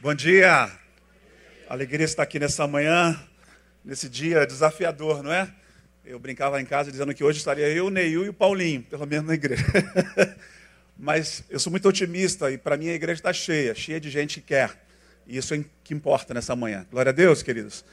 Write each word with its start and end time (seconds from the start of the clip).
Bom 0.00 0.14
dia! 0.14 0.70
Alegria 1.68 2.04
estar 2.04 2.22
aqui 2.22 2.38
nessa 2.38 2.68
manhã, 2.68 3.20
nesse 3.84 4.08
dia 4.08 4.46
desafiador, 4.46 5.24
não 5.24 5.32
é? 5.32 5.52
Eu 6.04 6.20
brincava 6.20 6.60
em 6.60 6.64
casa 6.64 6.92
dizendo 6.92 7.12
que 7.12 7.24
hoje 7.24 7.38
estaria 7.38 7.68
eu, 7.68 7.86
o 7.86 7.90
Neil 7.90 8.24
e 8.24 8.28
o 8.28 8.32
Paulinho, 8.32 8.80
pelo 8.84 9.04
menos 9.04 9.26
na 9.26 9.34
igreja. 9.34 9.64
Mas 10.96 11.42
eu 11.50 11.58
sou 11.58 11.72
muito 11.72 11.88
otimista 11.88 12.48
e 12.48 12.56
para 12.56 12.76
mim 12.76 12.88
a 12.90 12.94
igreja 12.94 13.18
está 13.18 13.32
cheia, 13.32 13.74
cheia 13.74 13.98
de 13.98 14.08
gente 14.08 14.40
que 14.40 14.46
quer. 14.46 14.70
E 15.26 15.36
isso 15.36 15.52
é 15.52 15.64
que 15.82 15.92
importa 15.92 16.32
nessa 16.32 16.54
manhã. 16.54 16.86
Glória 16.92 17.10
a 17.10 17.12
Deus, 17.12 17.42
queridos. 17.42 17.84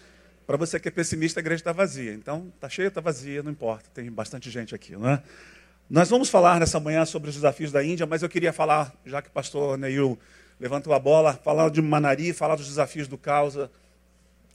Para 0.46 0.58
você 0.58 0.80
que 0.80 0.88
é 0.88 0.92
pessimista, 0.92 1.40
a 1.40 1.42
igreja 1.42 1.62
está 1.62 1.72
vazia. 1.72 2.14
Então, 2.14 2.52
está 2.54 2.70
cheia, 2.70 2.90
está 2.90 3.02
vazia, 3.02 3.42
não 3.42 3.50
importa. 3.50 3.90
Tem 3.92 4.12
bastante 4.12 4.52
gente 4.52 4.76
aqui, 4.76 4.92
não 4.92 5.10
é? 5.10 5.24
Nós 5.90 6.08
vamos 6.08 6.30
falar 6.30 6.60
nessa 6.60 6.80
manhã 6.80 7.04
sobre 7.04 7.30
os 7.30 7.36
desafios 7.36 7.72
da 7.72 7.84
Índia, 7.84 8.06
mas 8.06 8.22
eu 8.22 8.30
queria 8.30 8.54
falar, 8.54 8.94
já 9.04 9.24
que 9.24 9.30
o 9.30 9.32
pastor 9.32 9.76
Neil 9.76 10.20
levantou 10.60 10.94
a 10.94 11.00
bola, 11.00 11.34
falar 11.34 11.70
de 11.70 11.82
Manari, 11.82 12.34
falar 12.34 12.56
dos 12.56 12.68
desafios 12.68 13.08
do 13.08 13.18
causa. 13.18 13.70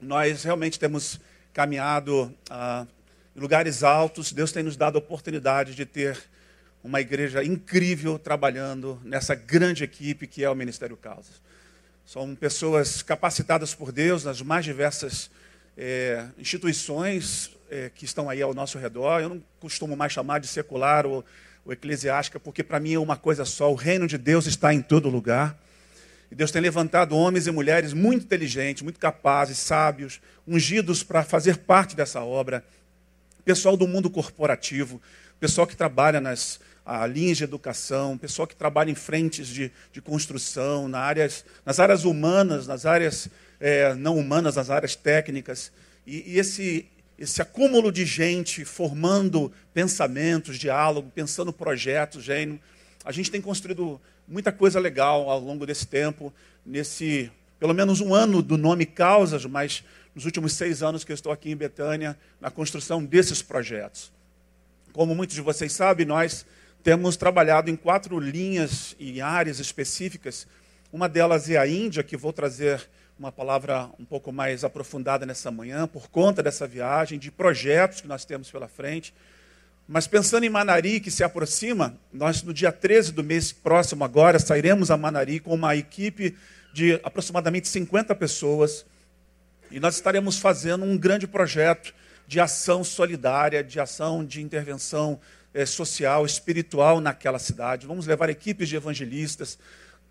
Nós 0.01 0.43
realmente 0.43 0.79
temos 0.79 1.21
caminhado 1.53 2.35
ah, 2.49 2.87
em 3.37 3.41
lugares 3.41 3.83
altos. 3.83 4.33
Deus 4.33 4.53
tem 4.53 4.63
nos 4.63 4.77
dado 4.77 4.97
a 4.97 4.99
oportunidade 4.99 5.75
de 5.75 5.85
ter 5.85 6.19
uma 6.83 7.01
igreja 7.01 7.45
incrível 7.45 8.19
trabalhando 8.19 9.01
nessa 9.05 9.35
grande 9.35 9.85
equipe 9.85 10.27
que 10.27 10.43
é 10.43 10.51
o 10.51 10.55
Ministério 10.55 10.97
Causas. 10.97 11.41
São 12.07 12.35
pessoas 12.35 13.03
capacitadas 13.03 13.75
por 13.75 13.93
Deus 13.93 14.25
nas 14.25 14.41
mais 14.41 14.65
diversas 14.65 15.31
é, 15.77 16.27
instituições 16.39 17.57
é, 17.71 17.91
que 17.95 18.05
estão 18.05 18.29
aí 18.29 18.43
ao 18.43 18.55
nosso 18.55 18.79
redor. 18.79 19.21
Eu 19.21 19.29
não 19.29 19.43
costumo 19.61 19.95
mais 19.97 20.13
chamar 20.13 20.41
de 20.41 20.49
secular 20.49 21.07
ou, 21.07 21.25
ou 21.65 21.73
eclesiástica, 21.73 22.41
porque 22.41 22.65
para 22.65 22.81
mim 22.81 22.95
é 22.95 22.99
uma 22.99 23.17
coisa 23.17 23.45
só: 23.45 23.71
o 23.71 23.77
reino 23.77 24.07
de 24.07 24.19
Deus 24.19 24.47
está 24.47 24.75
em 24.75 24.81
todo 24.81 25.09
lugar. 25.09 25.57
E 26.31 26.35
Deus 26.35 26.51
tem 26.51 26.63
levantado 26.63 27.17
homens 27.17 27.47
e 27.47 27.51
mulheres 27.51 27.93
muito 27.93 28.25
inteligentes, 28.25 28.83
muito 28.83 29.01
capazes, 29.01 29.59
sábios, 29.59 30.21
ungidos 30.47 31.03
para 31.03 31.25
fazer 31.25 31.59
parte 31.59 31.97
dessa 31.97 32.21
obra. 32.23 32.65
Pessoal 33.45 33.77
do 33.77 33.89
mundo 33.89 34.09
corporativo, 34.09 35.03
pessoal 35.41 35.67
que 35.67 35.77
trabalha 35.77 36.21
nas 36.21 36.61
linhas 37.13 37.39
de 37.39 37.45
educação, 37.45 38.17
pessoal 38.17 38.47
que 38.47 38.57
trabalha 38.57 38.91
em 38.91 38.95
frentes 38.95 39.49
de, 39.49 39.71
de 39.93 40.01
construção, 40.01 40.89
na 40.89 41.01
áreas, 41.01 41.45
nas 41.65 41.79
áreas 41.79 42.05
humanas, 42.05 42.67
nas 42.67 42.87
áreas 42.87 43.29
é, 43.59 43.95
não 43.95 44.17
humanas, 44.17 44.57
nas 44.57 44.71
áreas 44.71 44.95
técnicas. 44.97 45.73
E, 46.07 46.33
e 46.33 46.39
esse, 46.39 46.87
esse 47.19 47.43
acúmulo 47.43 47.93
de 47.93 48.05
gente 48.05 48.65
formando 48.65 49.53
pensamentos, 49.75 50.59
diálogo, 50.59 51.11
pensando 51.15 51.53
projetos, 51.53 52.25
gênio. 52.25 52.61
A 53.05 53.13
gente 53.13 53.31
tem 53.31 53.41
construído 53.41 54.01
muita 54.29 54.53
coisa 54.53 54.79
legal 54.79 55.31
ao 55.31 55.41
longo 55.41 55.65
desse 55.65 55.87
tempo, 55.87 56.33
nesse 56.65 57.31
pelo 57.59 57.75
menos 57.75 58.01
um 58.01 58.15
ano 58.15 58.43
do 58.43 58.57
nome 58.57 58.87
Causas, 58.87 59.45
mas 59.45 59.85
nos 60.15 60.25
últimos 60.25 60.53
seis 60.53 60.83
anos 60.83 61.05
que 61.05 61.13
eu 61.13 61.15
estou 61.15 61.31
aqui 61.31 61.51
em 61.51 61.57
Betânia, 61.57 62.19
na 62.41 62.51
construção 62.51 63.05
desses 63.05 63.43
projetos. 63.43 64.11
Como 64.93 65.15
muitos 65.15 65.37
de 65.37 65.43
vocês 65.43 65.73
sabem, 65.73 66.05
nós 66.05 66.45
temos 66.83 67.17
trabalhado 67.17 67.71
em 67.71 67.77
quatro 67.77 68.19
linhas 68.19 68.97
e 68.99 69.21
áreas 69.21 69.61
específicas. 69.61 70.47
Uma 70.93 71.09
delas 71.09 71.49
é 71.49 71.57
a 71.57 71.67
Índia, 71.67 72.03
que 72.03 72.17
vou 72.17 72.33
trazer 72.33 72.89
uma 73.19 73.31
palavra 73.31 73.91
um 73.99 74.05
pouco 74.05 74.33
mais 74.33 74.65
aprofundada 74.65 75.27
nessa 75.27 75.51
manhã, 75.51 75.87
por 75.87 76.09
conta 76.09 76.43
dessa 76.43 76.67
viagem, 76.67 77.19
de 77.19 77.31
projetos 77.31 78.01
que 78.01 78.09
nós 78.09 78.25
temos 78.25 78.51
pela 78.51 78.67
frente. 78.67 79.15
Mas 79.93 80.07
pensando 80.07 80.45
em 80.45 80.49
Manari, 80.49 81.01
que 81.01 81.11
se 81.11 81.25
aproxima, 81.25 81.99
nós 82.13 82.45
no 82.45 82.55
dia 82.55 82.71
13 82.71 83.11
do 83.11 83.25
mês 83.25 83.51
próximo 83.51 84.05
agora 84.05 84.39
sairemos 84.39 84.89
a 84.89 84.97
Manari 84.97 85.41
com 85.41 85.53
uma 85.53 85.75
equipe 85.75 86.37
de 86.73 87.01
aproximadamente 87.03 87.67
50 87.67 88.15
pessoas 88.15 88.87
e 89.69 89.81
nós 89.81 89.97
estaremos 89.97 90.39
fazendo 90.39 90.85
um 90.85 90.97
grande 90.97 91.27
projeto 91.27 91.93
de 92.25 92.39
ação 92.39 92.85
solidária, 92.85 93.65
de 93.65 93.81
ação 93.81 94.25
de 94.25 94.41
intervenção 94.41 95.19
é, 95.53 95.67
social, 95.67 96.25
espiritual 96.25 97.01
naquela 97.01 97.41
cidade. 97.41 97.85
Vamos 97.85 98.07
levar 98.07 98.31
equipes 98.31 98.69
de 98.69 98.77
evangelistas. 98.77 99.59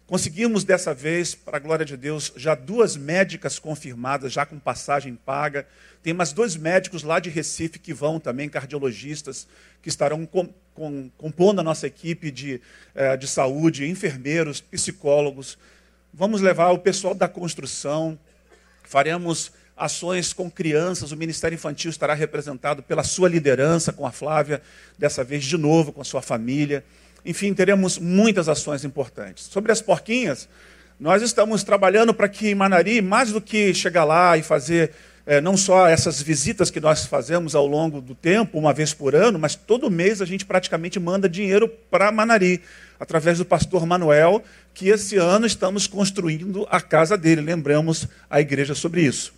Conseguimos 0.09 0.63
dessa 0.63 0.91
vez, 0.91 1.35
para 1.35 1.57
a 1.57 1.59
glória 1.59 1.85
de 1.85 1.95
Deus, 1.95 2.33
já 2.35 2.55
duas 2.55 2.97
médicas 2.97 3.59
confirmadas, 3.59 4.33
já 4.33 4.43
com 4.43 4.57
passagem 4.57 5.13
paga. 5.13 5.67
Tem 6.01 6.15
mais 6.15 6.33
dois 6.33 6.55
médicos 6.55 7.03
lá 7.03 7.19
de 7.19 7.29
Recife 7.29 7.77
que 7.77 7.93
vão 7.93 8.19
também, 8.19 8.49
cardiologistas, 8.49 9.47
que 9.83 9.87
estarão 9.87 10.25
com, 10.25 10.51
com, 10.73 11.11
compondo 11.15 11.59
a 11.59 11.63
nossa 11.63 11.85
equipe 11.85 12.31
de, 12.31 12.59
eh, 12.95 13.17
de 13.17 13.27
saúde, 13.27 13.87
enfermeiros, 13.87 14.59
psicólogos. 14.59 15.59
Vamos 16.11 16.41
levar 16.41 16.71
o 16.71 16.79
pessoal 16.79 17.13
da 17.13 17.27
construção, 17.27 18.17
faremos 18.85 19.51
ações 19.77 20.33
com 20.33 20.49
crianças, 20.49 21.11
o 21.11 21.17
Ministério 21.17 21.53
Infantil 21.53 21.91
estará 21.91 22.15
representado 22.15 22.81
pela 22.81 23.03
sua 23.03 23.29
liderança, 23.29 23.93
com 23.93 24.07
a 24.07 24.11
Flávia, 24.11 24.59
dessa 24.97 25.23
vez 25.23 25.45
de 25.45 25.55
novo 25.55 25.93
com 25.93 26.01
a 26.01 26.03
sua 26.03 26.23
família. 26.23 26.83
Enfim, 27.25 27.53
teremos 27.53 27.97
muitas 27.97 28.47
ações 28.47 28.83
importantes. 28.83 29.45
Sobre 29.45 29.71
as 29.71 29.81
porquinhas, 29.81 30.47
nós 30.99 31.21
estamos 31.21 31.63
trabalhando 31.63 32.13
para 32.13 32.27
que 32.27 32.49
em 32.49 32.55
Manari, 32.55 33.01
mais 33.01 33.31
do 33.31 33.41
que 33.41 33.73
chegar 33.73 34.03
lá 34.03 34.37
e 34.37 34.43
fazer 34.43 34.91
é, 35.25 35.39
não 35.39 35.55
só 35.55 35.87
essas 35.87 36.21
visitas 36.21 36.71
que 36.71 36.79
nós 36.79 37.05
fazemos 37.05 37.53
ao 37.53 37.67
longo 37.67 38.01
do 38.01 38.15
tempo, 38.15 38.57
uma 38.57 38.73
vez 38.73 38.93
por 38.93 39.13
ano, 39.13 39.37
mas 39.37 39.53
todo 39.53 39.89
mês 39.89 40.21
a 40.21 40.25
gente 40.25 40.43
praticamente 40.43 40.99
manda 40.99 41.29
dinheiro 41.29 41.69
para 41.69 42.11
Manari, 42.11 42.61
através 42.99 43.37
do 43.37 43.45
pastor 43.45 43.85
Manuel, 43.85 44.43
que 44.73 44.89
esse 44.89 45.17
ano 45.17 45.45
estamos 45.45 45.85
construindo 45.85 46.67
a 46.69 46.81
casa 46.81 47.17
dele. 47.17 47.41
Lembramos 47.41 48.07
a 48.29 48.41
igreja 48.41 48.73
sobre 48.73 49.01
isso. 49.01 49.33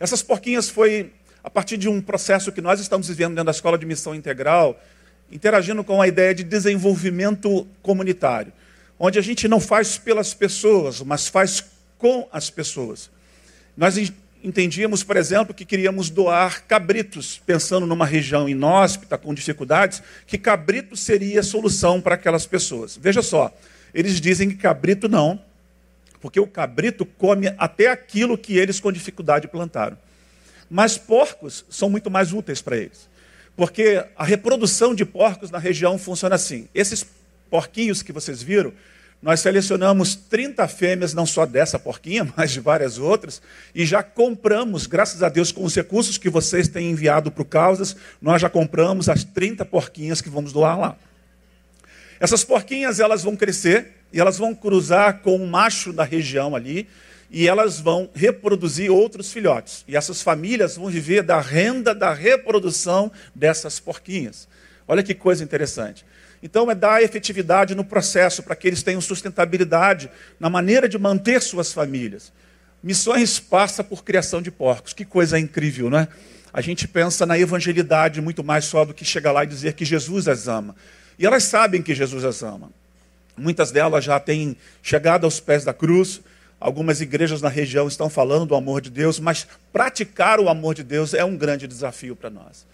Essas 0.00 0.22
porquinhas 0.22 0.70
foi 0.70 1.12
a 1.42 1.50
partir 1.50 1.76
de 1.76 1.88
um 1.88 2.00
processo 2.00 2.50
que 2.50 2.60
nós 2.60 2.80
estamos 2.80 3.08
vivendo 3.08 3.30
dentro 3.30 3.44
da 3.44 3.50
Escola 3.50 3.76
de 3.76 3.84
Missão 3.84 4.14
Integral, 4.14 4.80
interagindo 5.30 5.84
com 5.84 6.00
a 6.00 6.08
ideia 6.08 6.34
de 6.34 6.42
desenvolvimento 6.42 7.66
comunitário, 7.82 8.52
onde 8.98 9.18
a 9.18 9.22
gente 9.22 9.46
não 9.46 9.60
faz 9.60 9.98
pelas 9.98 10.34
pessoas, 10.34 11.00
mas 11.02 11.28
faz 11.28 11.64
com 11.98 12.28
as 12.32 12.50
pessoas. 12.50 13.10
Nós 13.76 13.96
entendíamos, 14.42 15.02
por 15.02 15.16
exemplo, 15.16 15.54
que 15.54 15.64
queríamos 15.64 16.10
doar 16.10 16.64
cabritos, 16.64 17.40
pensando 17.44 17.86
numa 17.86 18.06
região 18.06 18.48
inóspita, 18.48 19.18
com 19.18 19.34
dificuldades, 19.34 20.02
que 20.26 20.38
cabrito 20.38 20.96
seria 20.96 21.40
a 21.40 21.44
solução 21.44 22.00
para 22.00 22.14
aquelas 22.14 22.46
pessoas. 22.46 22.96
Veja 22.96 23.22
só, 23.22 23.52
eles 23.92 24.20
dizem 24.20 24.48
que 24.48 24.56
cabrito 24.56 25.08
não, 25.08 25.40
porque 26.20 26.40
o 26.40 26.46
cabrito 26.46 27.04
come 27.04 27.54
até 27.58 27.88
aquilo 27.88 28.38
que 28.38 28.56
eles 28.56 28.80
com 28.80 28.90
dificuldade 28.90 29.48
plantaram. 29.48 29.96
Mas 30.70 30.98
porcos 30.98 31.64
são 31.70 31.88
muito 31.88 32.10
mais 32.10 32.32
úteis 32.32 32.60
para 32.60 32.76
eles. 32.76 33.08
Porque 33.58 34.04
a 34.16 34.22
reprodução 34.22 34.94
de 34.94 35.04
porcos 35.04 35.50
na 35.50 35.58
região 35.58 35.98
funciona 35.98 36.36
assim. 36.36 36.68
Esses 36.72 37.04
porquinhos 37.50 38.02
que 38.02 38.12
vocês 38.12 38.40
viram, 38.40 38.72
nós 39.20 39.40
selecionamos 39.40 40.14
30 40.14 40.68
fêmeas, 40.68 41.12
não 41.12 41.26
só 41.26 41.44
dessa 41.44 41.76
porquinha, 41.76 42.32
mas 42.36 42.52
de 42.52 42.60
várias 42.60 42.98
outras, 42.98 43.42
e 43.74 43.84
já 43.84 44.00
compramos, 44.00 44.86
graças 44.86 45.24
a 45.24 45.28
Deus, 45.28 45.50
com 45.50 45.64
os 45.64 45.74
recursos 45.74 46.16
que 46.16 46.30
vocês 46.30 46.68
têm 46.68 46.92
enviado 46.92 47.32
para 47.32 47.42
o 47.42 47.44
Causas, 47.44 47.96
nós 48.22 48.40
já 48.40 48.48
compramos 48.48 49.08
as 49.08 49.24
30 49.24 49.64
porquinhas 49.64 50.20
que 50.20 50.30
vamos 50.30 50.52
doar 50.52 50.78
lá. 50.78 50.96
Essas 52.20 52.44
porquinhas, 52.44 53.00
elas 53.00 53.24
vão 53.24 53.34
crescer 53.34 53.88
e 54.12 54.20
elas 54.20 54.38
vão 54.38 54.54
cruzar 54.54 55.18
com 55.18 55.34
o 55.34 55.48
macho 55.48 55.92
da 55.92 56.04
região 56.04 56.54
ali, 56.54 56.86
e 57.30 57.46
elas 57.46 57.78
vão 57.78 58.08
reproduzir 58.14 58.90
outros 58.90 59.32
filhotes. 59.32 59.84
E 59.86 59.96
essas 59.96 60.22
famílias 60.22 60.76
vão 60.76 60.88
viver 60.88 61.22
da 61.22 61.40
renda 61.40 61.94
da 61.94 62.12
reprodução 62.12 63.12
dessas 63.34 63.78
porquinhas. 63.78 64.48
Olha 64.86 65.02
que 65.02 65.14
coisa 65.14 65.44
interessante. 65.44 66.04
Então, 66.42 66.70
é 66.70 66.74
dar 66.74 67.02
efetividade 67.02 67.74
no 67.74 67.84
processo 67.84 68.42
para 68.42 68.54
que 68.54 68.68
eles 68.68 68.82
tenham 68.82 69.00
sustentabilidade 69.00 70.10
na 70.38 70.48
maneira 70.48 70.88
de 70.88 70.98
manter 70.98 71.42
suas 71.42 71.72
famílias. 71.72 72.32
Missões 72.82 73.40
passa 73.40 73.82
por 73.82 74.04
criação 74.04 74.40
de 74.40 74.50
porcos. 74.50 74.92
Que 74.92 75.04
coisa 75.04 75.38
incrível, 75.38 75.90
não 75.90 75.98
é? 75.98 76.08
A 76.52 76.60
gente 76.60 76.88
pensa 76.88 77.26
na 77.26 77.38
evangelidade 77.38 78.20
muito 78.20 78.42
mais 78.42 78.64
só 78.64 78.84
do 78.84 78.94
que 78.94 79.04
chegar 79.04 79.32
lá 79.32 79.44
e 79.44 79.46
dizer 79.46 79.74
que 79.74 79.84
Jesus 79.84 80.28
as 80.28 80.48
ama. 80.48 80.74
E 81.18 81.26
elas 81.26 81.44
sabem 81.44 81.82
que 81.82 81.94
Jesus 81.94 82.24
as 82.24 82.42
ama. 82.42 82.70
Muitas 83.36 83.70
delas 83.70 84.04
já 84.04 84.18
têm 84.18 84.56
chegado 84.82 85.24
aos 85.24 85.40
pés 85.40 85.64
da 85.64 85.74
cruz. 85.74 86.20
Algumas 86.60 87.00
igrejas 87.00 87.40
na 87.40 87.48
região 87.48 87.86
estão 87.86 88.10
falando 88.10 88.46
do 88.46 88.54
amor 88.56 88.80
de 88.80 88.90
Deus, 88.90 89.20
mas 89.20 89.46
praticar 89.72 90.40
o 90.40 90.48
amor 90.48 90.74
de 90.74 90.82
Deus 90.82 91.14
é 91.14 91.24
um 91.24 91.36
grande 91.36 91.68
desafio 91.68 92.16
para 92.16 92.30
nós. 92.30 92.66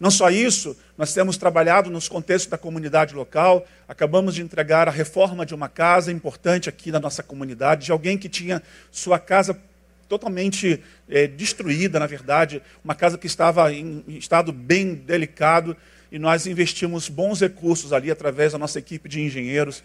Não 0.00 0.10
só 0.10 0.30
isso, 0.30 0.76
nós 0.96 1.12
temos 1.12 1.36
trabalhado 1.36 1.90
nos 1.90 2.08
contextos 2.08 2.48
da 2.48 2.56
comunidade 2.56 3.14
local, 3.14 3.66
acabamos 3.88 4.34
de 4.34 4.42
entregar 4.42 4.86
a 4.86 4.92
reforma 4.92 5.44
de 5.44 5.54
uma 5.54 5.68
casa 5.68 6.12
importante 6.12 6.68
aqui 6.68 6.92
na 6.92 7.00
nossa 7.00 7.22
comunidade, 7.22 7.86
de 7.86 7.92
alguém 7.92 8.16
que 8.16 8.28
tinha 8.28 8.62
sua 8.92 9.18
casa 9.18 9.58
totalmente 10.08 10.82
é, 11.08 11.26
destruída, 11.26 11.98
na 11.98 12.06
verdade, 12.06 12.62
uma 12.82 12.94
casa 12.94 13.18
que 13.18 13.26
estava 13.26 13.72
em 13.72 14.04
estado 14.06 14.52
bem 14.52 14.94
delicado, 14.94 15.76
e 16.10 16.18
nós 16.18 16.46
investimos 16.46 17.08
bons 17.08 17.40
recursos 17.40 17.92
ali 17.92 18.10
através 18.10 18.52
da 18.52 18.58
nossa 18.58 18.78
equipe 18.78 19.08
de 19.08 19.20
engenheiros, 19.20 19.82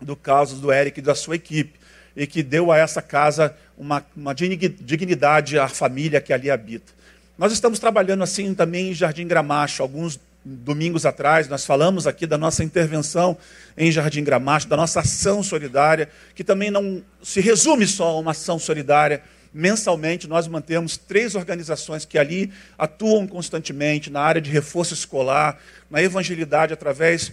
do 0.00 0.16
caso 0.16 0.56
do 0.56 0.72
Eric 0.72 0.98
e 0.98 1.02
da 1.02 1.14
sua 1.14 1.36
equipe. 1.36 1.78
E 2.16 2.26
que 2.26 2.42
deu 2.42 2.72
a 2.72 2.78
essa 2.78 3.02
casa 3.02 3.54
uma, 3.76 4.04
uma 4.16 4.34
dignidade 4.34 5.58
à 5.58 5.68
família 5.68 6.20
que 6.20 6.32
ali 6.32 6.50
habita. 6.50 6.92
Nós 7.36 7.52
estamos 7.52 7.78
trabalhando 7.78 8.24
assim 8.24 8.54
também 8.54 8.90
em 8.90 8.94
Jardim 8.94 9.26
Gramacho. 9.26 9.82
Alguns 9.82 10.18
domingos 10.42 11.04
atrás 11.04 11.48
nós 11.48 11.66
falamos 11.66 12.06
aqui 12.06 12.26
da 12.26 12.38
nossa 12.38 12.64
intervenção 12.64 13.36
em 13.76 13.92
Jardim 13.92 14.24
Gramacho, 14.24 14.68
da 14.68 14.76
nossa 14.76 15.00
ação 15.00 15.42
solidária, 15.42 16.08
que 16.34 16.42
também 16.42 16.70
não 16.70 17.02
se 17.22 17.40
resume 17.40 17.86
só 17.86 18.06
a 18.06 18.18
uma 18.18 18.30
ação 18.30 18.58
solidária. 18.58 19.22
Mensalmente 19.52 20.26
nós 20.26 20.46
mantemos 20.46 20.96
três 20.96 21.34
organizações 21.34 22.04
que 22.04 22.16
ali 22.16 22.50
atuam 22.78 23.26
constantemente 23.26 24.08
na 24.08 24.20
área 24.20 24.40
de 24.40 24.50
reforço 24.50 24.94
escolar, 24.94 25.58
na 25.90 26.02
evangelidade 26.02 26.72
através 26.72 27.32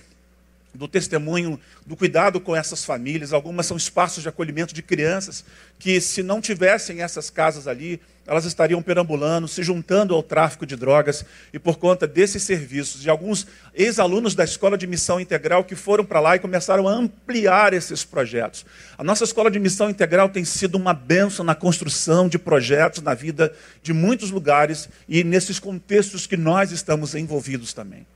do 0.73 0.87
testemunho, 0.87 1.59
do 1.85 1.95
cuidado 1.95 2.39
com 2.39 2.55
essas 2.55 2.83
famílias. 2.83 3.31
Algumas 3.31 3.65
são 3.65 3.77
espaços 3.77 4.23
de 4.23 4.29
acolhimento 4.29 4.73
de 4.73 4.81
crianças 4.81 5.45
que, 5.77 6.01
se 6.01 6.23
não 6.23 6.41
tivessem 6.41 7.01
essas 7.01 7.29
casas 7.29 7.67
ali, 7.67 8.01
elas 8.25 8.45
estariam 8.45 8.81
perambulando, 8.81 9.47
se 9.47 9.61
juntando 9.61 10.15
ao 10.15 10.23
tráfico 10.23 10.65
de 10.65 10.75
drogas. 10.75 11.25
E 11.51 11.59
por 11.59 11.77
conta 11.77 12.07
desses 12.07 12.43
serviços, 12.43 13.01
de 13.01 13.09
alguns 13.09 13.45
ex-alunos 13.73 14.33
da 14.33 14.43
Escola 14.43 14.77
de 14.77 14.87
Missão 14.87 15.19
Integral 15.19 15.63
que 15.63 15.75
foram 15.75 16.05
para 16.05 16.19
lá 16.19 16.35
e 16.35 16.39
começaram 16.39 16.87
a 16.87 16.93
ampliar 16.93 17.73
esses 17.73 18.03
projetos. 18.03 18.65
A 18.97 19.03
nossa 19.03 19.25
Escola 19.25 19.51
de 19.51 19.59
Missão 19.59 19.89
Integral 19.89 20.29
tem 20.29 20.45
sido 20.45 20.75
uma 20.75 20.93
benção 20.93 21.45
na 21.45 21.53
construção 21.53 22.27
de 22.27 22.39
projetos 22.39 23.03
na 23.03 23.13
vida 23.13 23.53
de 23.81 23.93
muitos 23.93 24.31
lugares 24.31 24.89
e 25.07 25.23
nesses 25.23 25.59
contextos 25.59 26.25
que 26.25 26.37
nós 26.37 26.71
estamos 26.71 27.13
envolvidos 27.13 27.73
também. 27.73 28.07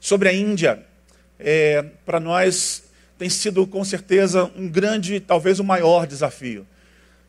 Sobre 0.00 0.28
a 0.28 0.32
Índia, 0.32 0.86
é, 1.38 1.84
para 2.04 2.18
nós 2.18 2.84
tem 3.18 3.28
sido 3.28 3.66
com 3.66 3.84
certeza 3.84 4.50
um 4.56 4.68
grande, 4.68 5.20
talvez 5.20 5.58
o 5.58 5.64
maior 5.64 6.06
desafio. 6.06 6.66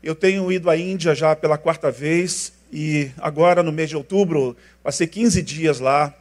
Eu 0.02 0.14
tenho 0.14 0.50
ido 0.50 0.70
à 0.70 0.76
Índia 0.76 1.14
já 1.14 1.34
pela 1.34 1.58
quarta 1.58 1.90
vez 1.90 2.52
e 2.72 3.10
agora 3.18 3.62
no 3.62 3.72
mês 3.72 3.88
de 3.88 3.96
outubro 3.96 4.56
passei 4.82 5.06
15 5.06 5.42
dias 5.42 5.80
lá 5.80 6.14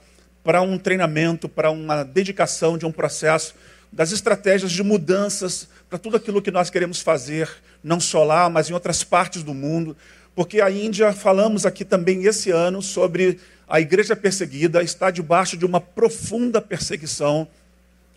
para 0.44 0.62
um 0.62 0.78
treinamento, 0.78 1.48
para 1.48 1.70
uma 1.70 2.04
dedicação 2.04 2.78
de 2.78 2.86
um 2.86 2.92
processo 2.92 3.54
das 3.92 4.12
estratégias 4.12 4.72
de 4.72 4.84
mudanças 4.84 5.68
para 5.90 5.98
tudo 5.98 6.18
aquilo 6.18 6.42
que 6.42 6.52
nós 6.52 6.70
queremos 6.70 7.02
fazer, 7.02 7.50
não 7.84 8.00
só 8.00 8.24
lá, 8.24 8.50
mas 8.50 8.70
em 8.70 8.74
outras 8.74 9.04
partes 9.04 9.44
do 9.44 9.54
mundo, 9.54 9.96
porque 10.36 10.62
a 10.62 10.70
Índia, 10.70 11.12
falamos 11.12 11.66
aqui 11.66 11.84
também 11.84 12.26
esse 12.26 12.52
ano 12.52 12.82
sobre 12.82 13.40
a 13.68 13.80
igreja 13.80 14.16
perseguida, 14.16 14.82
está 14.82 15.12
debaixo 15.12 15.58
de 15.58 15.66
uma 15.66 15.82
profunda 15.82 16.62
perseguição 16.62 17.48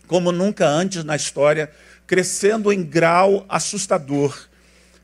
como 0.07 0.31
nunca 0.31 0.67
antes 0.67 1.03
na 1.03 1.15
história, 1.15 1.71
crescendo 2.05 2.71
em 2.71 2.83
grau 2.83 3.45
assustador. 3.47 4.47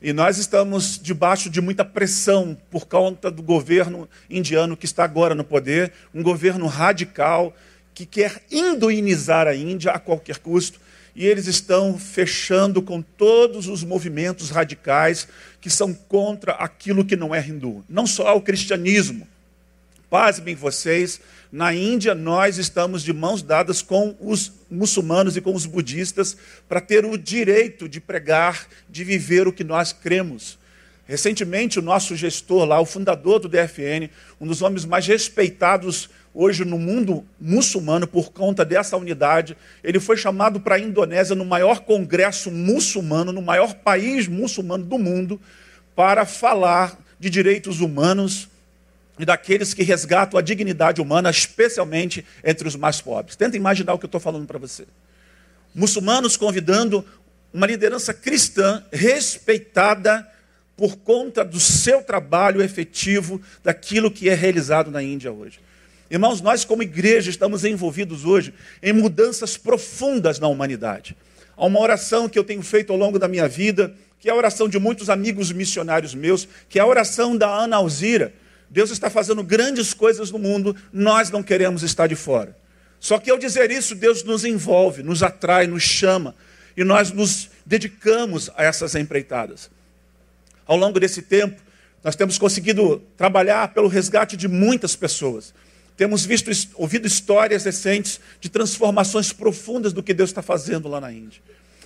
E 0.02 0.14
nós 0.14 0.38
estamos 0.38 0.98
debaixo 1.02 1.50
de 1.50 1.60
muita 1.60 1.84
pressão 1.84 2.58
por 2.72 2.86
conta 2.86 3.30
do 3.30 3.44
governo 3.44 4.08
indiano 4.30 4.78
que 4.78 4.86
está 4.86 5.04
agora 5.04 5.36
no 5.36 5.44
poder, 5.44 5.92
um 6.14 6.24
governo 6.24 6.68
radical 6.68 7.54
que 7.94 8.06
quer 8.06 8.42
hinduinizar 8.50 9.46
a 9.46 9.54
Índia 9.54 9.92
a 9.92 10.00
qualquer 10.00 10.38
custo. 10.38 10.80
E 11.14 11.26
eles 11.26 11.48
estão 11.48 12.00
fechando 12.00 12.82
com 12.82 13.02
todos 13.02 13.68
os 13.68 13.84
movimentos 13.84 14.52
radicais 14.52 15.28
que 15.60 15.70
são 15.70 15.94
contra 15.94 16.54
aquilo 16.54 17.04
que 17.04 17.18
não 17.18 17.36
é 17.36 17.46
hindu. 17.46 17.84
Não 17.90 18.08
só 18.08 18.38
o 18.38 18.42
cristianismo. 18.42 19.28
Pasmem 20.10 20.56
vocês, 20.56 21.20
na 21.52 21.74
Índia, 21.74 22.14
nós 22.14 22.58
estamos 22.60 23.02
de 23.04 23.12
mãos 23.12 23.42
dadas 23.42 23.82
com 23.82 24.16
os 24.20 24.52
muçulmanos 24.70 25.36
e 25.36 25.42
com 25.42 25.54
os 25.54 25.66
budistas 25.66 26.38
para 26.68 26.80
ter 26.80 27.06
o 27.06 27.18
direito 27.18 27.90
de 27.90 28.00
pregar, 28.00 28.68
de 28.88 29.04
viver 29.04 29.48
o 29.48 29.54
que 29.54 29.64
nós 29.64 29.92
cremos. 29.92 30.60
Recentemente, 31.08 31.80
o 31.80 31.82
nosso 31.82 32.16
gestor 32.16 32.66
lá, 32.66 32.80
o 32.80 32.86
fundador 32.86 33.40
do 33.40 33.50
DFN, 33.50 34.12
um 34.40 34.46
dos 34.46 34.62
homens 34.62 34.86
mais 34.86 35.08
respeitados 35.08 36.08
hoje 36.36 36.64
no 36.64 36.78
mundo 36.78 37.26
muçulmano 37.42 38.06
por 38.08 38.32
conta 38.32 38.64
dessa 38.64 38.96
unidade, 38.96 39.58
ele 39.84 40.00
foi 40.00 40.18
chamado 40.18 40.60
para 40.60 40.76
a 40.76 40.80
Indonésia 40.80 41.36
no 41.36 41.46
maior 41.46 41.80
congresso 41.80 42.52
muçulmano, 42.52 43.32
no 43.32 43.42
maior 43.42 43.74
país 43.74 44.28
muçulmano 44.28 44.86
do 44.86 45.00
mundo, 45.00 45.42
para 45.96 46.26
falar 46.26 46.96
de 47.20 47.28
direitos 47.28 47.82
humanos, 47.82 48.48
e 49.20 49.26
daqueles 49.26 49.74
que 49.74 49.84
resgatam 49.84 50.40
a 50.40 50.42
dignidade 50.42 51.02
humana, 51.02 51.30
especialmente 51.30 52.26
entre 52.42 52.66
os 52.66 52.78
mais 52.78 53.02
pobres. 53.02 53.36
Tenta 53.36 53.58
imaginar 53.58 53.94
o 53.94 54.00
que 54.00 54.06
eu 54.06 54.08
estou 54.08 54.22
falando 54.22 54.48
para 54.48 54.58
você. 54.58 54.86
Muçulmanos 55.76 56.38
convidando 56.38 57.06
uma 57.54 57.68
liderança 57.68 58.14
cristã 58.14 58.82
respeitada 58.94 60.26
por 60.78 60.96
conta 60.96 61.44
do 61.44 61.60
seu 61.60 62.02
trabalho 62.02 62.62
efetivo, 62.62 63.42
daquilo 63.62 64.10
que 64.10 64.30
é 64.30 64.34
realizado 64.34 64.90
na 64.90 65.04
Índia 65.04 65.30
hoje. 65.30 65.60
Irmãos, 66.10 66.40
nós 66.40 66.64
como 66.64 66.82
igreja 66.82 67.30
estamos 67.30 67.66
envolvidos 67.66 68.24
hoje 68.24 68.54
em 68.82 68.94
mudanças 68.94 69.58
profundas 69.58 70.40
na 70.40 70.48
humanidade. 70.48 71.16
Há 71.58 71.66
uma 71.66 71.82
oração 71.82 72.30
que 72.30 72.40
eu 72.40 72.44
tenho 72.46 72.64
feito 72.64 72.94
ao 72.94 72.98
longo 72.98 73.20
da 73.20 73.28
minha 73.28 73.50
vida, 73.50 73.94
que 74.18 74.30
é 74.30 74.32
a 74.32 74.36
oração 74.36 74.70
de 74.70 74.80
muitos 74.80 75.10
amigos 75.10 75.52
missionários 75.52 76.16
meus, 76.16 76.48
que 76.70 76.80
é 76.80 76.82
a 76.82 76.88
oração 76.88 77.36
da 77.36 77.50
Ana 77.50 77.76
Alzira, 77.76 78.34
Deus 78.70 78.92
está 78.92 79.10
fazendo 79.10 79.44
grandes 79.44 79.94
coisas 79.94 80.30
no 80.32 80.38
mundo, 80.38 80.76
nós 80.94 81.30
não 81.30 81.42
queremos 81.42 81.82
estar 81.82 82.08
de 82.08 82.16
fora. 82.16 82.56
Só 83.00 83.18
que 83.18 83.32
ao 83.32 83.38
dizer 83.38 83.72
isso, 83.72 83.96
Deus 83.96 84.24
nos 84.24 84.44
envolve, 84.46 85.02
nos 85.02 85.24
atrai, 85.24 85.66
nos 85.66 85.84
chama, 85.84 86.36
e 86.76 86.84
nós 86.84 87.12
nos 87.12 87.50
dedicamos 87.66 88.50
a 88.56 88.64
essas 88.64 88.94
empreitadas. 88.96 89.70
Ao 90.66 90.78
longo 90.78 91.00
desse 91.00 91.22
tempo, 91.22 91.60
nós 92.04 92.16
temos 92.16 92.38
conseguido 92.38 93.02
trabalhar 93.18 93.74
pelo 93.74 93.88
resgate 93.88 94.38
de 94.38 94.48
muitas 94.48 94.96
pessoas. 94.96 95.54
Temos 95.98 96.26
visto, 96.26 96.50
ouvido 96.76 97.08
histórias 97.08 97.66
recentes 97.66 98.20
de 98.40 98.50
transformações 98.50 99.34
profundas 99.34 99.92
do 99.92 100.04
que 100.04 100.14
Deus 100.14 100.30
está 100.30 100.42
fazendo 100.42 100.88
lá 100.88 101.02
na 101.02 101.12
Índia. 101.12 101.42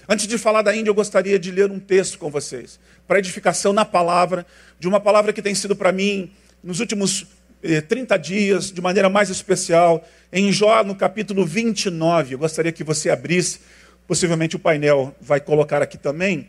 Antes 0.07 0.27
de 0.27 0.38
falar 0.38 0.62
da 0.62 0.75
Índia, 0.75 0.89
eu 0.89 0.94
gostaria 0.94 1.39
de 1.39 1.50
ler 1.50 1.71
um 1.71 1.80
texto 1.80 2.19
com 2.19 2.30
vocês, 2.30 2.80
para 3.07 3.19
edificação 3.19 3.71
na 3.71 3.85
palavra, 3.85 4.45
de 4.80 4.88
uma 4.88 5.00
palavra 5.00 5.31
que 5.31 5.41
tem 5.41 5.56
sido 5.56 5.75
para 5.75 5.91
mim 5.91 6.30
nos 6.63 6.80
últimos 6.80 7.27
eh, 7.62 7.81
30 7.81 8.18
dias, 8.18 8.71
de 8.71 8.81
maneira 8.81 9.10
mais 9.10 9.30
especial, 9.30 10.07
em 10.31 10.51
Jó, 10.51 10.81
no 10.83 10.95
capítulo 10.95 11.45
29. 11.45 12.36
Eu 12.36 12.39
gostaria 12.39 12.71
que 12.71 12.83
você 12.83 13.10
abrisse, 13.10 13.60
possivelmente 14.07 14.56
o 14.56 14.60
painel 14.60 15.13
vai 15.19 15.42
colocar 15.42 15.81
aqui 15.81 15.98
também. 15.98 16.48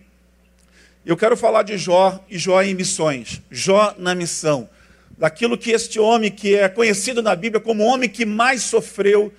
Eu 1.04 1.16
quero 1.16 1.36
falar 1.36 1.64
de 1.64 1.76
Jó 1.76 2.24
e 2.30 2.38
Jó 2.38 2.62
em 2.62 2.74
missões, 2.74 3.42
Jó 3.50 3.94
na 3.98 4.14
missão, 4.14 4.68
daquilo 5.18 5.58
que 5.58 5.72
este 5.72 5.98
homem, 5.98 6.30
que 6.30 6.54
é 6.54 6.68
conhecido 6.68 7.20
na 7.20 7.34
Bíblia 7.34 7.60
como 7.60 7.82
o 7.82 7.86
homem 7.86 8.08
que 8.08 8.24
mais 8.24 8.62
sofreu 8.62 9.32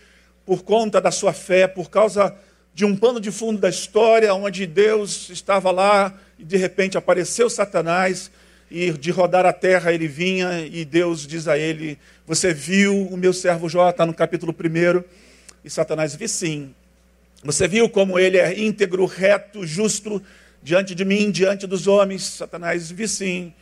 por 0.45 0.63
conta 0.63 0.99
da 0.99 1.09
sua 1.09 1.31
fé, 1.31 1.67
por 1.67 1.89
causa 1.89 2.35
de 2.73 2.83
um 2.83 2.95
pano 2.95 3.21
de 3.21 3.31
fundo 3.31 3.59
da 3.59 3.69
história, 3.69 4.33
onde 4.33 4.67
Deus 4.67 5.29
estava 5.29 5.71
lá 5.71 6.13
e 6.37 6.43
de 6.43 6.57
repente 6.57 6.97
apareceu 6.97 7.49
Satanás 7.49 8.29
e 8.69 8.91
de 8.91 9.11
rodar 9.11 9.45
a 9.45 9.53
terra 9.53 9.93
ele 9.93 10.07
vinha, 10.07 10.65
e 10.65 10.83
Deus 10.83 11.27
diz 11.27 11.47
a 11.47 11.57
ele: 11.57 11.97
Você 12.25 12.53
viu 12.53 13.07
o 13.07 13.17
meu 13.17 13.33
servo 13.33 13.69
Jó? 13.69 13.89
Está 13.89 14.05
no 14.05 14.13
capítulo 14.13 14.53
1. 14.53 15.03
E 15.63 15.69
Satanás 15.69 16.15
vi 16.15 16.27
sim. 16.27 16.73
Você 17.43 17.67
viu 17.67 17.89
como 17.89 18.17
ele 18.17 18.37
é 18.37 18.59
íntegro, 18.59 19.05
reto, 19.05 19.65
justo 19.65 20.21
diante 20.63 20.95
de 20.95 21.05
mim, 21.05 21.29
diante 21.29 21.67
dos 21.67 21.87
homens? 21.87 22.23
Satanás 22.23 22.89
vi 22.89 23.07
sim. 23.07 23.53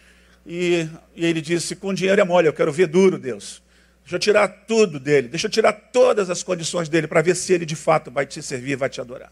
E, 0.46 0.88
e 1.16 1.26
ele 1.26 1.42
disse: 1.42 1.76
Com 1.76 1.94
dinheiro 1.94 2.22
é 2.22 2.24
mole, 2.24 2.48
eu 2.48 2.54
quero 2.54 2.72
ver 2.72 2.88
duro, 2.88 3.18
Deus. 3.18 3.62
Deixa 4.04 4.16
eu 4.16 4.20
tirar 4.20 4.48
tudo 4.48 5.00
dele, 5.00 5.30
deixa 5.30 5.48
eu 5.48 5.52
tirar 5.52 5.72
todas 5.72 6.30
as 6.30 6.44
condições 6.44 6.90
dele 6.90 7.08
para 7.08 7.22
ver 7.22 7.36
se 7.36 7.54
ele 7.54 7.66
de 7.66 7.76
fato 7.76 8.12
vai 8.12 8.26
te 8.26 8.42
servir, 8.42 8.76
vai 8.76 8.90
te 8.90 9.00
adorar. 9.00 9.32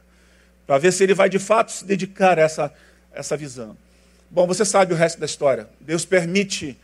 Para 0.65 0.77
ver 0.77 0.93
se 0.93 1.03
ele 1.03 1.13
vai 1.13 1.29
de 1.29 1.39
fato 1.39 1.71
se 1.71 1.83
dedicar 1.83 2.39
a 2.39 2.43
essa, 2.43 2.73
essa 3.13 3.35
visão. 3.35 3.75
Bom, 4.33 4.47
você 4.47 4.63
sabe 4.63 4.93
o 4.93 4.95
resto 4.95 5.19
da 5.19 5.25
história. 5.25 5.67
Deus 5.81 6.05
permite 6.05 6.77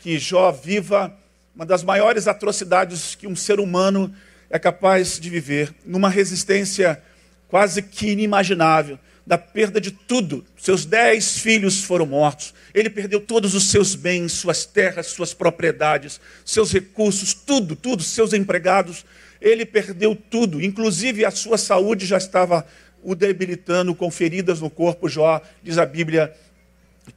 que 0.00 0.18
Jó 0.18 0.50
viva 0.50 1.14
uma 1.54 1.66
das 1.66 1.82
maiores 1.82 2.26
atrocidades 2.26 3.14
que 3.14 3.26
um 3.26 3.36
ser 3.36 3.60
humano 3.60 4.10
é 4.48 4.58
capaz 4.58 5.20
de 5.20 5.28
viver, 5.28 5.74
numa 5.84 6.08
resistência 6.08 7.02
quase 7.46 7.82
que 7.82 8.08
inimaginável, 8.08 8.98
da 9.26 9.36
perda 9.36 9.78
de 9.78 9.90
tudo. 9.90 10.46
Seus 10.56 10.86
dez 10.86 11.36
filhos 11.36 11.84
foram 11.84 12.06
mortos. 12.06 12.54
Ele 12.72 12.88
perdeu 12.88 13.20
todos 13.20 13.54
os 13.54 13.64
seus 13.64 13.94
bens, 13.94 14.32
suas 14.32 14.64
terras, 14.64 15.08
suas 15.08 15.34
propriedades, 15.34 16.18
seus 16.42 16.72
recursos, 16.72 17.34
tudo, 17.34 17.76
tudo, 17.76 18.02
seus 18.02 18.32
empregados. 18.32 19.04
Ele 19.42 19.66
perdeu 19.66 20.16
tudo, 20.16 20.58
inclusive 20.64 21.22
a 21.22 21.30
sua 21.30 21.58
saúde 21.58 22.06
já 22.06 22.16
estava 22.16 22.66
o 23.02 23.14
debilitando, 23.14 23.94
com 23.94 24.10
feridas 24.10 24.62
no 24.62 24.70
corpo. 24.70 25.06
Jó, 25.06 25.42
diz 25.62 25.76
a 25.76 25.84
Bíblia, 25.84 26.34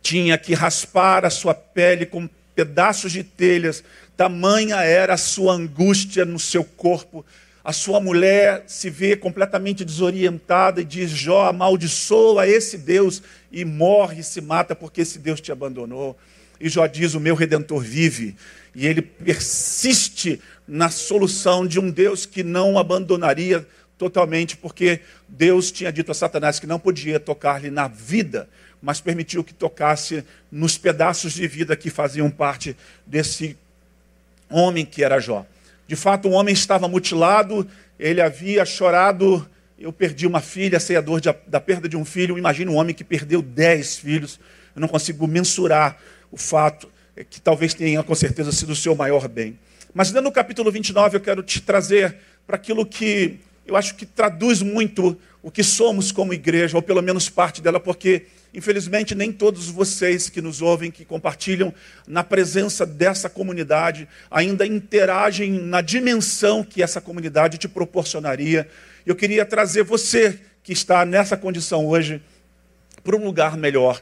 tinha 0.02 0.38
que 0.38 0.54
raspar 0.54 1.26
a 1.26 1.30
sua 1.30 1.54
pele 1.54 2.06
com 2.06 2.30
pedaços 2.56 3.12
de 3.12 3.24
telhas, 3.24 3.84
tamanha 4.16 4.78
era 4.78 5.14
a 5.14 5.18
sua 5.18 5.54
angústia 5.54 6.26
no 6.26 6.40
seu 6.40 6.64
corpo, 6.64 7.26
a 7.64 7.74
sua 7.74 8.00
mulher 8.00 8.64
se 8.66 8.90
vê 8.90 9.16
completamente 9.16 9.84
desorientada 9.84 10.80
e 10.82 10.86
diz: 10.86 11.12
Jó, 11.12 11.48
amaldiçoa 11.48 12.48
esse 12.48 12.78
Deus 12.78 13.22
e 13.52 13.66
morre 13.66 14.24
se 14.24 14.40
mata 14.40 14.74
porque 14.74 15.02
esse 15.02 15.20
Deus 15.20 15.42
te 15.42 15.52
abandonou. 15.52 16.18
E 16.62 16.70
Jó 16.70 16.88
diz: 16.88 17.14
O 17.14 17.20
meu 17.20 17.36
redentor 17.36 17.82
vive. 17.84 18.38
E 18.74 18.88
ele 18.88 19.02
persiste 19.02 20.42
na 20.68 20.90
solução 20.90 21.68
de 21.68 21.80
um 21.80 21.92
Deus 21.92 22.26
que 22.26 22.42
não 22.42 22.80
abandonaria 22.80 23.68
totalmente, 23.98 24.56
porque 24.56 25.02
Deus 25.28 25.72
tinha 25.72 25.92
dito 25.92 26.12
a 26.12 26.16
Satanás 26.16 26.60
que 26.60 26.68
não 26.68 26.80
podia 26.80 27.20
tocar-lhe 27.20 27.70
na 27.70 27.88
vida, 27.88 28.48
mas 28.82 29.02
permitiu 29.02 29.44
que 29.44 29.54
tocasse 29.54 30.24
nos 30.52 30.78
pedaços 30.78 31.34
de 31.34 31.48
vida 31.48 31.76
que 31.76 31.90
faziam 31.90 32.30
parte 32.30 32.76
desse 33.06 33.58
homem 34.50 34.86
que 34.86 35.04
era 35.04 35.20
Jó. 35.20 35.46
De 35.88 35.96
fato, 35.96 36.28
o 36.28 36.32
homem 36.32 36.54
estava 36.54 36.88
mutilado, 36.88 37.68
ele 38.00 38.22
havia 38.22 38.66
chorado. 38.66 39.48
Eu 39.80 39.94
perdi 39.94 40.26
uma 40.26 40.42
filha, 40.42 40.80
sei 40.80 40.96
a 40.96 41.02
dor 41.02 41.22
de, 41.22 41.34
da 41.48 41.60
perda 41.60 41.88
de 41.88 41.96
um 41.96 42.04
filho. 42.04 42.38
Imagina 42.38 42.72
um 42.72 42.76
homem 42.76 42.96
que 42.96 43.04
perdeu 43.04 43.42
dez 43.42 43.98
filhos. 43.98 44.40
Eu 44.76 44.82
não 44.82 44.88
consigo 44.88 45.28
mensurar 45.28 45.98
o 46.32 46.38
fato 46.38 46.90
é 47.18 47.24
que 47.24 47.42
talvez 47.42 47.74
tenha 47.74 48.04
com 48.04 48.14
certeza 48.14 48.52
sido 48.52 48.74
o 48.74 48.76
seu 48.76 48.96
maior 48.96 49.28
bem. 49.28 49.58
Mas 49.92 50.12
dentro 50.12 50.30
do 50.30 50.32
capítulo 50.32 50.72
29 50.72 51.18
eu 51.18 51.22
quero 51.22 51.42
te 51.42 51.60
trazer 51.60 52.16
para 52.46 52.56
aquilo 52.56 52.86
que 52.86 53.40
eu 53.66 53.76
acho 53.76 53.96
que 53.96 54.06
traduz 54.06 54.62
muito 54.62 55.18
o 55.42 55.50
que 55.50 55.64
somos 55.64 56.12
como 56.12 56.32
igreja, 56.32 56.78
ou 56.78 56.82
pelo 56.82 57.02
menos 57.02 57.28
parte 57.28 57.60
dela, 57.60 57.80
porque 57.80 58.28
infelizmente 58.54 59.14
nem 59.14 59.32
todos 59.32 59.70
vocês 59.70 60.30
que 60.30 60.42
nos 60.42 60.62
ouvem, 60.62 60.92
que 60.92 61.06
compartilham 61.06 61.74
na 62.08 62.24
presença 62.24 62.86
dessa 62.86 63.30
comunidade, 63.30 64.08
ainda 64.30 64.66
interagem 64.66 65.52
na 65.52 65.82
dimensão 65.82 66.64
que 66.64 66.82
essa 66.82 67.02
comunidade 67.02 67.58
te 67.58 67.68
proporcionaria. 67.68 68.68
Eu 69.06 69.16
queria 69.16 69.46
trazer 69.46 69.84
você 69.84 70.40
que 70.64 70.74
está 70.74 71.06
nessa 71.06 71.38
condição 71.38 71.86
hoje 71.86 72.22
para 73.04 73.16
um 73.16 73.24
lugar 73.24 73.56
melhor. 73.56 74.02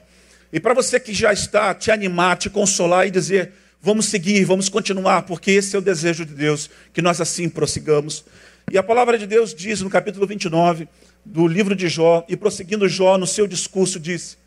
E 0.52 0.60
para 0.60 0.74
você 0.74 1.00
que 1.00 1.14
já 1.14 1.34
está, 1.34 1.74
te 1.74 1.92
animar, 1.92 2.38
te 2.38 2.50
consolar 2.50 3.06
e 3.06 3.12
dizer: 3.12 3.52
vamos 3.82 4.08
seguir, 4.08 4.46
vamos 4.46 4.70
continuar, 4.70 5.24
porque 5.24 5.52
esse 5.52 5.76
é 5.76 5.80
o 5.80 5.82
desejo 5.82 6.26
de 6.26 6.34
Deus, 6.34 6.70
que 6.94 7.02
nós 7.02 7.22
assim 7.22 7.50
prossigamos. 7.50 8.26
E 8.72 8.78
a 8.78 8.84
palavra 8.84 9.18
de 9.18 9.28
Deus 9.28 9.54
diz 9.54 9.82
no 9.82 9.90
capítulo 9.90 10.26
29 10.26 10.88
do 11.24 11.48
livro 11.48 11.76
de 11.76 11.88
Jó, 11.88 12.26
e 12.28 12.36
prosseguindo 12.36 12.88
Jó 12.88 13.18
no 13.18 13.28
seu 13.28 13.48
discurso, 13.48 14.00
disse: 14.00 14.38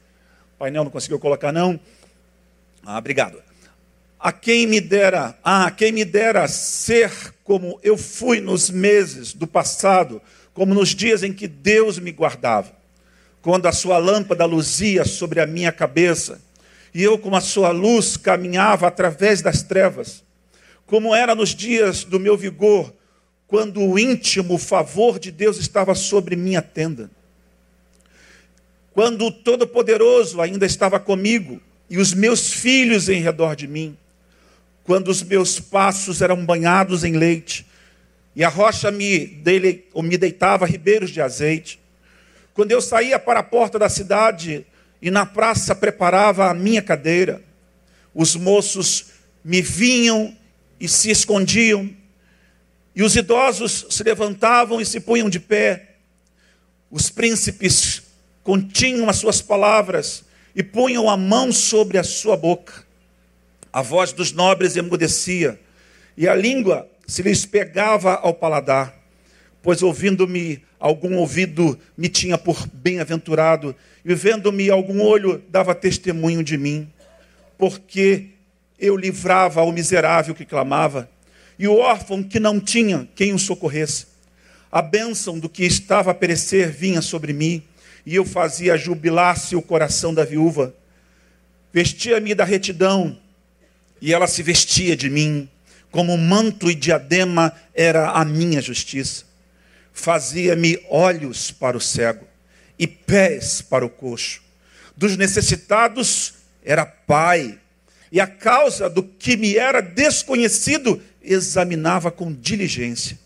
o 0.55 0.59
painel 0.59 0.85
não 0.85 0.91
conseguiu 0.91 1.19
colocar, 1.19 1.53
não? 1.53 1.79
Ah, 2.85 2.99
obrigado. 2.99 3.41
A 4.19 4.33
quem 4.33 4.67
me 4.67 4.81
dera, 4.81 5.39
ah, 5.45 5.71
quem 5.71 5.93
me 5.93 6.05
dera 6.05 6.49
ser 6.49 7.13
como 7.45 7.79
eu 7.83 7.97
fui 7.97 8.41
nos 8.41 8.69
meses 8.69 9.33
do 9.33 9.47
passado, 9.47 10.21
como 10.53 10.75
nos 10.75 10.91
dias 10.91 11.23
em 11.23 11.33
que 11.33 11.47
Deus 11.47 11.99
me 11.99 12.11
guardava 12.11 12.79
quando 13.41 13.67
a 13.67 13.73
sua 13.73 13.99
lâmpada 13.99 14.45
luzia 14.45 15.05
sobre 15.05 15.41
a 15.41 15.47
minha 15.47 15.73
cabeça, 15.73 16.41
e 16.93 17.03
eu, 17.03 17.19
com 17.19 17.35
a 17.35 17.41
sua 17.41 17.71
luz, 17.71 18.17
caminhava 18.17 18.87
através 18.87 19.41
das 19.41 19.63
trevas, 19.63 20.23
como 20.87 21.15
era 21.15 21.35
nos 21.35 21.55
dias 21.55 22.05
do 22.05 22.19
meu 22.19 22.37
vigor, 22.37 22.93
quando 23.49 23.81
o 23.81 23.99
íntimo 23.99 24.59
favor 24.59 25.19
de 25.19 25.33
Deus 25.33 25.57
estava 25.57 25.95
sobre 25.95 26.37
minha 26.37 26.61
tenda. 26.61 27.11
Quando 28.93 29.25
o 29.26 29.33
Todo-Poderoso 29.33 30.40
ainda 30.43 30.67
estava 30.67 31.00
comigo 31.00 31.61
e 31.88 31.97
os 31.97 32.12
meus 32.12 32.52
filhos 32.52 33.09
em 33.09 33.23
redor 33.23 33.57
de 33.57 33.67
mim. 33.67 33.97
Quando 34.85 35.09
os 35.09 35.23
meus 35.23 35.59
passos 35.59 36.21
eram 36.21 36.45
banhados 36.45 37.05
em 37.05 37.17
leite 37.17 37.67
e 38.37 38.45
a 38.45 38.49
rocha 38.49 38.90
me, 38.90 39.26
dele, 39.26 39.87
me 39.97 40.19
deitava 40.19 40.67
ribeiros 40.67 41.11
de 41.11 41.21
azeite. 41.21 41.81
Quando 42.52 42.71
eu 42.71 42.83
saía 42.83 43.19
para 43.19 43.40
a 43.40 43.43
porta 43.43 43.78
da 43.78 43.88
cidade 43.88 44.67
e 45.00 45.11
na 45.11 45.25
praça 45.25 45.75
preparava 45.75 46.50
a 46.50 46.55
minha 46.55 46.83
cadeira, 46.83 47.43
os 48.14 48.37
moços 48.37 49.07
me 49.43 49.62
vinham 49.62 50.37
e 50.78 50.88
se 50.88 51.11
escondiam, 51.11 51.90
e 52.99 53.02
os 53.05 53.14
idosos 53.14 53.87
se 53.90 54.02
levantavam 54.02 54.81
e 54.81 54.85
se 54.85 54.99
punham 54.99 55.31
de 55.31 55.38
pé. 55.38 55.90
Os 56.90 57.09
príncipes 57.09 58.02
continham 58.43 59.09
as 59.09 59.19
suas 59.19 59.40
palavras 59.40 60.25
e 60.52 60.64
punham 60.64 61.09
a 61.09 61.17
mão 61.17 61.52
sobre 61.52 61.97
a 61.97 62.02
sua 62.02 62.37
boca. 62.37 62.85
A 63.73 63.83
voz 63.83 64.11
dos 64.11 64.33
nobres 64.33 64.75
emudecia 64.75 65.61
e 66.17 66.26
a 66.26 66.35
língua 66.35 66.88
se 67.07 67.23
lhes 67.23 67.47
pegava 67.47 68.14
ao 68.17 68.35
paladar, 68.35 68.93
pois 69.62 69.81
ouvindo-me 69.81 70.64
algum 70.81 71.19
ouvido 71.19 71.78
me 71.97 72.09
tinha 72.09 72.37
por 72.37 72.67
bem-aventurado, 72.67 73.76
e 74.05 74.12
vendo-me 74.12 74.71
algum 74.71 75.02
olho 75.02 75.40
dava 75.49 75.73
testemunho 75.73 76.43
de 76.43 76.59
mim, 76.59 76.90
porque 77.57 78.31
eu 78.76 78.97
livrava 78.97 79.61
ao 79.61 79.71
miserável 79.71 80.35
que 80.35 80.45
clamava, 80.45 81.09
e 81.59 81.67
o 81.67 81.77
órfão 81.77 82.23
que 82.23 82.38
não 82.38 82.61
tinha 82.61 83.09
quem 83.15 83.33
o 83.33 83.38
socorresse. 83.38 84.07
A 84.71 84.83
bênção 84.83 85.38
do 85.38 85.49
que 85.49 85.65
estava 85.65 86.11
a 86.11 86.15
perecer 86.15 86.71
vinha 86.71 87.03
sobre 87.03 87.33
mim, 87.33 87.62
e 88.07 88.15
eu 88.15 88.25
fazia 88.25 88.77
jubilar-se 88.77 89.57
o 89.57 89.62
coração 89.62 90.15
da 90.15 90.25
viúva. 90.25 90.75
Vestia-me 91.73 92.35
da 92.35 92.45
retidão, 92.45 93.19
e 94.00 94.12
ela 94.12 94.27
se 94.27 94.43
vestia 94.43 94.97
de 94.97 95.11
mim, 95.11 95.49
como 95.91 96.17
manto 96.17 96.71
e 96.71 96.75
diadema 96.75 97.53
era 97.75 98.11
a 98.11 98.25
minha 98.25 98.61
justiça 98.61 99.29
fazia-me 99.99 100.79
olhos 100.88 101.50
para 101.50 101.77
o 101.77 101.81
cego 101.81 102.25
e 102.79 102.87
pés 102.87 103.61
para 103.61 103.85
o 103.85 103.91
coxo. 103.91 104.41
Dos 104.97 105.17
necessitados 105.17 106.35
era 106.65 106.87
pai, 106.87 107.59
e 108.11 108.21
a 108.21 108.27
causa 108.27 108.88
do 108.88 109.03
que 109.03 109.37
me 109.37 109.57
era 109.57 109.81
desconhecido 109.81 111.03
examinava 111.23 112.11
com 112.11 112.33
diligência, 112.33 113.19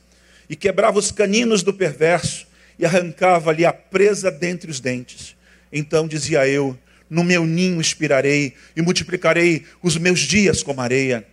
e 0.49 0.57
quebrava 0.57 0.99
os 0.99 1.11
caninos 1.11 1.63
do 1.63 1.73
perverso, 1.73 2.47
e 2.79 2.87
arrancava-lhe 2.87 3.65
a 3.65 3.73
presa 3.73 4.31
dentre 4.31 4.71
os 4.71 4.81
dentes. 4.81 5.37
Então 5.73 6.09
dizia 6.09 6.47
eu: 6.49 6.79
No 7.09 7.23
meu 7.23 7.47
ninho 7.47 7.81
expirarei, 7.81 8.55
e 8.77 8.83
multiplicarei 8.83 9.65
os 9.83 9.97
meus 9.97 10.21
dias 10.21 10.63
como 10.63 10.81
areia 10.81 11.27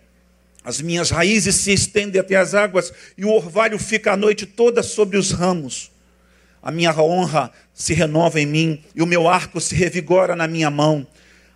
as 0.62 0.80
minhas 0.80 1.10
raízes 1.10 1.56
se 1.56 1.72
estendem 1.72 2.20
até 2.20 2.36
as 2.36 2.54
águas 2.54 2.92
e 3.16 3.24
o 3.24 3.30
orvalho 3.30 3.78
fica 3.78 4.12
a 4.12 4.16
noite 4.16 4.44
toda 4.44 4.82
sobre 4.82 5.16
os 5.16 5.30
ramos. 5.30 5.90
A 6.62 6.70
minha 6.70 6.94
honra 7.00 7.50
se 7.72 7.94
renova 7.94 8.38
em 8.38 8.46
mim 8.46 8.84
e 8.94 9.02
o 9.02 9.06
meu 9.06 9.26
arco 9.26 9.60
se 9.60 9.74
revigora 9.74 10.36
na 10.36 10.46
minha 10.46 10.70
mão. 10.70 11.06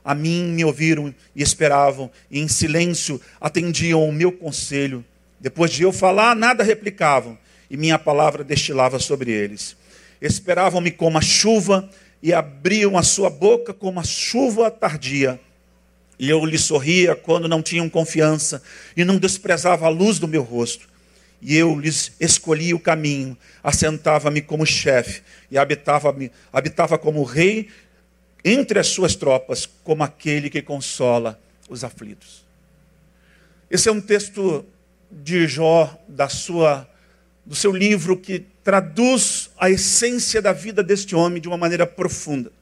A 0.04 0.14
mim 0.14 0.44
me 0.52 0.64
ouviram 0.64 1.14
e 1.34 1.42
esperavam, 1.42 2.10
e 2.30 2.38
em 2.38 2.46
silêncio 2.46 3.20
atendiam 3.40 4.00
ao 4.00 4.12
meu 4.12 4.30
conselho. 4.30 5.02
Depois 5.40 5.70
de 5.70 5.82
eu 5.82 5.92
falar, 5.92 6.36
nada 6.36 6.62
replicavam, 6.62 7.38
e 7.70 7.76
minha 7.76 7.98
palavra 7.98 8.44
destilava 8.44 8.98
sobre 8.98 9.30
eles. 9.30 9.76
Esperavam-me 10.20 10.90
como 10.90 11.16
a 11.16 11.22
chuva 11.22 11.88
e 12.22 12.32
abriam 12.32 12.96
a 12.96 13.02
sua 13.02 13.28
boca 13.30 13.72
como 13.72 13.98
a 13.98 14.04
chuva 14.04 14.70
tardia. 14.70 15.40
E 16.18 16.30
eu 16.30 16.44
lhe 16.44 16.58
sorria 16.58 17.14
quando 17.14 17.48
não 17.48 17.62
tinham 17.62 17.88
confiança 17.88 18.62
e 18.96 19.04
não 19.04 19.18
desprezava 19.18 19.86
a 19.86 19.90
luz 19.90 20.18
do 20.18 20.28
meu 20.28 20.42
rosto. 20.42 20.88
E 21.42 21.56
eu 21.56 21.78
lhes 21.78 22.12
escolhia 22.18 22.74
o 22.74 22.80
caminho, 22.80 23.36
assentava-me 23.62 24.40
como 24.40 24.64
chefe 24.64 25.22
e 25.50 25.58
habitava, 25.58 26.14
habitava 26.52 26.96
como 26.96 27.22
rei 27.22 27.68
entre 28.44 28.78
as 28.78 28.88
suas 28.88 29.16
tropas, 29.16 29.66
como 29.82 30.02
aquele 30.02 30.50
que 30.50 30.60
consola 30.60 31.40
os 31.68 31.82
aflitos. 31.82 32.44
Esse 33.70 33.88
é 33.88 33.92
um 33.92 34.00
texto 34.00 34.64
de 35.10 35.46
Jó, 35.46 35.98
da 36.06 36.28
sua, 36.28 36.88
do 37.46 37.54
seu 37.54 37.72
livro, 37.72 38.16
que 38.16 38.44
traduz 38.62 39.50
a 39.58 39.70
essência 39.70 40.42
da 40.42 40.52
vida 40.52 40.82
deste 40.82 41.16
homem 41.16 41.40
de 41.40 41.48
uma 41.48 41.56
maneira 41.56 41.86
profunda 41.86 42.52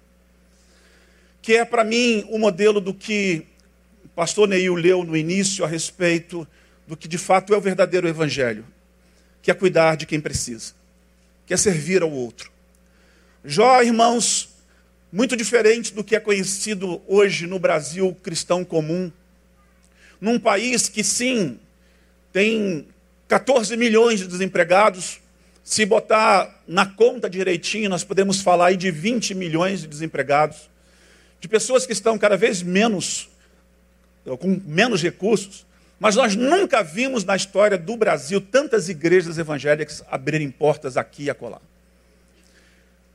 que 1.43 1.57
é 1.57 1.65
para 1.65 1.83
mim 1.83 2.25
o 2.29 2.37
um 2.37 2.39
modelo 2.39 2.81
do 2.81 2.95
que 2.95 3.45
o 4.05 4.09
pastor 4.11 4.47
Neil 4.49 4.77
leu 4.77 5.03
no 5.03 5.17
início 5.17 5.65
a 5.65 5.69
respeito 5.69 6.47
do 6.87 6.97
que 6.97 7.09
de 7.09 7.19
fato 7.19 7.53
é 7.53 7.57
o 7.57 7.61
verdadeiro 7.61 8.07
evangelho, 8.07 8.65
que 9.43 9.51
é 9.51 9.55
cuidar 9.55 9.97
de 9.97 10.07
quem 10.07 10.21
precisa, 10.21 10.73
que 11.45 11.53
é 11.53 11.57
servir 11.57 12.01
ao 12.01 12.11
outro. 12.11 12.53
Jó, 13.45 13.83
irmãos, 13.83 14.51
muito 15.13 15.37
diferente 15.37 15.93
do 15.93 16.03
que 16.03 16.17
é 16.17 16.21
conhecido 16.21 17.03
hoje 17.07 17.47
no 17.47 17.59
Brasil 17.59 18.17
cristão 18.23 18.65
comum, 18.65 19.13
num 20.19 20.39
país 20.39 20.89
que 20.89 21.05
sim 21.05 21.61
tem 22.33 22.89
14 23.29 23.77
milhões 23.77 24.21
de 24.21 24.27
desempregados, 24.27 25.21
se 25.63 25.85
botar 25.85 26.63
na 26.67 26.87
conta 26.87 27.29
direitinho, 27.29 27.91
nós 27.91 28.03
podemos 28.03 28.41
falar 28.41 28.69
aí 28.69 28.77
de 28.77 28.91
20 28.91 29.35
milhões 29.35 29.83
de 29.83 29.87
desempregados 29.87 30.71
de 31.39 31.49
pessoas 31.49 31.85
que 31.85 31.93
estão 31.93 32.17
cada 32.17 32.37
vez 32.37 32.63
menos, 32.63 33.29
com 34.39 34.61
menos 34.65 35.03
recursos, 35.03 35.67
Mas 36.03 36.17
nós 36.17 36.35
nunca 36.35 36.83
vimos 36.83 37.23
na 37.23 37.37
história 37.37 37.79
do 37.79 37.97
Brasil 37.97 38.41
tantas 38.41 38.89
igrejas 38.89 39.39
evangélicas 39.39 40.03
abrirem 40.11 40.51
portas 40.51 40.97
aqui 40.97 41.25
e 41.25 41.31
acolá. 41.31 41.61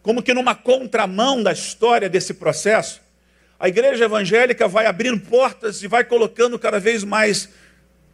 Como 0.07 0.23
que 0.23 0.33
numa 0.33 0.55
contramão 0.55 1.43
da 1.43 1.51
história 1.51 2.07
desse 2.07 2.33
processo, 2.33 3.01
a 3.59 3.67
igreja 3.67 4.05
evangélica 4.05 4.65
vai 4.65 4.85
abrindo 4.85 5.19
portas 5.19 5.83
e 5.83 5.87
vai 5.89 6.05
colocando 6.05 6.57
cada 6.57 6.79
vez 6.79 7.03
mais 7.03 7.49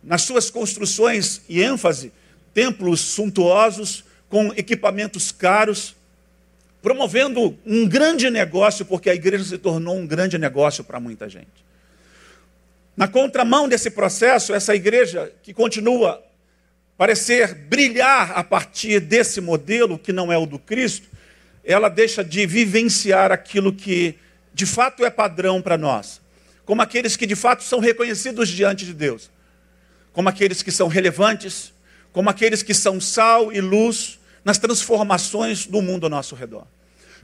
nas 0.03 0.23
suas 0.23 0.49
construções 0.49 1.43
e 1.47 1.61
ênfase 1.61 2.11
templos 2.51 2.99
suntuosos 2.99 4.03
com 4.27 4.51
equipamentos 4.57 5.31
caros, 5.31 5.95
promovendo 6.81 7.55
um 7.63 7.87
grande 7.87 8.27
negócio, 8.31 8.83
porque 8.85 9.11
a 9.11 9.13
igreja 9.13 9.43
se 9.43 9.59
tornou 9.59 9.95
um 9.95 10.07
grande 10.07 10.39
negócio 10.39 10.83
para 10.83 10.99
muita 10.99 11.29
gente. 11.29 11.63
Na 12.97 13.07
contramão 13.07 13.69
desse 13.69 13.91
processo, 13.91 14.51
essa 14.51 14.73
igreja 14.73 15.31
que 15.43 15.53
continua 15.53 16.23
parecer 16.97 17.53
brilhar 17.53 18.31
a 18.35 18.43
partir 18.43 18.99
desse 18.99 19.39
modelo 19.39 19.99
que 19.99 20.11
não 20.11 20.33
é 20.33 20.37
o 20.39 20.47
do 20.47 20.57
Cristo, 20.57 21.12
ela 21.63 21.89
deixa 21.89 22.23
de 22.23 22.45
vivenciar 22.45 23.31
aquilo 23.31 23.71
que 23.71 24.15
de 24.53 24.65
fato 24.65 25.05
é 25.05 25.09
padrão 25.09 25.61
para 25.61 25.77
nós, 25.77 26.21
como 26.65 26.81
aqueles 26.81 27.15
que 27.15 27.25
de 27.25 27.35
fato 27.35 27.63
são 27.63 27.79
reconhecidos 27.79 28.49
diante 28.49 28.85
de 28.85 28.93
Deus, 28.93 29.31
como 30.11 30.29
aqueles 30.29 30.61
que 30.61 30.71
são 30.71 30.87
relevantes, 30.87 31.73
como 32.11 32.29
aqueles 32.29 32.61
que 32.61 32.73
são 32.73 33.01
sal 33.01 33.51
e 33.51 33.59
luz 33.59 34.19
nas 34.45 34.57
transformações 34.57 35.65
do 35.65 35.81
mundo 35.81 36.05
ao 36.05 36.09
nosso 36.09 36.35
redor. 36.35 36.67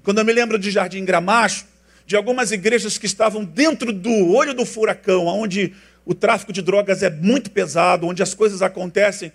Quando 0.03 0.19
eu 0.19 0.25
me 0.25 0.33
lembro 0.33 0.57
de 0.57 0.71
Jardim 0.71 1.05
Gramacho, 1.05 1.65
de 2.05 2.15
algumas 2.15 2.51
igrejas 2.51 2.97
que 2.97 3.05
estavam 3.05 3.43
dentro 3.43 3.93
do 3.93 4.31
olho 4.33 4.53
do 4.53 4.65
furacão, 4.65 5.27
onde 5.27 5.75
o 6.05 6.15
tráfico 6.15 6.51
de 6.51 6.61
drogas 6.61 7.03
é 7.03 7.09
muito 7.09 7.51
pesado, 7.51 8.07
onde 8.07 8.23
as 8.23 8.33
coisas 8.33 8.63
acontecem 8.63 9.31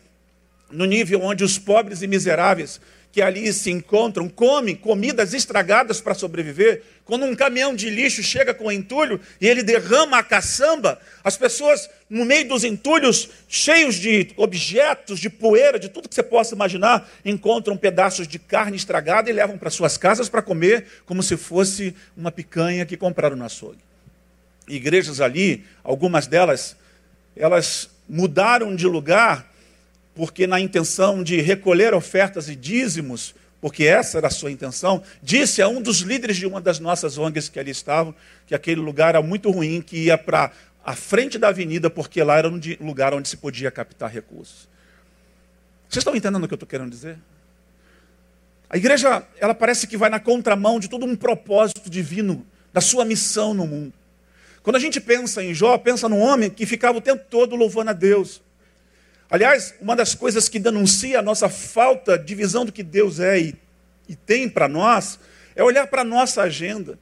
no 0.73 0.84
nível 0.84 1.23
onde 1.23 1.44
os 1.44 1.58
pobres 1.58 2.02
e 2.02 2.06
miseráveis 2.06 2.80
que 3.14 3.23
ali 3.23 3.52
se 3.52 3.71
encontram 3.71 4.28
comem 4.28 4.75
comidas 4.75 5.33
estragadas 5.35 6.00
para 6.00 6.14
sobreviver. 6.14 6.83
Quando 7.04 7.25
um 7.25 7.37
caminhão 7.37 7.73
de 7.73 7.88
lixo 7.88 8.25
chega 8.25 8.52
com 8.52 8.73
entulho 8.73 9.21
e 9.40 9.47
ele 9.47 9.62
derrama 9.62 10.18
a 10.18 10.23
caçamba, 10.25 11.00
as 11.23 11.37
pessoas, 11.37 11.88
no 12.11 12.25
meio 12.25 12.49
dos 12.49 12.64
entulhos, 12.64 13.30
cheios 13.49 13.94
de 13.94 14.33
objetos, 14.37 15.21
de 15.21 15.30
poeira, 15.30 15.78
de 15.78 15.88
tudo 15.88 16.09
que 16.09 16.14
você 16.16 16.25
possa 16.25 16.56
imaginar, 16.56 17.09
encontram 17.25 17.76
pedaços 17.76 18.26
de 18.26 18.37
carne 18.37 18.76
estragada 18.76 19.30
e 19.30 19.33
levam 19.33 19.56
para 19.56 19.71
suas 19.71 19.97
casas 19.97 20.28
para 20.28 20.42
comer, 20.42 20.85
como 21.06 21.23
se 21.23 21.37
fosse 21.37 21.94
uma 22.16 22.33
picanha 22.33 22.85
que 22.85 22.97
compraram 22.97 23.37
no 23.37 23.44
açougue. 23.44 23.78
Igrejas 24.66 25.21
ali, 25.21 25.64
algumas 25.85 26.26
delas, 26.26 26.76
elas 27.37 27.88
mudaram 28.09 28.75
de 28.75 28.88
lugar 28.88 29.53
porque 30.14 30.47
na 30.47 30.61
intenção 30.61 31.23
de 31.23 31.40
recolher 31.40 31.92
ofertas 31.94 32.49
e 32.49 32.54
dízimos, 32.54 33.35
porque 33.61 33.85
essa 33.85 34.18
era 34.18 34.28
a 34.28 34.30
sua 34.30 34.50
intenção, 34.50 35.02
disse 35.23 35.62
a 35.62 35.68
um 35.68 35.80
dos 35.80 36.00
líderes 36.00 36.37
de 36.37 36.47
uma 36.47 36.61
das 36.61 36.78
nossas 36.78 37.18
ONGs 37.18 37.49
que 37.49 37.59
ali 37.59 37.71
estavam, 37.71 38.14
que 38.47 38.54
aquele 38.54 38.80
lugar 38.80 39.11
era 39.11 39.23
muito 39.23 39.50
ruim, 39.50 39.80
que 39.80 40.04
ia 40.04 40.18
para 40.18 40.52
a 40.85 40.94
frente 40.94 41.38
da 41.38 41.49
avenida, 41.49 41.88
porque 41.88 42.23
lá 42.23 42.37
era 42.37 42.49
um 42.49 42.61
lugar 42.80 43.14
onde 43.14 43.28
se 43.28 43.37
podia 43.37 43.71
captar 43.71 44.11
recursos. 44.11 44.68
Vocês 45.88 46.02
estão 46.02 46.14
entendendo 46.14 46.44
o 46.44 46.47
que 46.47 46.54
eu 46.54 46.56
estou 46.56 46.68
querendo 46.68 46.90
dizer? 46.90 47.16
A 48.68 48.76
igreja, 48.76 49.26
ela 49.40 49.54
parece 49.54 49.87
que 49.87 49.97
vai 49.97 50.11
na 50.11 50.21
contramão 50.21 50.78
de 50.78 50.88
todo 50.88 51.06
um 51.06 51.16
propósito 51.16 51.88
divino, 51.88 52.44
da 52.73 52.80
sua 52.80 53.04
missão 53.04 53.54
no 53.54 53.66
mundo. 53.66 53.92
Quando 54.62 54.76
a 54.76 54.80
gente 54.80 55.00
pensa 55.00 55.42
em 55.42 55.54
Jó, 55.54 55.78
pensa 55.78 56.09
num 56.09 56.21
homem 56.21 56.50
que 56.50 56.66
ficava 56.66 56.99
o 56.99 57.00
tempo 57.00 57.25
todo 57.30 57.54
louvando 57.54 57.90
a 57.90 57.92
Deus. 57.92 58.42
Aliás, 59.34 59.74
uma 59.80 59.96
das 59.96 60.14
coisas 60.14 60.48
que 60.48 60.60
denuncia 60.60 61.18
a 61.18 61.22
nossa 61.22 61.48
falta 61.48 62.16
de 62.16 62.36
visão 62.36 62.64
do 62.64 62.70
que 62.70 62.84
Deus 62.84 63.18
é 63.18 63.40
e, 63.40 63.56
e 64.08 64.14
tem 64.14 64.48
para 64.48 64.68
nós 64.68 65.18
é 65.56 65.64
olhar 65.64 65.88
para 65.88 66.02
a 66.02 66.04
nossa 66.04 66.40
agenda. 66.40 66.96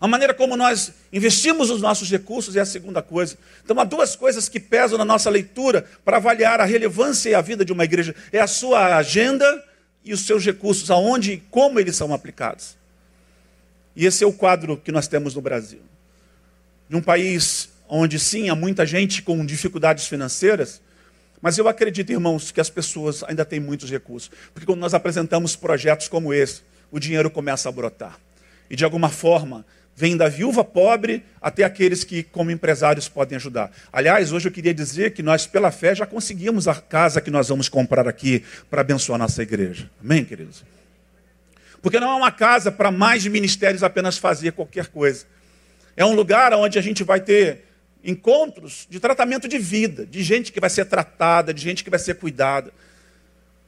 A 0.00 0.08
maneira 0.08 0.34
como 0.34 0.56
nós 0.56 0.92
investimos 1.12 1.70
os 1.70 1.80
nossos 1.80 2.10
recursos 2.10 2.56
é 2.56 2.60
a 2.60 2.66
segunda 2.66 3.00
coisa. 3.00 3.38
Então, 3.64 3.78
há 3.78 3.84
duas 3.84 4.16
coisas 4.16 4.48
que 4.48 4.58
pesam 4.58 4.98
na 4.98 5.04
nossa 5.04 5.30
leitura 5.30 5.86
para 6.04 6.16
avaliar 6.16 6.60
a 6.60 6.64
relevância 6.64 7.30
e 7.30 7.34
a 7.36 7.40
vida 7.40 7.64
de 7.64 7.72
uma 7.72 7.84
igreja: 7.84 8.12
é 8.32 8.40
a 8.40 8.48
sua 8.48 8.96
agenda 8.96 9.64
e 10.04 10.12
os 10.12 10.26
seus 10.26 10.44
recursos, 10.44 10.90
aonde 10.90 11.34
e 11.34 11.36
como 11.48 11.78
eles 11.78 11.94
são 11.94 12.12
aplicados. 12.12 12.76
E 13.94 14.04
esse 14.04 14.24
é 14.24 14.26
o 14.26 14.32
quadro 14.32 14.78
que 14.78 14.90
nós 14.90 15.06
temos 15.06 15.36
no 15.36 15.40
Brasil. 15.40 15.82
De 16.88 16.96
um 16.96 17.00
país 17.00 17.68
onde, 17.88 18.18
sim, 18.18 18.48
há 18.48 18.56
muita 18.56 18.84
gente 18.84 19.22
com 19.22 19.46
dificuldades 19.46 20.08
financeiras, 20.08 20.84
mas 21.40 21.58
eu 21.58 21.68
acredito, 21.68 22.10
irmãos, 22.10 22.50
que 22.50 22.60
as 22.60 22.70
pessoas 22.70 23.22
ainda 23.24 23.44
têm 23.44 23.60
muitos 23.60 23.90
recursos. 23.90 24.30
Porque 24.52 24.66
quando 24.66 24.80
nós 24.80 24.94
apresentamos 24.94 25.54
projetos 25.54 26.08
como 26.08 26.32
esse, 26.32 26.62
o 26.90 26.98
dinheiro 26.98 27.30
começa 27.30 27.68
a 27.68 27.72
brotar. 27.72 28.18
E 28.70 28.76
de 28.76 28.84
alguma 28.84 29.08
forma, 29.08 29.64
vem 29.94 30.16
da 30.16 30.28
viúva 30.28 30.64
pobre 30.64 31.24
até 31.40 31.64
aqueles 31.64 32.04
que, 32.04 32.22
como 32.22 32.50
empresários, 32.50 33.08
podem 33.08 33.36
ajudar. 33.36 33.70
Aliás, 33.92 34.32
hoje 34.32 34.48
eu 34.48 34.52
queria 34.52 34.74
dizer 34.74 35.12
que 35.12 35.22
nós, 35.22 35.46
pela 35.46 35.70
fé, 35.70 35.94
já 35.94 36.06
conseguimos 36.06 36.68
a 36.68 36.74
casa 36.74 37.20
que 37.20 37.30
nós 37.30 37.48
vamos 37.48 37.68
comprar 37.68 38.06
aqui 38.06 38.44
para 38.70 38.80
abençoar 38.82 39.18
nossa 39.18 39.42
igreja. 39.42 39.90
Amém, 40.02 40.24
queridos? 40.24 40.64
Porque 41.80 42.00
não 42.00 42.10
é 42.10 42.14
uma 42.14 42.32
casa 42.32 42.72
para 42.72 42.90
mais 42.90 43.26
ministérios 43.26 43.82
apenas 43.82 44.18
fazer 44.18 44.52
qualquer 44.52 44.88
coisa. 44.88 45.24
É 45.96 46.04
um 46.04 46.14
lugar 46.14 46.52
onde 46.52 46.78
a 46.78 46.82
gente 46.82 47.02
vai 47.04 47.20
ter 47.20 47.65
encontros 48.06 48.86
de 48.88 49.00
tratamento 49.00 49.48
de 49.48 49.58
vida, 49.58 50.06
de 50.06 50.22
gente 50.22 50.52
que 50.52 50.60
vai 50.60 50.70
ser 50.70 50.84
tratada, 50.84 51.52
de 51.52 51.60
gente 51.60 51.82
que 51.82 51.90
vai 51.90 51.98
ser 51.98 52.14
cuidada. 52.14 52.72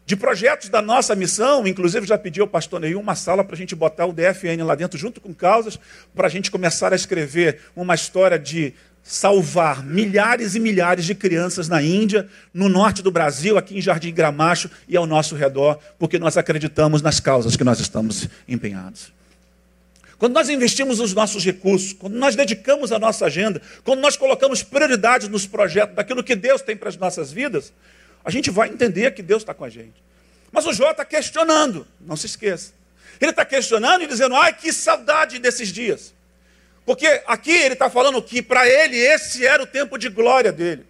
De 0.06 0.16
projetos 0.16 0.70
da 0.70 0.80
nossa 0.80 1.14
missão, 1.14 1.66
inclusive 1.66 2.06
já 2.06 2.16
pedi 2.16 2.40
ao 2.40 2.46
pastor 2.46 2.80
Neil 2.80 2.98
uma 2.98 3.14
sala 3.14 3.44
para 3.44 3.54
a 3.54 3.58
gente 3.58 3.74
botar 3.74 4.06
o 4.06 4.12
DFN 4.12 4.64
lá 4.64 4.74
dentro, 4.74 4.96
junto 4.98 5.20
com 5.20 5.34
causas, 5.34 5.78
para 6.14 6.28
a 6.28 6.30
gente 6.30 6.50
começar 6.50 6.92
a 6.94 6.96
escrever 6.96 7.60
uma 7.76 7.94
história 7.94 8.38
de 8.38 8.72
salvar 9.02 9.84
milhares 9.84 10.54
e 10.54 10.60
milhares 10.60 11.04
de 11.04 11.14
crianças 11.14 11.68
na 11.68 11.82
Índia, 11.82 12.28
no 12.54 12.68
norte 12.68 13.02
do 13.02 13.10
Brasil, 13.10 13.58
aqui 13.58 13.76
em 13.76 13.80
Jardim 13.80 14.12
Gramacho 14.14 14.70
e 14.88 14.96
ao 14.96 15.06
nosso 15.06 15.34
redor, 15.34 15.78
porque 15.98 16.18
nós 16.18 16.36
acreditamos 16.36 17.02
nas 17.02 17.18
causas 17.18 17.56
que 17.56 17.64
nós 17.64 17.80
estamos 17.80 18.28
empenhados. 18.46 19.17
Quando 20.18 20.34
nós 20.34 20.48
investimos 20.48 20.98
os 20.98 21.14
nossos 21.14 21.44
recursos, 21.44 21.92
quando 21.92 22.14
nós 22.14 22.34
dedicamos 22.34 22.90
a 22.90 22.98
nossa 22.98 23.26
agenda, 23.26 23.62
quando 23.84 24.00
nós 24.00 24.16
colocamos 24.16 24.64
prioridades 24.64 25.28
nos 25.28 25.46
projetos 25.46 25.94
daquilo 25.94 26.24
que 26.24 26.34
Deus 26.34 26.60
tem 26.60 26.76
para 26.76 26.88
as 26.88 26.96
nossas 26.96 27.30
vidas, 27.30 27.72
a 28.24 28.30
gente 28.30 28.50
vai 28.50 28.68
entender 28.68 29.12
que 29.12 29.22
Deus 29.22 29.42
está 29.42 29.54
com 29.54 29.64
a 29.64 29.68
gente. 29.68 30.02
Mas 30.50 30.66
o 30.66 30.72
Jó 30.72 30.90
está 30.90 31.04
questionando, 31.04 31.86
não 32.00 32.16
se 32.16 32.26
esqueça. 32.26 32.72
Ele 33.20 33.30
está 33.30 33.44
questionando 33.44 34.02
e 34.02 34.06
dizendo: 34.08 34.34
ai, 34.34 34.52
que 34.52 34.72
saudade 34.72 35.38
desses 35.38 35.68
dias. 35.68 36.12
Porque 36.84 37.22
aqui 37.26 37.52
ele 37.52 37.74
está 37.74 37.88
falando 37.88 38.20
que 38.20 38.42
para 38.42 38.66
ele 38.68 38.96
esse 38.96 39.46
era 39.46 39.62
o 39.62 39.66
tempo 39.66 39.96
de 39.98 40.08
glória 40.08 40.50
dele. 40.50 40.86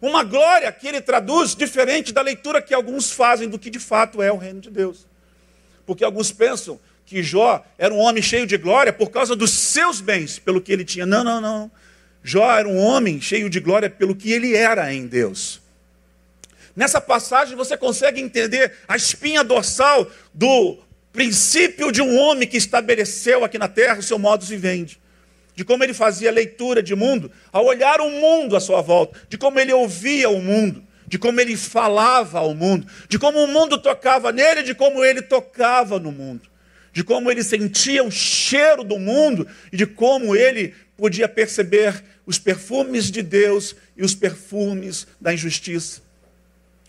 Uma 0.00 0.24
glória 0.24 0.70
que 0.72 0.88
ele 0.88 1.00
traduz 1.00 1.54
diferente 1.54 2.12
da 2.12 2.22
leitura 2.22 2.60
que 2.60 2.74
alguns 2.74 3.12
fazem 3.12 3.48
do 3.48 3.58
que 3.58 3.70
de 3.70 3.78
fato 3.78 4.20
é 4.20 4.32
o 4.32 4.36
reino 4.36 4.60
de 4.60 4.70
Deus. 4.70 5.06
Porque 5.86 6.02
alguns 6.02 6.32
pensam 6.32 6.80
que 7.06 7.22
Jó 7.22 7.64
era 7.76 7.92
um 7.92 7.98
homem 7.98 8.22
cheio 8.22 8.46
de 8.46 8.56
glória 8.56 8.92
por 8.92 9.10
causa 9.10 9.36
dos 9.36 9.50
seus 9.50 10.00
bens, 10.00 10.38
pelo 10.38 10.60
que 10.60 10.72
ele 10.72 10.84
tinha. 10.84 11.04
Não, 11.04 11.22
não, 11.22 11.40
não. 11.40 11.70
Jó 12.22 12.50
era 12.50 12.66
um 12.66 12.78
homem 12.78 13.20
cheio 13.20 13.50
de 13.50 13.60
glória 13.60 13.90
pelo 13.90 14.16
que 14.16 14.32
ele 14.32 14.54
era 14.54 14.92
em 14.92 15.06
Deus. 15.06 15.60
Nessa 16.74 17.00
passagem 17.00 17.56
você 17.56 17.76
consegue 17.76 18.20
entender 18.20 18.72
a 18.88 18.96
espinha 18.96 19.44
dorsal 19.44 20.10
do 20.32 20.78
princípio 21.12 21.92
de 21.92 22.02
um 22.02 22.18
homem 22.18 22.48
que 22.48 22.56
estabeleceu 22.56 23.44
aqui 23.44 23.58
na 23.58 23.68
terra 23.68 23.98
o 23.98 24.02
seu 24.02 24.18
modo 24.18 24.44
de 24.44 24.56
vende. 24.56 24.98
De 25.54 25.64
como 25.64 25.84
ele 25.84 25.94
fazia 25.94 26.32
leitura 26.32 26.82
de 26.82 26.96
mundo, 26.96 27.30
ao 27.52 27.66
olhar 27.66 28.00
o 28.00 28.10
mundo 28.10 28.56
à 28.56 28.60
sua 28.60 28.80
volta, 28.80 29.20
de 29.28 29.38
como 29.38 29.60
ele 29.60 29.72
ouvia 29.72 30.28
o 30.28 30.42
mundo, 30.42 30.82
de 31.06 31.16
como 31.16 31.40
ele 31.40 31.56
falava 31.56 32.40
ao 32.40 32.54
mundo, 32.56 32.88
de 33.08 33.20
como 33.20 33.44
o 33.44 33.46
mundo 33.46 33.78
tocava 33.78 34.32
nele, 34.32 34.64
de 34.64 34.74
como 34.74 35.04
ele 35.04 35.22
tocava 35.22 36.00
no 36.00 36.10
mundo 36.10 36.53
de 36.94 37.02
como 37.02 37.28
ele 37.28 37.42
sentia 37.42 38.04
o 38.04 38.10
cheiro 38.10 38.84
do 38.84 39.00
mundo 39.00 39.48
e 39.72 39.76
de 39.76 39.84
como 39.84 40.36
ele 40.36 40.72
podia 40.96 41.28
perceber 41.28 42.04
os 42.24 42.38
perfumes 42.38 43.10
de 43.10 43.20
Deus 43.20 43.74
e 43.96 44.04
os 44.04 44.14
perfumes 44.14 45.04
da 45.20 45.34
injustiça. 45.34 46.00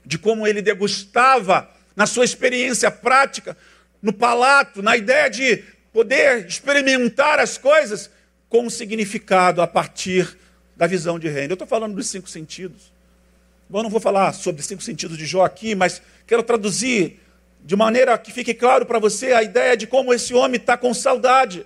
De 0.05 0.19
como 0.19 0.45
ele 0.45 0.61
degustava 0.61 1.67
na 1.95 2.05
sua 2.05 2.23
experiência 2.23 2.91
prática, 2.91 3.57
no 3.99 4.13
palato, 4.13 4.83
na 4.83 4.95
ideia 4.95 5.27
de 5.27 5.63
poder 5.91 6.45
experimentar 6.45 7.39
as 7.39 7.57
coisas 7.57 8.11
com 8.47 8.69
significado 8.69 9.59
a 9.59 9.65
partir 9.65 10.37
da 10.77 10.85
visão 10.85 11.17
de 11.17 11.27
reino. 11.27 11.53
Eu 11.53 11.55
estou 11.55 11.67
falando 11.67 11.95
dos 11.95 12.07
cinco 12.07 12.29
sentidos. 12.29 12.93
Bom, 13.67 13.79
eu 13.79 13.83
não 13.83 13.89
vou 13.89 13.99
falar 13.99 14.33
sobre 14.33 14.61
cinco 14.61 14.83
sentidos 14.83 15.17
de 15.17 15.25
Jó 15.25 15.43
aqui, 15.43 15.73
mas 15.73 15.99
quero 16.27 16.43
traduzir 16.43 17.19
de 17.65 17.75
maneira 17.75 18.15
que 18.19 18.31
fique 18.31 18.53
claro 18.53 18.85
para 18.85 18.99
você 18.99 19.33
a 19.33 19.41
ideia 19.41 19.75
de 19.75 19.87
como 19.87 20.13
esse 20.13 20.35
homem 20.35 20.57
está 20.61 20.77
com 20.77 20.93
saudade. 20.93 21.65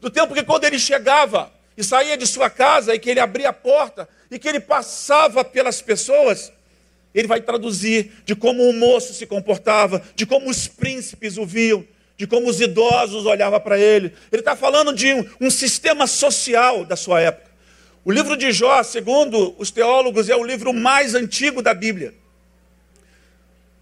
Do 0.00 0.08
tempo 0.08 0.32
que 0.32 0.44
quando 0.44 0.64
ele 0.64 0.78
chegava 0.78 1.52
e 1.76 1.82
saía 1.82 2.16
de 2.16 2.24
sua 2.24 2.48
casa 2.48 2.94
e 2.94 3.00
que 3.00 3.10
ele 3.10 3.18
abria 3.18 3.48
a 3.48 3.52
porta 3.52 4.08
e 4.30 4.38
que 4.38 4.48
ele 4.48 4.60
passava 4.60 5.44
pelas 5.44 5.82
pessoas, 5.82 6.52
ele 7.12 7.26
vai 7.26 7.40
traduzir 7.40 8.12
de 8.24 8.36
como 8.36 8.62
o 8.62 8.72
moço 8.72 9.12
se 9.12 9.26
comportava, 9.26 10.00
de 10.14 10.24
como 10.24 10.48
os 10.48 10.68
príncipes 10.68 11.36
o 11.36 11.44
viam, 11.44 11.84
de 12.16 12.28
como 12.28 12.48
os 12.48 12.60
idosos 12.60 13.26
olhavam 13.26 13.58
para 13.58 13.76
ele. 13.76 14.14
Ele 14.30 14.42
está 14.42 14.54
falando 14.54 14.94
de 14.94 15.12
um, 15.12 15.28
um, 15.40 15.50
sistema 15.50 16.06
social 16.06 16.84
da 16.84 16.94
sua 16.94 17.22
época. 17.22 17.50
O 18.04 18.12
livro 18.12 18.36
de 18.36 18.52
Jó, 18.52 18.84
segundo 18.84 19.56
os 19.58 19.72
teólogos, 19.72 20.28
é 20.28 20.36
o 20.36 20.44
livro 20.44 20.72
mais 20.72 21.16
antigo 21.16 21.60
da 21.60 21.74
Bíblia. 21.74 22.14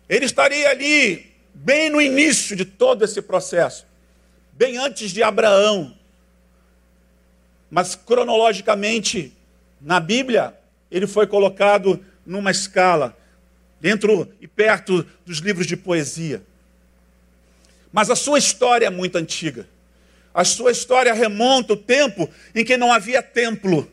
Ele 0.09 0.24
estaria 0.24 0.70
ali 0.70 1.28
bem 1.64 1.90
no 1.90 2.01
início 2.01 2.55
de 2.55 2.64
todo 2.64 3.05
esse 3.05 3.21
processo, 3.21 3.85
bem 4.53 4.77
antes 4.77 5.11
de 5.11 5.23
Abraão. 5.23 5.94
Mas 7.71 7.94
cronologicamente, 7.94 9.33
na 9.81 9.99
Bíblia, 9.99 10.55
ele 10.90 11.07
foi 11.07 11.27
colocado 11.27 12.05
numa 12.25 12.51
escala, 12.51 13.16
dentro 13.81 14.33
e 14.40 14.47
perto 14.47 15.05
dos 15.27 15.38
livros 15.38 15.66
de 15.66 15.77
poesia. 15.77 16.42
Mas 17.92 18.09
a 18.09 18.16
sua 18.16 18.38
história 18.38 18.87
é 18.87 18.90
muito 18.90 19.16
antiga. 19.16 19.68
A 20.33 20.44
sua 20.44 20.71
história 20.71 21.12
remonta 21.12 21.73
ao 21.73 21.77
tempo 21.77 22.31
em 22.55 22.64
que 22.64 22.77
não 22.77 22.92
havia 22.92 23.23
templo. 23.23 23.90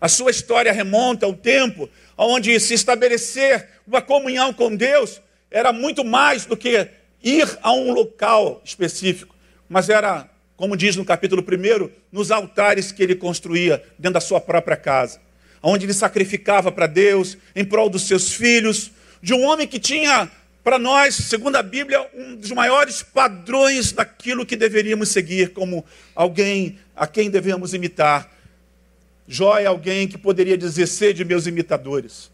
A 0.00 0.08
sua 0.08 0.30
história 0.30 0.72
remonta 0.72 1.26
ao 1.26 1.34
tempo 1.34 1.90
onde 2.16 2.58
se 2.60 2.74
estabelecer 2.74 3.68
uma 3.86 4.00
comunhão 4.00 4.52
com 4.52 4.74
Deus 4.74 5.20
era 5.50 5.72
muito 5.72 6.04
mais 6.04 6.46
do 6.46 6.56
que 6.56 6.88
ir 7.22 7.58
a 7.62 7.72
um 7.72 7.92
local 7.92 8.60
específico, 8.64 9.34
mas 9.68 9.88
era, 9.88 10.28
como 10.56 10.76
diz 10.76 10.96
no 10.96 11.04
capítulo 11.04 11.42
1, 11.42 11.90
nos 12.12 12.30
altares 12.30 12.92
que 12.92 13.02
ele 13.02 13.14
construía 13.14 13.82
dentro 13.98 14.14
da 14.14 14.20
sua 14.20 14.40
própria 14.40 14.76
casa, 14.76 15.20
onde 15.62 15.86
ele 15.86 15.94
sacrificava 15.94 16.70
para 16.70 16.86
Deus 16.86 17.36
em 17.54 17.64
prol 17.64 17.88
dos 17.88 18.02
seus 18.02 18.32
filhos, 18.32 18.90
de 19.22 19.34
um 19.34 19.44
homem 19.44 19.66
que 19.66 19.78
tinha 19.78 20.30
para 20.62 20.78
nós, 20.80 21.14
segundo 21.14 21.56
a 21.56 21.62
Bíblia, 21.62 22.08
um 22.12 22.34
dos 22.34 22.50
maiores 22.50 23.00
padrões 23.00 23.92
daquilo 23.92 24.44
que 24.44 24.56
deveríamos 24.56 25.10
seguir 25.10 25.52
como 25.52 25.84
alguém 26.14 26.78
a 26.94 27.06
quem 27.06 27.30
devemos 27.30 27.72
imitar. 27.72 28.32
Jó 29.28 29.58
é 29.58 29.66
alguém 29.66 30.08
que 30.08 30.18
poderia 30.18 30.58
dizer: 30.58 30.86
sede 30.86 31.24
meus 31.24 31.46
imitadores. 31.46 32.30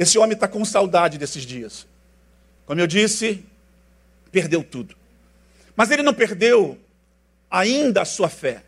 Esse 0.00 0.18
homem 0.18 0.32
está 0.32 0.48
com 0.48 0.64
saudade 0.64 1.18
desses 1.18 1.44
dias. 1.44 1.86
Como 2.64 2.80
eu 2.80 2.86
disse, 2.86 3.44
perdeu 4.32 4.64
tudo. 4.64 4.96
Mas 5.76 5.90
ele 5.90 6.02
não 6.02 6.14
perdeu 6.14 6.78
ainda 7.50 8.00
a 8.00 8.04
sua 8.06 8.30
fé. 8.30 8.62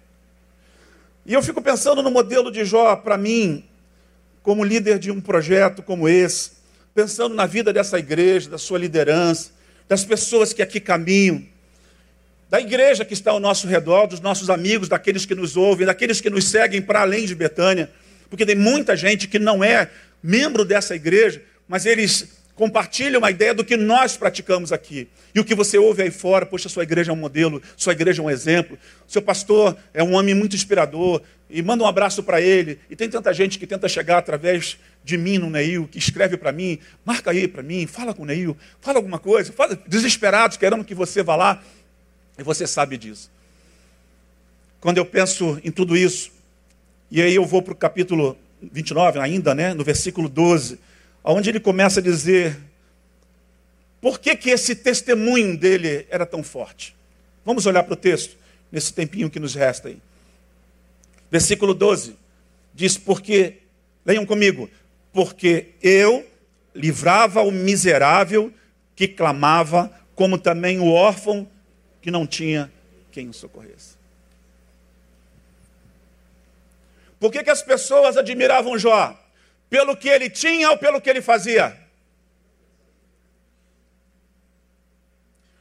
E 1.25 1.33
eu 1.33 1.43
fico 1.43 1.63
pensando 1.63 2.03
no 2.03 2.11
modelo 2.11 2.53
de 2.53 2.67
Jó, 2.67 2.95
para 2.97 3.17
mim, 3.17 3.65
como 4.43 4.63
líder 4.63 4.99
de 4.99 5.11
um 5.11 5.23
projeto 5.23 5.83
como 5.83 6.07
esse 6.07 6.63
pensando 6.95 7.35
na 7.35 7.47
vida 7.47 7.73
dessa 7.73 7.99
igreja, 7.99 8.51
da 8.51 8.59
sua 8.59 8.79
liderança, 8.79 9.53
das 9.89 10.05
pessoas 10.05 10.53
que 10.53 10.61
aqui 10.61 10.79
caminham, 10.79 11.43
da 12.51 12.61
igreja 12.61 13.03
que 13.03 13.15
está 13.15 13.31
ao 13.31 13.41
nosso 13.41 13.67
redor, 13.67 14.07
dos 14.07 14.21
nossos 14.21 14.51
amigos, 14.51 14.87
daqueles 14.87 15.25
que 15.25 15.35
nos 15.35 15.57
ouvem, 15.57 15.87
daqueles 15.87 16.21
que 16.21 16.29
nos 16.29 16.45
seguem 16.45 16.83
para 16.83 17.01
além 17.01 17.25
de 17.25 17.35
Betânia, 17.35 17.91
porque 18.29 18.45
tem 18.45 18.55
muita 18.55 18.95
gente 18.95 19.27
que 19.27 19.39
não 19.39 19.65
é 19.65 19.91
membro 20.23 20.65
dessa 20.65 20.95
igreja, 20.95 21.43
mas 21.67 21.87
eles 21.87 22.41
compartilham 22.55 23.25
a 23.25 23.31
ideia 23.31 23.55
do 23.55 23.65
que 23.65 23.77
nós 23.77 24.17
praticamos 24.17 24.73
aqui. 24.73 25.09
E 25.35 25.41
o 25.41 25.45
que 25.45 25.55
você 25.55 25.79
ouve 25.79 26.03
aí 26.03 26.11
fora, 26.11 26.45
poxa, 26.45 26.69
sua 26.69 26.83
igreja 26.83 27.11
é 27.11 27.15
um 27.15 27.17
modelo, 27.17 27.63
sua 27.77 27.93
igreja 27.93 28.21
é 28.21 28.25
um 28.25 28.31
exemplo, 28.31 28.79
seu 29.09 29.23
pastor 29.23 29.77
é 29.95 30.03
um 30.03 30.15
homem 30.15 30.35
muito 30.35 30.55
inspirador, 30.55 31.23
e 31.49 31.61
manda 31.63 31.85
um 31.85 31.87
abraço 31.87 32.23
para 32.23 32.41
ele. 32.41 32.79
E 32.89 32.97
tem 32.97 33.09
tanta 33.09 33.33
gente 33.33 33.59
que 33.59 33.67
tenta 33.67 33.89
chegar 33.89 34.19
através 34.19 34.79
de 35.05 35.19
mim 35.19 35.39
no 35.39 35.51
Neil, 35.51 35.87
que 35.87 35.99
escreve 35.99 36.37
para 36.37 36.53
mim, 36.53 36.79
marca 37.05 37.31
aí 37.31 37.47
para 37.47 37.63
mim, 37.63 37.87
fala 37.87 38.15
com 38.15 38.23
o 38.23 38.27
Neil, 38.27 38.57
fala 38.81 38.99
alguma 38.99 39.19
coisa, 39.19 39.53
fala, 39.53 39.79
desesperados, 39.87 40.57
querendo 40.57 40.85
que 40.85 40.95
você 40.95 41.23
vá 41.23 41.37
lá, 41.37 41.63
e 42.39 42.43
você 42.43 42.67
sabe 42.67 42.97
disso. 42.97 43.31
Quando 44.81 44.99
eu 44.99 45.05
penso 45.05 45.61
em 45.63 45.71
tudo 45.71 45.97
isso, 45.97 46.31
e 47.11 47.21
aí 47.21 47.35
eu 47.35 47.45
vou 47.45 47.63
para 47.63 47.73
o 47.73 47.77
capítulo 47.77 48.37
29 48.71 49.19
ainda, 49.19 49.55
né, 49.55 49.75
no 49.75 49.83
versículo 49.83 50.29
12, 50.29 50.79
onde 51.25 51.51
ele 51.51 51.61
começa 51.61 52.01
a 52.01 52.03
dizer 52.03 52.57
por 54.01 54.19
que, 54.19 54.37
que 54.37 54.51
esse 54.51 54.75
testemunho 54.75 55.57
dele 55.57 56.07
era 56.11 56.27
tão 56.27 56.43
forte. 56.43 56.95
Vamos 57.45 57.67
olhar 57.67 57.83
para 57.83 57.95
o 57.95 57.97
texto, 57.97 58.37
nesse 58.71 58.93
tempinho 58.93 59.31
que 59.31 59.41
nos 59.41 59.55
resta 59.55 59.89
aí. 59.89 59.99
Versículo 61.31 61.73
12 61.73 62.17
diz: 62.75 62.97
Porque, 62.97 63.59
leiam 64.05 64.27
comigo, 64.27 64.69
porque 65.13 65.71
eu 65.83 66.27
livrava 66.75 67.43
o 67.43 67.51
miserável 67.51 68.53
que 68.95 69.07
clamava, 69.07 69.91
como 70.15 70.39
também 70.39 70.79
o 70.81 70.89
órfão 70.89 71.49
que 72.01 72.11
não 72.11 72.27
tinha 72.27 72.71
quem 73.11 73.29
o 73.29 73.33
socorresse. 73.33 73.92
Por 77.23 77.31
que, 77.31 77.45
que 77.45 77.51
as 77.51 77.63
pessoas 77.63 78.17
admiravam 78.17 78.77
Jó? 78.77 79.17
Pelo 79.71 79.97
que 79.97 80.09
ele 80.09 80.29
tinha 80.29 80.69
ou 80.73 80.77
pelo 80.77 81.01
que 81.01 81.09
ele 81.09 81.23
fazia? 81.23 81.79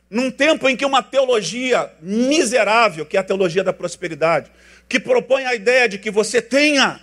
Num 0.09 0.31
tempo 0.31 0.67
em 0.67 0.75
que 0.75 0.83
uma 0.83 1.03
teologia 1.03 1.93
miserável, 2.01 3.05
que 3.05 3.15
é 3.15 3.19
a 3.19 3.23
teologia 3.23 3.63
da 3.63 3.71
prosperidade, 3.71 4.51
que 4.89 4.99
propõe 4.99 5.45
a 5.45 5.53
ideia 5.53 5.87
de 5.87 5.99
que 5.99 6.09
você 6.09 6.41
tenha 6.41 6.99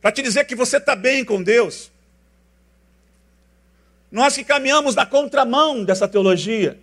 para 0.00 0.12
te 0.12 0.22
dizer 0.22 0.44
que 0.44 0.54
você 0.54 0.76
está 0.76 0.94
bem 0.94 1.24
com 1.24 1.42
Deus. 1.42 1.90
Nós 4.12 4.36
que 4.36 4.44
caminhamos 4.44 4.94
na 4.94 5.06
contramão 5.06 5.82
dessa 5.82 6.06
teologia, 6.06 6.78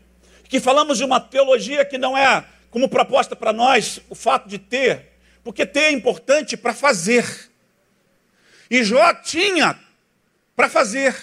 que 0.50 0.60
falamos 0.60 0.98
de 0.98 1.06
uma 1.06 1.22
teologia 1.22 1.86
que 1.86 1.98
não 1.98 2.18
é 2.18 2.44
como 2.70 2.90
proposta 2.90 3.38
para 3.38 3.54
nós 3.54 4.02
o 4.10 4.16
fato 4.16 4.50
de 4.50 4.60
ter, 4.60 5.11
porque 5.44 5.66
ter 5.66 5.82
é 5.82 5.92
importante 5.92 6.56
para 6.56 6.74
fazer. 6.74 7.26
E 8.70 8.84
Jó 8.84 9.14
tinha 9.16 9.78
para 10.56 10.70
fazer. 10.70 11.16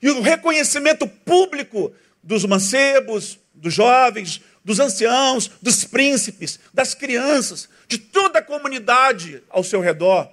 E 0.00 0.10
o 0.10 0.20
reconhecimento 0.20 1.06
público 1.06 1.92
dos 2.22 2.44
mancebos, 2.44 3.38
dos 3.54 3.72
jovens, 3.72 4.40
dos 4.64 4.78
anciãos, 4.78 5.50
dos 5.60 5.84
príncipes, 5.84 6.58
das 6.72 6.94
crianças, 6.94 7.68
de 7.88 7.98
toda 7.98 8.38
a 8.38 8.42
comunidade 8.42 9.42
ao 9.48 9.64
seu 9.64 9.80
redor, 9.80 10.30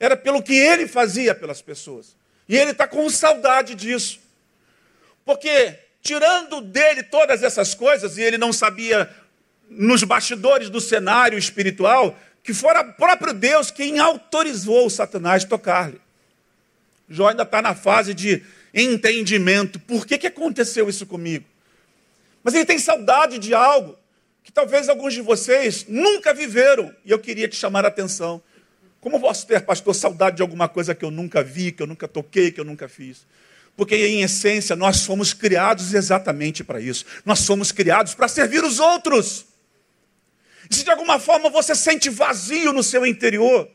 era 0.00 0.16
pelo 0.16 0.42
que 0.42 0.54
ele 0.54 0.86
fazia 0.86 1.34
pelas 1.34 1.60
pessoas. 1.60 2.16
E 2.48 2.56
ele 2.56 2.70
está 2.70 2.86
com 2.86 3.08
saudade 3.10 3.74
disso. 3.74 4.20
Porque, 5.24 5.78
tirando 6.00 6.60
dele 6.60 7.02
todas 7.02 7.42
essas 7.42 7.74
coisas, 7.74 8.16
e 8.16 8.22
ele 8.22 8.38
não 8.38 8.52
sabia 8.52 9.10
nos 9.68 10.02
bastidores 10.02 10.70
do 10.70 10.80
cenário 10.80 11.38
espiritual, 11.38 12.18
que 12.48 12.54
fora 12.54 12.82
próprio 12.82 13.34
Deus 13.34 13.70
quem 13.70 13.98
autorizou 13.98 14.88
Satanás 14.88 15.44
tocar-lhe. 15.44 16.00
Jó 17.06 17.28
ainda 17.28 17.42
está 17.42 17.60
na 17.60 17.74
fase 17.74 18.14
de 18.14 18.42
entendimento. 18.72 19.78
Por 19.78 20.06
que, 20.06 20.16
que 20.16 20.28
aconteceu 20.28 20.88
isso 20.88 21.04
comigo? 21.04 21.44
Mas 22.42 22.54
ele 22.54 22.64
tem 22.64 22.78
saudade 22.78 23.38
de 23.38 23.52
algo 23.52 23.98
que 24.42 24.50
talvez 24.50 24.88
alguns 24.88 25.12
de 25.12 25.20
vocês 25.20 25.84
nunca 25.86 26.32
viveram. 26.32 26.90
E 27.04 27.10
eu 27.10 27.18
queria 27.18 27.46
te 27.46 27.54
chamar 27.54 27.84
a 27.84 27.88
atenção. 27.88 28.40
Como 28.98 29.20
posso 29.20 29.46
ter, 29.46 29.60
pastor, 29.60 29.94
saudade 29.94 30.36
de 30.36 30.42
alguma 30.42 30.70
coisa 30.70 30.94
que 30.94 31.04
eu 31.04 31.10
nunca 31.10 31.42
vi, 31.42 31.70
que 31.70 31.82
eu 31.82 31.86
nunca 31.86 32.08
toquei, 32.08 32.50
que 32.50 32.58
eu 32.58 32.64
nunca 32.64 32.88
fiz? 32.88 33.26
Porque, 33.76 33.94
em 33.94 34.22
essência, 34.22 34.74
nós 34.74 35.04
fomos 35.04 35.34
criados 35.34 35.92
exatamente 35.92 36.64
para 36.64 36.80
isso. 36.80 37.04
Nós 37.26 37.40
somos 37.40 37.72
criados 37.72 38.14
para 38.14 38.26
servir 38.26 38.64
os 38.64 38.80
outros. 38.80 39.47
Se 40.70 40.84
de 40.84 40.90
alguma 40.90 41.18
forma 41.18 41.48
você 41.48 41.74
sente 41.74 42.10
vazio 42.10 42.72
no 42.72 42.82
seu 42.82 43.06
interior, 43.06 43.68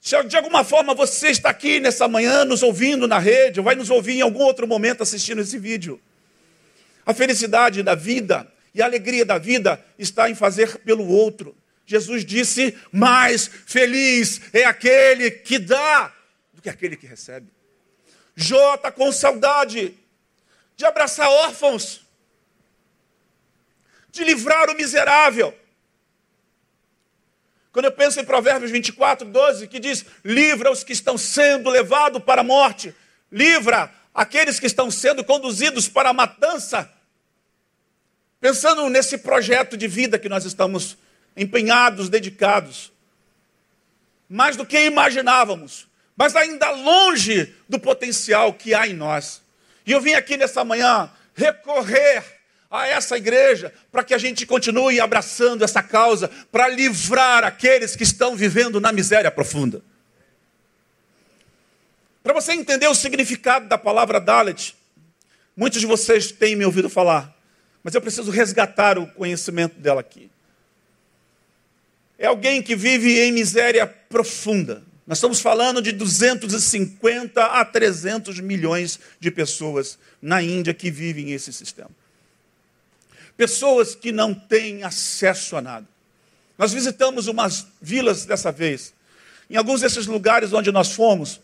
se 0.00 0.22
de 0.24 0.36
alguma 0.36 0.62
forma 0.62 0.94
você 0.94 1.28
está 1.28 1.48
aqui 1.48 1.80
nessa 1.80 2.06
manhã 2.06 2.44
nos 2.44 2.62
ouvindo 2.62 3.08
na 3.08 3.18
rede, 3.18 3.60
ou 3.60 3.64
vai 3.64 3.74
nos 3.74 3.88
ouvir 3.88 4.18
em 4.18 4.20
algum 4.20 4.42
outro 4.42 4.66
momento 4.66 5.02
assistindo 5.02 5.40
esse 5.40 5.58
vídeo, 5.58 5.98
a 7.06 7.14
felicidade 7.14 7.82
da 7.82 7.94
vida 7.94 8.46
e 8.74 8.82
a 8.82 8.84
alegria 8.84 9.24
da 9.24 9.38
vida 9.38 9.82
está 9.98 10.28
em 10.28 10.34
fazer 10.34 10.78
pelo 10.78 11.08
outro. 11.08 11.56
Jesus 11.86 12.24
disse: 12.24 12.76
mais 12.92 13.46
feliz 13.46 14.40
é 14.52 14.64
aquele 14.64 15.30
que 15.30 15.58
dá 15.58 16.12
do 16.52 16.60
que 16.60 16.68
aquele 16.68 16.96
que 16.96 17.06
recebe. 17.06 17.48
Jó 18.36 18.74
está 18.74 18.90
com 18.90 19.10
saudade 19.12 19.94
de 20.76 20.84
abraçar 20.84 21.28
órfãos, 21.30 22.03
de 24.14 24.24
livrar 24.24 24.70
o 24.70 24.74
miserável. 24.74 25.52
Quando 27.72 27.86
eu 27.86 27.92
penso 27.92 28.20
em 28.20 28.24
Provérbios 28.24 28.70
24, 28.70 29.28
12, 29.28 29.66
que 29.66 29.80
diz: 29.80 30.06
livra 30.24 30.70
os 30.70 30.84
que 30.84 30.92
estão 30.92 31.18
sendo 31.18 31.68
levados 31.68 32.22
para 32.22 32.40
a 32.40 32.44
morte, 32.44 32.94
livra 33.30 33.92
aqueles 34.14 34.60
que 34.60 34.66
estão 34.66 34.90
sendo 34.90 35.24
conduzidos 35.24 35.88
para 35.88 36.10
a 36.10 36.12
matança. 36.12 36.88
Pensando 38.40 38.88
nesse 38.88 39.18
projeto 39.18 39.76
de 39.76 39.88
vida 39.88 40.18
que 40.18 40.28
nós 40.28 40.44
estamos 40.44 40.96
empenhados, 41.36 42.08
dedicados, 42.08 42.92
mais 44.28 44.56
do 44.56 44.64
que 44.64 44.78
imaginávamos, 44.84 45.88
mas 46.16 46.36
ainda 46.36 46.70
longe 46.70 47.52
do 47.68 47.80
potencial 47.80 48.54
que 48.54 48.72
há 48.72 48.86
em 48.86 48.92
nós. 48.92 49.42
E 49.84 49.90
eu 49.90 50.00
vim 50.00 50.14
aqui 50.14 50.36
nessa 50.36 50.64
manhã 50.64 51.10
recorrer 51.34 52.43
a 52.74 52.88
essa 52.88 53.16
igreja 53.16 53.72
para 53.92 54.02
que 54.02 54.12
a 54.12 54.18
gente 54.18 54.44
continue 54.44 54.98
abraçando 54.98 55.62
essa 55.62 55.80
causa, 55.80 56.28
para 56.50 56.66
livrar 56.68 57.44
aqueles 57.44 57.94
que 57.94 58.02
estão 58.02 58.34
vivendo 58.34 58.80
na 58.80 58.92
miséria 58.92 59.30
profunda. 59.30 59.80
Para 62.20 62.34
você 62.34 62.52
entender 62.52 62.88
o 62.88 62.94
significado 62.94 63.68
da 63.68 63.78
palavra 63.78 64.18
Dalet, 64.18 64.74
muitos 65.56 65.80
de 65.80 65.86
vocês 65.86 66.32
têm 66.32 66.56
me 66.56 66.64
ouvido 66.64 66.90
falar, 66.90 67.32
mas 67.82 67.94
eu 67.94 68.00
preciso 68.00 68.30
resgatar 68.30 68.98
o 68.98 69.06
conhecimento 69.06 69.78
dela 69.78 70.00
aqui. 70.00 70.28
É 72.18 72.26
alguém 72.26 72.60
que 72.60 72.74
vive 72.74 73.20
em 73.20 73.30
miséria 73.30 73.86
profunda. 73.86 74.82
Nós 75.06 75.18
estamos 75.18 75.40
falando 75.40 75.80
de 75.80 75.92
250 75.92 77.44
a 77.44 77.64
300 77.64 78.40
milhões 78.40 78.98
de 79.20 79.30
pessoas 79.30 79.98
na 80.20 80.42
Índia 80.42 80.72
que 80.74 80.90
vivem 80.90 81.32
esse 81.32 81.52
sistema. 81.52 81.90
Pessoas 83.36 83.94
que 83.94 84.12
não 84.12 84.34
têm 84.34 84.84
acesso 84.84 85.56
a 85.56 85.62
nada. 85.62 85.86
Nós 86.56 86.72
visitamos 86.72 87.26
umas 87.26 87.66
vilas 87.80 88.24
dessa 88.24 88.52
vez. 88.52 88.94
Em 89.50 89.56
alguns 89.56 89.80
desses 89.80 90.06
lugares 90.06 90.52
onde 90.52 90.70
nós 90.70 90.92
fomos, 90.92 91.40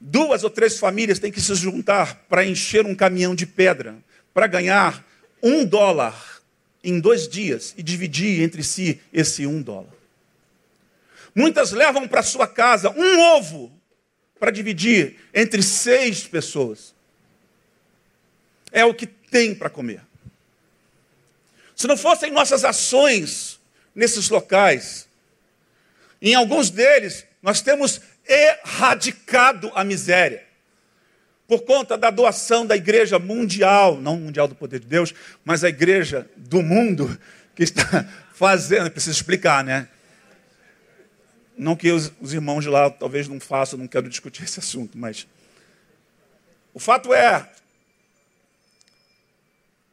duas 0.00 0.44
ou 0.44 0.50
três 0.50 0.78
famílias 0.78 1.18
têm 1.18 1.32
que 1.32 1.40
se 1.40 1.54
juntar 1.54 2.24
para 2.28 2.44
encher 2.44 2.86
um 2.86 2.94
caminhão 2.94 3.34
de 3.34 3.46
pedra, 3.46 3.96
para 4.32 4.46
ganhar 4.46 5.04
um 5.42 5.64
dólar 5.64 6.40
em 6.82 7.00
dois 7.00 7.28
dias 7.28 7.74
e 7.76 7.82
dividir 7.82 8.42
entre 8.42 8.62
si 8.62 9.00
esse 9.12 9.46
um 9.46 9.60
dólar. 9.60 9.92
Muitas 11.34 11.72
levam 11.72 12.08
para 12.08 12.22
sua 12.22 12.46
casa 12.46 12.90
um 12.90 13.20
ovo 13.36 13.72
para 14.38 14.50
dividir 14.50 15.16
entre 15.34 15.62
seis 15.62 16.26
pessoas. 16.26 16.94
É 18.72 18.84
o 18.84 18.94
que 18.94 19.06
tem 19.06 19.54
para 19.54 19.68
comer. 19.68 20.00
Se 21.80 21.86
não 21.86 21.96
fossem 21.96 22.30
nossas 22.30 22.62
ações 22.62 23.58
nesses 23.94 24.28
locais, 24.28 25.08
em 26.20 26.34
alguns 26.34 26.68
deles 26.68 27.24
nós 27.40 27.62
temos 27.62 28.02
erradicado 28.28 29.72
a 29.74 29.82
miséria. 29.82 30.44
Por 31.48 31.62
conta 31.62 31.96
da 31.96 32.10
doação 32.10 32.66
da 32.66 32.76
igreja 32.76 33.18
mundial, 33.18 33.96
não 33.96 34.18
mundial 34.18 34.46
do 34.46 34.54
poder 34.54 34.80
de 34.80 34.88
Deus, 34.88 35.14
mas 35.42 35.64
a 35.64 35.70
igreja 35.70 36.28
do 36.36 36.60
mundo 36.62 37.18
que 37.54 37.62
está 37.62 38.04
fazendo, 38.34 38.90
preciso 38.90 39.16
explicar, 39.16 39.64
né? 39.64 39.88
Não 41.56 41.74
que 41.74 41.90
os, 41.90 42.12
os 42.20 42.34
irmãos 42.34 42.60
de 42.60 42.68
lá 42.68 42.90
talvez 42.90 43.26
não 43.26 43.40
façam, 43.40 43.78
não 43.78 43.88
quero 43.88 44.06
discutir 44.06 44.44
esse 44.44 44.60
assunto, 44.60 44.98
mas 44.98 45.26
o 46.74 46.78
fato 46.78 47.14
é 47.14 47.48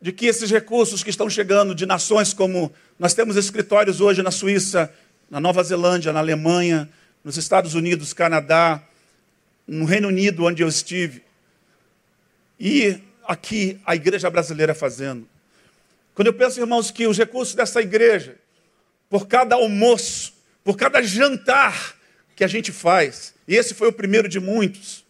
de 0.01 0.11
que 0.11 0.27
esses 0.27 0.49
recursos 0.49 1.03
que 1.03 1.09
estão 1.09 1.29
chegando 1.29 1.73
de 1.73 1.85
nações 1.85 2.33
como 2.33 2.71
nós 2.99 3.13
temos 3.13 3.35
escritórios 3.35 3.99
hoje 3.99 4.21
na 4.21 4.31
Suíça, 4.31 4.93
na 5.29 5.39
Nova 5.39 5.63
Zelândia, 5.63 6.13
na 6.13 6.19
Alemanha, 6.19 6.89
nos 7.23 7.37
Estados 7.37 7.73
Unidos, 7.73 8.13
Canadá, 8.13 8.81
no 9.67 9.85
Reino 9.85 10.07
Unido, 10.07 10.45
onde 10.45 10.63
eu 10.63 10.67
estive, 10.67 11.23
e 12.59 12.99
aqui 13.27 13.79
a 13.85 13.95
igreja 13.95 14.29
brasileira 14.29 14.73
fazendo. 14.73 15.27
Quando 16.15 16.27
eu 16.27 16.33
penso, 16.33 16.59
irmãos, 16.59 16.89
que 16.89 17.05
os 17.05 17.17
recursos 17.17 17.53
dessa 17.53 17.81
igreja, 17.81 18.37
por 19.09 19.27
cada 19.27 19.55
almoço, 19.55 20.33
por 20.63 20.77
cada 20.77 21.01
jantar 21.03 21.95
que 22.35 22.43
a 22.43 22.47
gente 22.47 22.71
faz, 22.71 23.35
e 23.47 23.55
esse 23.55 23.73
foi 23.73 23.89
o 23.89 23.93
primeiro 23.93 24.27
de 24.27 24.39
muitos, 24.39 25.05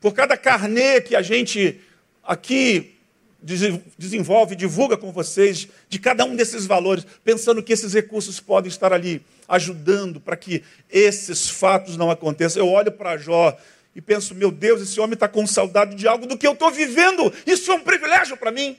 por 0.00 0.12
cada 0.14 0.36
carnê 0.36 1.00
que 1.00 1.16
a 1.16 1.22
gente 1.22 1.80
aqui 2.22 2.99
desenvolve, 3.42 4.54
divulga 4.54 4.96
com 4.96 5.12
vocês, 5.12 5.68
de 5.88 5.98
cada 5.98 6.24
um 6.24 6.36
desses 6.36 6.66
valores, 6.66 7.06
pensando 7.24 7.62
que 7.62 7.72
esses 7.72 7.92
recursos 7.92 8.40
podem 8.40 8.68
estar 8.68 8.92
ali, 8.92 9.24
ajudando 9.48 10.20
para 10.20 10.36
que 10.36 10.62
esses 10.90 11.48
fatos 11.48 11.96
não 11.96 12.10
aconteçam. 12.10 12.62
Eu 12.62 12.70
olho 12.70 12.92
para 12.92 13.16
Jó 13.16 13.56
e 13.94 14.00
penso, 14.00 14.34
meu 14.34 14.50
Deus, 14.50 14.82
esse 14.82 15.00
homem 15.00 15.14
está 15.14 15.26
com 15.26 15.46
saudade 15.46 15.96
de 15.96 16.06
algo 16.06 16.26
do 16.26 16.38
que 16.38 16.46
eu 16.46 16.52
estou 16.52 16.70
vivendo. 16.70 17.32
Isso 17.46 17.70
é 17.72 17.74
um 17.74 17.80
privilégio 17.80 18.36
para 18.36 18.50
mim. 18.50 18.76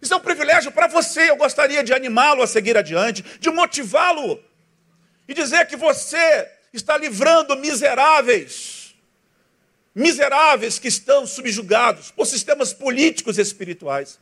Isso 0.00 0.12
é 0.12 0.16
um 0.16 0.20
privilégio 0.20 0.72
para 0.72 0.86
você. 0.86 1.30
Eu 1.30 1.36
gostaria 1.36 1.82
de 1.82 1.92
animá-lo 1.92 2.42
a 2.42 2.46
seguir 2.46 2.76
adiante, 2.76 3.24
de 3.38 3.50
motivá-lo 3.50 4.40
e 5.28 5.34
dizer 5.34 5.66
que 5.66 5.76
você 5.76 6.48
está 6.72 6.96
livrando 6.96 7.56
miseráveis, 7.56 8.75
miseráveis 9.96 10.78
que 10.78 10.88
estão 10.88 11.26
subjugados 11.26 12.10
por 12.10 12.26
sistemas 12.26 12.70
políticos 12.74 13.38
e 13.38 13.40
espirituais. 13.40 14.18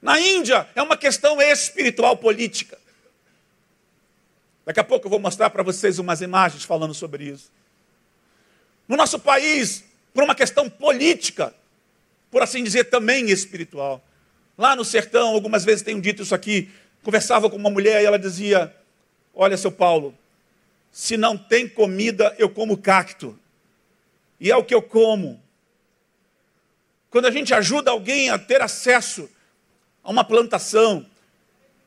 Na 0.00 0.18
Índia 0.18 0.66
é 0.74 0.80
uma 0.80 0.96
questão 0.96 1.38
espiritual 1.40 2.16
política. 2.16 2.78
Daqui 4.64 4.80
a 4.80 4.84
pouco 4.84 5.06
eu 5.06 5.10
vou 5.10 5.18
mostrar 5.18 5.50
para 5.50 5.62
vocês 5.62 5.98
umas 5.98 6.22
imagens 6.22 6.64
falando 6.64 6.94
sobre 6.94 7.24
isso. 7.24 7.52
No 8.88 8.96
nosso 8.96 9.18
país, 9.18 9.84
por 10.14 10.24
uma 10.24 10.34
questão 10.34 10.70
política, 10.70 11.54
por 12.30 12.42
assim 12.42 12.64
dizer, 12.64 12.84
também 12.84 13.28
espiritual. 13.28 14.02
Lá 14.56 14.74
no 14.74 14.84
sertão, 14.84 15.34
algumas 15.34 15.62
vezes 15.62 15.82
tenho 15.82 16.00
dito 16.00 16.22
isso 16.22 16.34
aqui, 16.34 16.70
conversava 17.02 17.50
com 17.50 17.56
uma 17.56 17.68
mulher 17.68 18.00
e 18.00 18.06
ela 18.06 18.18
dizia: 18.18 18.74
Olha, 19.34 19.58
seu 19.58 19.70
Paulo, 19.70 20.16
se 20.90 21.18
não 21.18 21.36
tem 21.36 21.68
comida, 21.68 22.34
eu 22.38 22.48
como 22.48 22.78
cacto. 22.78 23.38
E 24.40 24.50
é 24.50 24.56
o 24.56 24.64
que 24.64 24.74
eu 24.74 24.82
como. 24.82 25.40
Quando 27.10 27.26
a 27.26 27.30
gente 27.30 27.54
ajuda 27.54 27.90
alguém 27.90 28.30
a 28.30 28.38
ter 28.38 28.60
acesso 28.60 29.28
a 30.02 30.10
uma 30.10 30.24
plantação, 30.24 31.06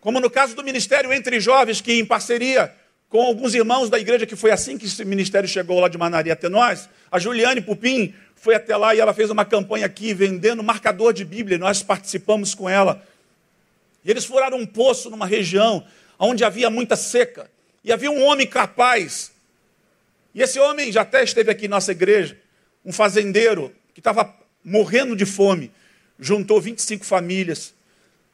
como 0.01 0.19
no 0.19 0.29
caso 0.29 0.55
do 0.55 0.63
Ministério 0.63 1.13
Entre 1.13 1.39
Jovens, 1.39 1.81
que 1.81 1.93
em 1.93 2.05
parceria 2.05 2.73
com 3.09 3.21
alguns 3.21 3.55
irmãos 3.55 3.89
da 3.89 3.99
igreja, 3.99 4.25
que 4.25 4.35
foi 4.35 4.51
assim 4.51 4.77
que 4.77 4.85
esse 4.85 5.03
ministério 5.03 5.49
chegou 5.49 5.79
lá 5.79 5.87
de 5.87 5.97
Manaria 5.97 6.33
até 6.33 6.47
nós, 6.47 6.87
a 7.11 7.17
Juliane 7.17 7.59
Pupim 7.59 8.13
foi 8.35 8.53
até 8.55 8.77
lá 8.77 8.93
e 8.93 8.99
ela 8.99 9.13
fez 9.13 9.31
uma 9.31 9.43
campanha 9.43 9.87
aqui 9.87 10.13
vendendo 10.13 10.63
marcador 10.63 11.11
de 11.11 11.25
Bíblia, 11.25 11.55
e 11.55 11.59
nós 11.59 11.81
participamos 11.81 12.53
com 12.53 12.69
ela. 12.69 13.03
E 14.05 14.11
eles 14.11 14.25
furaram 14.25 14.57
um 14.57 14.65
poço 14.65 15.09
numa 15.09 15.25
região 15.25 15.83
onde 16.17 16.43
havia 16.43 16.69
muita 16.69 16.95
seca. 16.95 17.49
E 17.83 17.91
havia 17.91 18.11
um 18.11 18.23
homem 18.23 18.45
capaz. 18.45 19.31
E 20.33 20.41
esse 20.41 20.59
homem 20.59 20.91
já 20.91 21.01
até 21.01 21.23
esteve 21.23 21.51
aqui 21.51 21.65
em 21.65 21.69
nossa 21.69 21.91
igreja, 21.91 22.37
um 22.83 22.91
fazendeiro 22.91 23.73
que 23.93 23.99
estava 23.99 24.33
morrendo 24.63 25.15
de 25.15 25.25
fome, 25.25 25.71
juntou 26.19 26.59
25 26.59 27.05
famílias. 27.05 27.73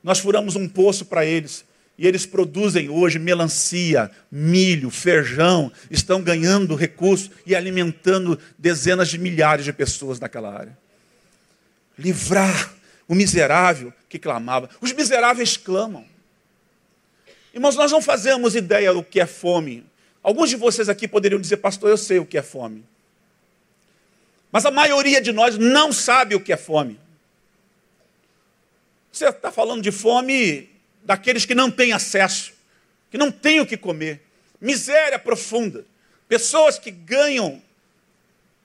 Nós 0.03 0.19
furamos 0.19 0.55
um 0.55 0.67
poço 0.67 1.05
para 1.05 1.25
eles. 1.25 1.65
E 1.97 2.05
eles 2.05 2.25
produzem 2.25 2.89
hoje 2.89 3.17
melancia, 3.17 4.11
milho, 4.29 4.89
feijão, 4.89 5.71
estão 5.89 6.21
ganhando 6.21 6.75
recursos 6.75 7.31
e 7.45 7.55
alimentando 7.55 8.37
dezenas 8.57 9.07
de 9.07 9.17
milhares 9.17 9.63
de 9.63 9.71
pessoas 9.71 10.19
naquela 10.19 10.53
área. 10.53 10.77
Livrar 11.97 12.73
o 13.07 13.15
miserável 13.15 13.93
que 14.09 14.19
clamava. 14.19 14.69
Os 14.81 14.91
miseráveis 14.91 15.55
clamam. 15.55 16.05
Irmãos, 17.53 17.77
nós 17.77 17.91
não 17.93 18.01
fazemos 18.01 18.55
ideia 18.55 18.93
do 18.93 19.01
que 19.01 19.21
é 19.21 19.25
fome. 19.25 19.85
Alguns 20.21 20.49
de 20.49 20.57
vocês 20.57 20.89
aqui 20.89 21.07
poderiam 21.07 21.39
dizer, 21.39 21.57
pastor, 21.57 21.89
eu 21.89 21.97
sei 21.97 22.19
o 22.19 22.25
que 22.25 22.37
é 22.37 22.41
fome. 22.41 22.83
Mas 24.55 24.65
a 24.65 24.71
maioria 24.71 25.19
de 25.19 25.33
nós 25.33 25.57
não 25.57 25.91
sabe 25.91 26.33
o 26.33 26.39
que 26.39 26.53
é 26.53 26.55
fome. 26.55 26.97
Você 29.11 29.27
está 29.27 29.51
falando 29.51 29.81
de 29.81 29.91
fome 29.91 30.69
daqueles 31.03 31.45
que 31.45 31.53
não 31.53 31.69
têm 31.69 31.91
acesso, 31.91 32.53
que 33.11 33.17
não 33.17 33.29
têm 33.29 33.59
o 33.59 33.65
que 33.65 33.75
comer. 33.75 34.21
Miséria 34.61 35.19
profunda. 35.19 35.83
Pessoas 36.29 36.79
que 36.79 36.89
ganham 36.89 37.61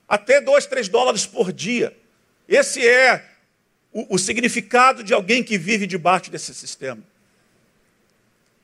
até 0.07 0.39
dois, 0.39 0.65
três 0.65 0.87
dólares 0.87 1.25
por 1.25 1.51
dia. 1.51 1.93
Esse 2.47 2.87
é 2.87 3.25
o, 3.91 4.15
o 4.15 4.17
significado 4.17 5.03
de 5.03 5.13
alguém 5.13 5.43
que 5.43 5.57
vive 5.57 5.85
debaixo 5.85 6.31
desse 6.31 6.53
sistema. 6.53 7.03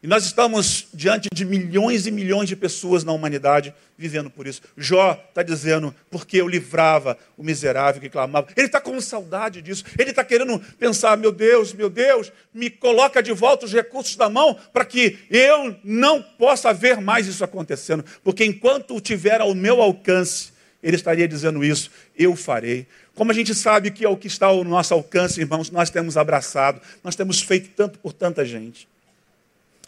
E 0.02 0.06
nós 0.06 0.26
estamos 0.26 0.88
diante 0.94 1.28
de 1.34 1.44
milhões 1.44 2.06
e 2.06 2.12
milhões 2.12 2.48
de 2.48 2.56
pessoas 2.56 3.04
na 3.04 3.12
humanidade 3.12 3.74
vivendo 3.98 4.30
por 4.30 4.46
isso. 4.46 4.62
Jó 4.78 5.20
está 5.28 5.42
dizendo, 5.42 5.94
porque 6.12 6.38
eu 6.38 6.48
livrava 6.48 7.18
o 7.36 7.44
miserável 7.44 8.00
que 8.00 8.08
clamava. 8.08 8.48
Ele 8.56 8.68
está 8.68 8.80
com 8.80 9.02
saudade 9.02 9.60
disso. 9.60 9.84
Ele 9.98 10.12
está 10.12 10.24
querendo 10.24 10.60
pensar, 10.78 11.18
meu 11.18 11.32
Deus, 11.32 11.74
meu 11.74 11.90
Deus, 11.90 12.32
me 12.54 12.70
coloca 12.70 13.24
de 13.24 13.34
volta 13.34 13.66
os 13.66 13.74
recursos 13.74 14.16
da 14.16 14.30
mão 14.30 14.56
para 14.72 14.86
que 14.86 15.18
eu 15.32 15.76
não 15.84 16.22
possa 16.22 16.72
ver 16.72 17.02
mais 17.02 17.26
isso 17.26 17.44
acontecendo. 17.44 18.06
Porque 18.24 18.46
enquanto 18.46 19.02
tiver 19.02 19.42
ao 19.42 19.56
meu 19.56 19.82
alcance, 19.82 20.54
ele 20.84 20.96
estaria 20.96 21.28
dizendo 21.28 21.64
isso, 21.64 21.90
eu 22.16 22.36
farei. 22.36 22.86
Como 23.16 23.32
a 23.32 23.34
gente 23.34 23.56
sabe 23.56 23.90
que 23.90 24.06
é 24.06 24.10
o 24.10 24.16
que 24.16 24.28
está 24.28 24.46
ao 24.46 24.64
nosso 24.64 24.94
alcance, 24.94 25.42
irmãos, 25.42 25.72
nós 25.72 25.90
temos 25.90 26.18
abraçado, 26.18 26.80
nós 27.04 27.16
temos 27.16 27.42
feito 27.42 27.70
tanto 27.76 27.98
por 27.98 28.14
tanta 28.14 28.46
gente. 28.46 28.88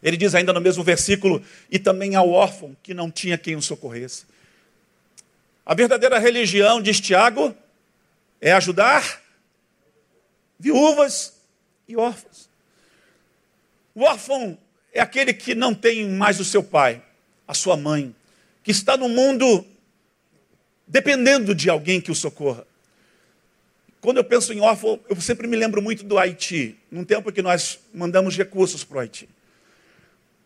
Ele 0.01 0.17
diz 0.17 0.33
ainda 0.35 0.53
no 0.53 0.62
mesmo 0.62 0.83
versículo: 0.83 1.43
e 1.69 1.77
também 1.77 2.15
ao 2.15 2.29
órfão 2.29 2.75
que 2.81 2.93
não 2.93 3.12
tinha 3.12 3.38
quem 3.38 3.55
o 3.55 3.62
socorresse. 3.62 4.25
A 5.65 5.73
verdadeira 5.73 6.17
religião, 6.17 6.81
diz 6.81 6.99
Tiago, 6.99 7.55
é 8.41 8.51
ajudar 8.53 9.21
viúvas 10.59 11.33
e 11.88 11.95
órfãos. 11.95 12.49
O 13.93 14.03
órfão 14.03 14.57
é 14.93 14.99
aquele 14.99 15.33
que 15.33 15.53
não 15.53 15.73
tem 15.73 16.09
mais 16.09 16.39
o 16.39 16.45
seu 16.45 16.63
pai, 16.63 17.01
a 17.47 17.53
sua 17.53 17.77
mãe, 17.77 18.15
que 18.63 18.71
está 18.71 18.97
no 18.97 19.09
mundo 19.09 19.65
dependendo 20.88 21.53
de 21.53 21.69
alguém 21.69 22.01
que 22.01 22.12
o 22.12 22.15
socorra. 22.15 22.65
Quando 24.01 24.17
eu 24.17 24.23
penso 24.23 24.53
em 24.53 24.62
órfão, 24.62 24.99
eu 25.09 25.19
sempre 25.19 25.45
me 25.45 25.55
lembro 25.55 25.81
muito 25.81 26.03
do 26.03 26.17
Haiti, 26.17 26.77
num 26.89 27.03
tempo 27.03 27.31
que 27.31 27.41
nós 27.41 27.79
mandamos 27.93 28.35
recursos 28.35 28.83
para 28.83 28.97
o 28.97 28.99
Haiti. 29.01 29.29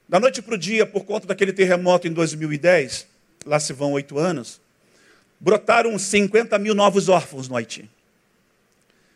Da 0.08 0.20
noite 0.20 0.42
para 0.42 0.56
o 0.56 0.58
dia, 0.58 0.86
por 0.86 1.06
conta 1.06 1.28
daquele 1.28 1.54
terremoto 1.54 2.08
em 2.08 2.14
2010, 2.14 3.08
lá 3.46 3.60
se 3.60 3.74
vão 3.74 3.94
oito 3.94 4.18
anos, 4.18 4.60
brotaram 5.40 5.98
50 5.98 6.58
mil 6.60 6.76
novos 6.76 7.10
órfãos 7.10 7.48
no 7.48 7.56
Haiti. 7.56 7.90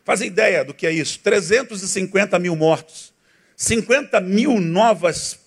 Fazem 0.04 0.28
ideia 0.28 0.64
do 0.64 0.74
que 0.74 0.88
é 0.88 0.92
isso? 0.92 1.20
350 1.20 2.40
mil 2.40 2.56
mortos. 2.56 3.14
50 3.58 4.22
mil 4.22 4.60
novas 4.60 5.40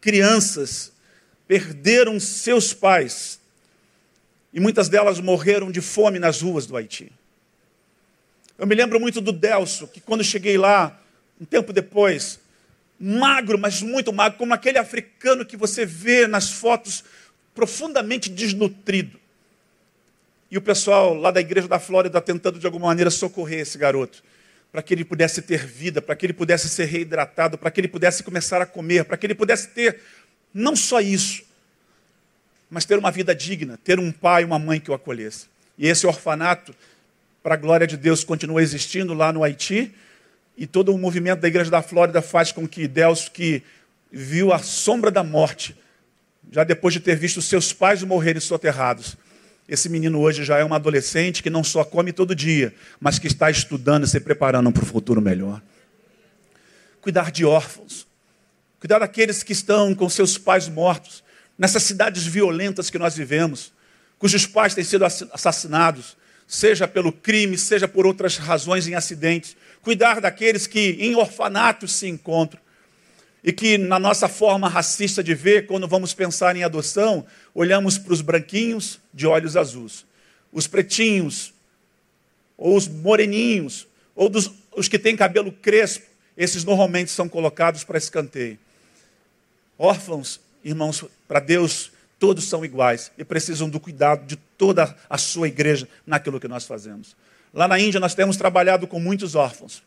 crianças 0.00 0.92
perderam 1.46 2.20
seus 2.20 2.74
pais. 2.74 3.40
E 4.52 4.60
muitas 4.60 4.88
delas 4.88 5.20
morreram 5.20 5.70
de 5.70 5.80
fome 5.80 6.18
nas 6.18 6.42
ruas 6.42 6.66
do 6.66 6.76
Haiti. 6.76 7.10
Eu 8.58 8.66
me 8.66 8.74
lembro 8.74 9.00
muito 9.00 9.20
do 9.20 9.32
Delso, 9.32 9.88
que 9.88 10.00
quando 10.00 10.22
cheguei 10.22 10.58
lá, 10.58 11.00
um 11.40 11.44
tempo 11.46 11.72
depois, 11.72 12.38
magro, 13.00 13.58
mas 13.58 13.80
muito 13.80 14.12
magro, 14.12 14.36
como 14.36 14.52
aquele 14.52 14.76
africano 14.76 15.46
que 15.46 15.56
você 15.56 15.86
vê 15.86 16.26
nas 16.26 16.50
fotos, 16.50 17.02
profundamente 17.54 18.28
desnutrido. 18.28 19.18
E 20.50 20.58
o 20.58 20.60
pessoal 20.60 21.14
lá 21.14 21.30
da 21.30 21.40
igreja 21.40 21.66
da 21.66 21.78
Flórida 21.78 22.20
tentando 22.20 22.58
de 22.58 22.66
alguma 22.66 22.88
maneira 22.88 23.10
socorrer 23.10 23.60
esse 23.60 23.78
garoto, 23.78 24.22
para 24.70 24.82
que 24.82 24.92
ele 24.92 25.04
pudesse 25.04 25.40
ter 25.40 25.64
vida, 25.64 26.02
para 26.02 26.14
que 26.14 26.26
ele 26.26 26.32
pudesse 26.32 26.68
ser 26.68 26.84
reidratado, 26.84 27.56
para 27.56 27.70
que 27.70 27.80
ele 27.80 27.88
pudesse 27.88 28.22
começar 28.22 28.60
a 28.60 28.66
comer, 28.66 29.04
para 29.04 29.16
que 29.16 29.26
ele 29.26 29.34
pudesse 29.34 29.68
ter 29.68 30.00
não 30.52 30.76
só 30.76 31.00
isso, 31.00 31.42
mas 32.68 32.84
ter 32.84 32.98
uma 32.98 33.10
vida 33.10 33.34
digna, 33.34 33.78
ter 33.82 33.98
um 33.98 34.12
pai 34.12 34.42
e 34.42 34.44
uma 34.44 34.58
mãe 34.58 34.78
que 34.78 34.90
o 34.90 34.94
acolhesse. 34.94 35.46
E 35.78 35.88
esse 35.88 36.06
orfanato, 36.06 36.74
para 37.42 37.54
a 37.54 37.56
glória 37.56 37.86
de 37.86 37.96
Deus, 37.96 38.22
continua 38.22 38.62
existindo 38.62 39.14
lá 39.14 39.32
no 39.32 39.42
Haiti, 39.42 39.92
e 40.60 40.66
todo 40.66 40.94
o 40.94 40.98
movimento 40.98 41.40
da 41.40 41.48
igreja 41.48 41.70
da 41.70 41.80
Flórida 41.80 42.20
faz 42.20 42.52
com 42.52 42.68
que 42.68 42.86
Deus, 42.86 43.30
que 43.30 43.62
viu 44.12 44.52
a 44.52 44.58
sombra 44.58 45.10
da 45.10 45.24
morte, 45.24 45.74
já 46.52 46.64
depois 46.64 46.92
de 46.92 47.00
ter 47.00 47.16
visto 47.16 47.40
seus 47.40 47.72
pais 47.72 48.02
morrerem 48.02 48.42
soterrados, 48.42 49.16
esse 49.66 49.88
menino 49.88 50.20
hoje 50.20 50.44
já 50.44 50.58
é 50.58 50.64
um 50.64 50.74
adolescente 50.74 51.42
que 51.42 51.48
não 51.48 51.64
só 51.64 51.82
come 51.82 52.12
todo 52.12 52.34
dia, 52.34 52.74
mas 53.00 53.18
que 53.18 53.26
está 53.26 53.50
estudando 53.50 54.04
e 54.04 54.06
se 54.06 54.20
preparando 54.20 54.70
para 54.70 54.82
o 54.82 54.86
futuro 54.86 55.22
melhor. 55.22 55.62
Cuidar 57.00 57.30
de 57.30 57.46
órfãos, 57.46 58.06
cuidar 58.78 58.98
daqueles 58.98 59.42
que 59.42 59.54
estão 59.54 59.94
com 59.94 60.10
seus 60.10 60.36
pais 60.36 60.68
mortos, 60.68 61.24
nessas 61.56 61.84
cidades 61.84 62.26
violentas 62.26 62.90
que 62.90 62.98
nós 62.98 63.16
vivemos, 63.16 63.72
cujos 64.18 64.46
pais 64.46 64.74
têm 64.74 64.84
sido 64.84 65.06
assassinados, 65.06 66.18
seja 66.50 66.88
pelo 66.88 67.12
crime, 67.12 67.56
seja 67.56 67.86
por 67.86 68.04
outras 68.04 68.36
razões 68.36 68.88
em 68.88 68.96
acidentes. 68.96 69.56
Cuidar 69.82 70.20
daqueles 70.20 70.66
que 70.66 70.96
em 70.98 71.14
orfanatos 71.14 71.92
se 71.92 72.08
encontram 72.08 72.60
e 73.42 73.52
que, 73.52 73.78
na 73.78 74.00
nossa 74.00 74.28
forma 74.28 74.68
racista 74.68 75.22
de 75.22 75.32
ver, 75.32 75.68
quando 75.68 75.86
vamos 75.86 76.12
pensar 76.12 76.56
em 76.56 76.64
adoção, 76.64 77.24
olhamos 77.54 77.98
para 77.98 78.12
os 78.12 78.20
branquinhos 78.20 78.98
de 79.14 79.28
olhos 79.28 79.56
azuis, 79.56 80.04
os 80.52 80.66
pretinhos, 80.66 81.54
ou 82.58 82.76
os 82.76 82.88
moreninhos, 82.88 83.86
ou 84.16 84.28
dos, 84.28 84.50
os 84.76 84.88
que 84.88 84.98
têm 84.98 85.16
cabelo 85.16 85.52
crespo, 85.52 86.04
esses 86.36 86.64
normalmente 86.64 87.12
são 87.12 87.28
colocados 87.28 87.84
para 87.84 87.96
escanteio. 87.96 88.58
Órfãos, 89.78 90.40
irmãos, 90.64 91.04
para 91.28 91.38
Deus, 91.38 91.92
todos 92.20 92.44
são 92.44 92.64
iguais 92.64 93.10
e 93.18 93.24
precisam 93.24 93.68
do 93.68 93.80
cuidado 93.80 94.26
de 94.26 94.36
toda 94.36 94.94
a 95.08 95.18
sua 95.18 95.48
igreja 95.48 95.88
naquilo 96.06 96.38
que 96.38 96.46
nós 96.46 96.64
fazemos. 96.66 97.16
Lá 97.52 97.66
na 97.66 97.80
Índia, 97.80 97.98
nós 97.98 98.14
temos 98.14 98.36
trabalhado 98.36 98.86
com 98.86 99.00
muitos 99.00 99.34
órfãos 99.34 99.82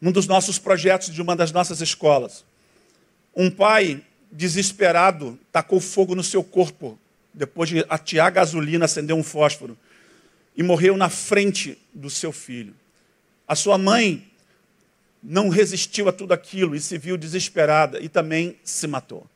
num 0.00 0.10
dos 0.10 0.26
nossos 0.26 0.58
projetos 0.58 1.10
de 1.10 1.20
uma 1.20 1.36
das 1.36 1.52
nossas 1.52 1.80
escolas. 1.80 2.44
Um 3.36 3.50
pai 3.50 4.02
desesperado 4.32 5.38
tacou 5.52 5.78
fogo 5.78 6.14
no 6.14 6.24
seu 6.24 6.42
corpo, 6.42 6.98
depois 7.34 7.68
de 7.68 7.84
atear 7.88 8.32
gasolina, 8.32 8.86
acender 8.86 9.14
um 9.14 9.22
fósforo, 9.22 9.76
e 10.56 10.62
morreu 10.62 10.96
na 10.96 11.08
frente 11.08 11.76
do 11.92 12.08
seu 12.08 12.32
filho. 12.32 12.74
A 13.46 13.54
sua 13.54 13.76
mãe 13.76 14.26
não 15.22 15.48
resistiu 15.48 16.08
a 16.08 16.12
tudo 16.12 16.32
aquilo 16.32 16.74
e 16.74 16.80
se 16.80 16.96
viu 16.96 17.16
desesperada 17.16 18.00
e 18.00 18.08
também 18.08 18.56
se 18.64 18.86
matou. 18.86 19.26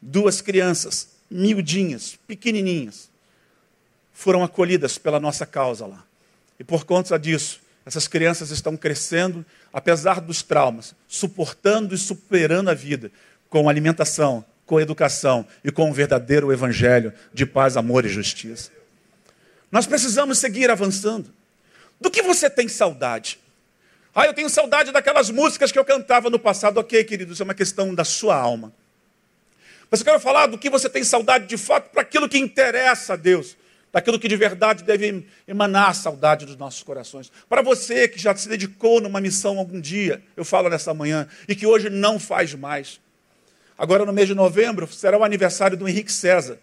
Duas 0.00 0.40
crianças, 0.40 1.08
miudinhas, 1.30 2.18
pequenininhas, 2.26 3.08
foram 4.12 4.42
acolhidas 4.42 4.98
pela 4.98 5.20
nossa 5.20 5.44
causa 5.44 5.86
lá. 5.86 6.04
E 6.58 6.64
por 6.64 6.84
conta 6.84 7.18
disso, 7.18 7.60
essas 7.84 8.08
crianças 8.08 8.50
estão 8.50 8.76
crescendo, 8.76 9.44
apesar 9.72 10.20
dos 10.20 10.42
traumas, 10.42 10.94
suportando 11.06 11.94
e 11.94 11.98
superando 11.98 12.68
a 12.68 12.74
vida 12.74 13.12
com 13.48 13.68
alimentação, 13.68 14.44
com 14.64 14.80
educação 14.80 15.46
e 15.62 15.70
com 15.70 15.88
um 15.88 15.92
verdadeiro 15.92 16.52
evangelho 16.52 17.12
de 17.32 17.46
paz, 17.46 17.76
amor 17.76 18.04
e 18.04 18.08
justiça. 18.08 18.72
Nós 19.70 19.86
precisamos 19.86 20.38
seguir 20.38 20.70
avançando. 20.70 21.32
Do 22.00 22.10
que 22.10 22.22
você 22.22 22.50
tem 22.50 22.68
saudade? 22.68 23.38
Ah, 24.14 24.26
eu 24.26 24.34
tenho 24.34 24.48
saudade 24.48 24.90
daquelas 24.92 25.30
músicas 25.30 25.70
que 25.70 25.78
eu 25.78 25.84
cantava 25.84 26.30
no 26.30 26.38
passado. 26.38 26.78
Ok, 26.78 27.04
querido, 27.04 27.32
isso 27.32 27.42
é 27.42 27.44
uma 27.44 27.54
questão 27.54 27.94
da 27.94 28.04
sua 28.04 28.34
alma. 28.34 28.72
Mas 29.90 30.00
eu 30.00 30.06
quero 30.06 30.20
falar 30.20 30.46
do 30.46 30.58
que 30.58 30.68
você 30.68 30.88
tem 30.88 31.04
saudade 31.04 31.46
de 31.46 31.56
fato 31.56 31.90
para 31.90 32.02
aquilo 32.02 32.28
que 32.28 32.38
interessa 32.38 33.14
a 33.14 33.16
Deus 33.16 33.56
daquilo 33.96 34.18
que 34.18 34.28
de 34.28 34.36
verdade 34.36 34.84
deve 34.84 35.24
emanar 35.48 35.88
a 35.88 35.94
saudade 35.94 36.44
dos 36.44 36.54
nossos 36.54 36.82
corações. 36.82 37.32
Para 37.48 37.62
você 37.62 38.06
que 38.06 38.18
já 38.18 38.36
se 38.36 38.46
dedicou 38.46 39.00
numa 39.00 39.22
missão 39.22 39.56
algum 39.56 39.80
dia, 39.80 40.22
eu 40.36 40.44
falo 40.44 40.68
nessa 40.68 40.92
manhã, 40.92 41.26
e 41.48 41.54
que 41.54 41.66
hoje 41.66 41.88
não 41.88 42.20
faz 42.20 42.54
mais. 42.54 43.00
Agora, 43.78 44.04
no 44.04 44.12
mês 44.12 44.28
de 44.28 44.34
novembro, 44.34 44.86
será 44.86 45.16
o 45.16 45.24
aniversário 45.24 45.78
do 45.78 45.88
Henrique 45.88 46.12
César, 46.12 46.58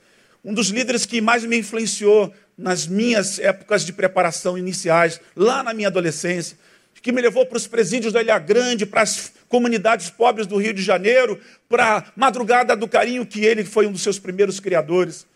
um 0.45 0.53
dos 0.53 0.67
líderes 0.67 1.07
que 1.07 1.21
mais 1.21 1.43
me 1.43 1.57
influenciou 1.57 2.31
nas 2.55 2.86
minhas 2.86 3.39
épocas 3.39 3.83
de 3.83 3.93
preparação 3.93 4.55
iniciais, 4.55 5.19
lá 5.36 5.63
na 5.63 5.73
minha 5.73 5.88
adolescência, 5.88 6.55
que 7.01 7.12
me 7.12 7.19
levou 7.19 7.47
para 7.47 7.57
os 7.57 7.65
presídios 7.65 8.13
da 8.13 8.21
Ilha 8.21 8.38
Grande, 8.38 8.86
para 8.86 9.01
as 9.01 9.33
comunidades 9.54 10.10
pobres 10.10 10.48
do 10.48 10.58
Rio 10.58 10.74
de 10.74 10.82
Janeiro, 10.82 11.39
para 11.70 11.98
a 11.98 12.04
Madrugada 12.16 12.76
do 12.76 12.88
Carinho, 12.88 13.24
que 13.24 13.46
ele 13.46 13.63
foi 13.63 13.86
um 13.86 13.92
dos 13.92 14.02
seus 14.02 14.18
primeiros 14.18 14.60
criadores. 14.60 15.28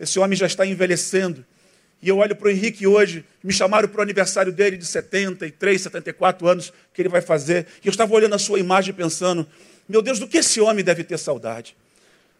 Esse 0.00 0.18
homem 0.18 0.34
já 0.34 0.46
está 0.46 0.64
envelhecendo. 0.64 1.44
E 2.00 2.08
eu 2.08 2.16
olho 2.16 2.34
para 2.34 2.48
o 2.48 2.50
Henrique 2.50 2.86
hoje, 2.86 3.26
me 3.44 3.52
chamaram 3.52 3.86
para 3.86 3.98
o 3.98 4.02
aniversário 4.02 4.50
dele 4.50 4.78
de 4.78 4.86
73, 4.86 5.82
74 5.82 6.48
anos, 6.48 6.72
que 6.94 7.02
ele 7.02 7.10
vai 7.10 7.20
fazer. 7.20 7.66
E 7.84 7.88
eu 7.88 7.90
estava 7.90 8.10
olhando 8.14 8.34
a 8.34 8.38
sua 8.38 8.58
imagem 8.58 8.94
pensando: 8.94 9.46
meu 9.86 10.00
Deus, 10.00 10.18
do 10.18 10.26
que 10.26 10.38
esse 10.38 10.62
homem 10.62 10.82
deve 10.82 11.04
ter 11.04 11.18
saudade? 11.18 11.76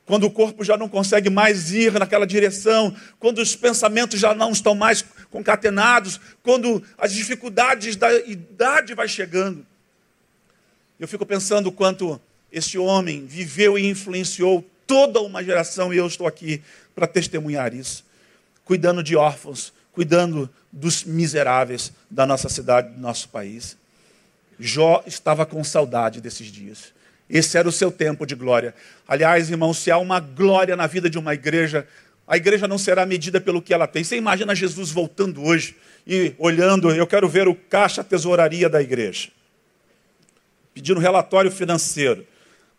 Quando 0.06 0.24
o 0.24 0.30
corpo 0.30 0.64
já 0.64 0.78
não 0.78 0.88
consegue 0.88 1.28
mais 1.28 1.70
ir 1.74 1.92
naquela 1.92 2.26
direção, 2.26 2.96
quando 3.18 3.40
os 3.40 3.54
pensamentos 3.54 4.18
já 4.18 4.34
não 4.34 4.50
estão 4.50 4.74
mais 4.74 5.04
concatenados, 5.30 6.18
quando 6.42 6.82
as 6.96 7.12
dificuldades 7.12 7.96
da 7.96 8.10
idade 8.20 8.94
vai 8.94 9.06
chegando. 9.06 9.67
Eu 10.98 11.06
fico 11.06 11.24
pensando 11.24 11.70
quanto 11.70 12.20
esse 12.50 12.76
homem 12.76 13.24
viveu 13.26 13.78
e 13.78 13.88
influenciou 13.88 14.64
toda 14.86 15.20
uma 15.20 15.44
geração, 15.44 15.92
e 15.92 15.96
eu 15.96 16.06
estou 16.06 16.26
aqui 16.26 16.62
para 16.94 17.06
testemunhar 17.06 17.74
isso. 17.74 18.04
Cuidando 18.64 19.02
de 19.02 19.14
órfãos, 19.14 19.72
cuidando 19.92 20.48
dos 20.72 21.04
miseráveis 21.04 21.92
da 22.10 22.26
nossa 22.26 22.48
cidade, 22.48 22.94
do 22.94 23.00
nosso 23.00 23.28
país. 23.28 23.76
Jó 24.58 25.02
estava 25.06 25.46
com 25.46 25.62
saudade 25.62 26.20
desses 26.20 26.48
dias. 26.48 26.92
Esse 27.30 27.58
era 27.58 27.68
o 27.68 27.72
seu 27.72 27.92
tempo 27.92 28.26
de 28.26 28.34
glória. 28.34 28.74
Aliás, 29.06 29.50
irmãos, 29.50 29.78
se 29.78 29.90
há 29.90 29.98
uma 29.98 30.18
glória 30.18 30.74
na 30.74 30.86
vida 30.86 31.08
de 31.08 31.18
uma 31.18 31.34
igreja, 31.34 31.86
a 32.26 32.36
igreja 32.36 32.66
não 32.66 32.78
será 32.78 33.06
medida 33.06 33.40
pelo 33.40 33.62
que 33.62 33.72
ela 33.72 33.86
tem. 33.86 34.02
Você 34.02 34.16
imagina 34.16 34.54
Jesus 34.54 34.90
voltando 34.90 35.44
hoje 35.44 35.76
e 36.06 36.34
olhando, 36.38 36.90
eu 36.90 37.06
quero 37.06 37.28
ver 37.28 37.46
o 37.46 37.54
caixa 37.54 38.02
tesouraria 38.02 38.68
da 38.68 38.82
igreja. 38.82 39.28
Pedindo 40.78 41.00
relatório 41.00 41.50
financeiro. 41.50 42.24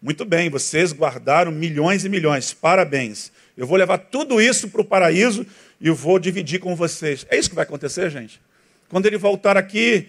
Muito 0.02 0.24
bem, 0.24 0.50
vocês 0.50 0.94
guardaram 0.94 1.52
milhões 1.52 2.06
e 2.06 2.10
milhões, 2.10 2.54
parabéns. 2.54 3.30
Eu 3.58 3.68
vou 3.68 3.76
levar 3.76 3.98
tudo 3.98 4.40
isso 4.40 4.70
para 4.70 4.80
o 4.80 4.86
paraíso 4.86 5.46
e 5.82 5.90
vou 5.90 6.18
dividir 6.18 6.62
com 6.62 6.74
vocês. 6.78 7.26
É 7.30 7.38
isso 7.38 7.50
que 7.50 7.56
vai 7.58 7.66
acontecer, 7.66 8.10
gente? 8.10 8.40
Quando 8.88 9.06
ele 9.06 9.18
voltar 9.18 9.58
aqui, 9.58 10.08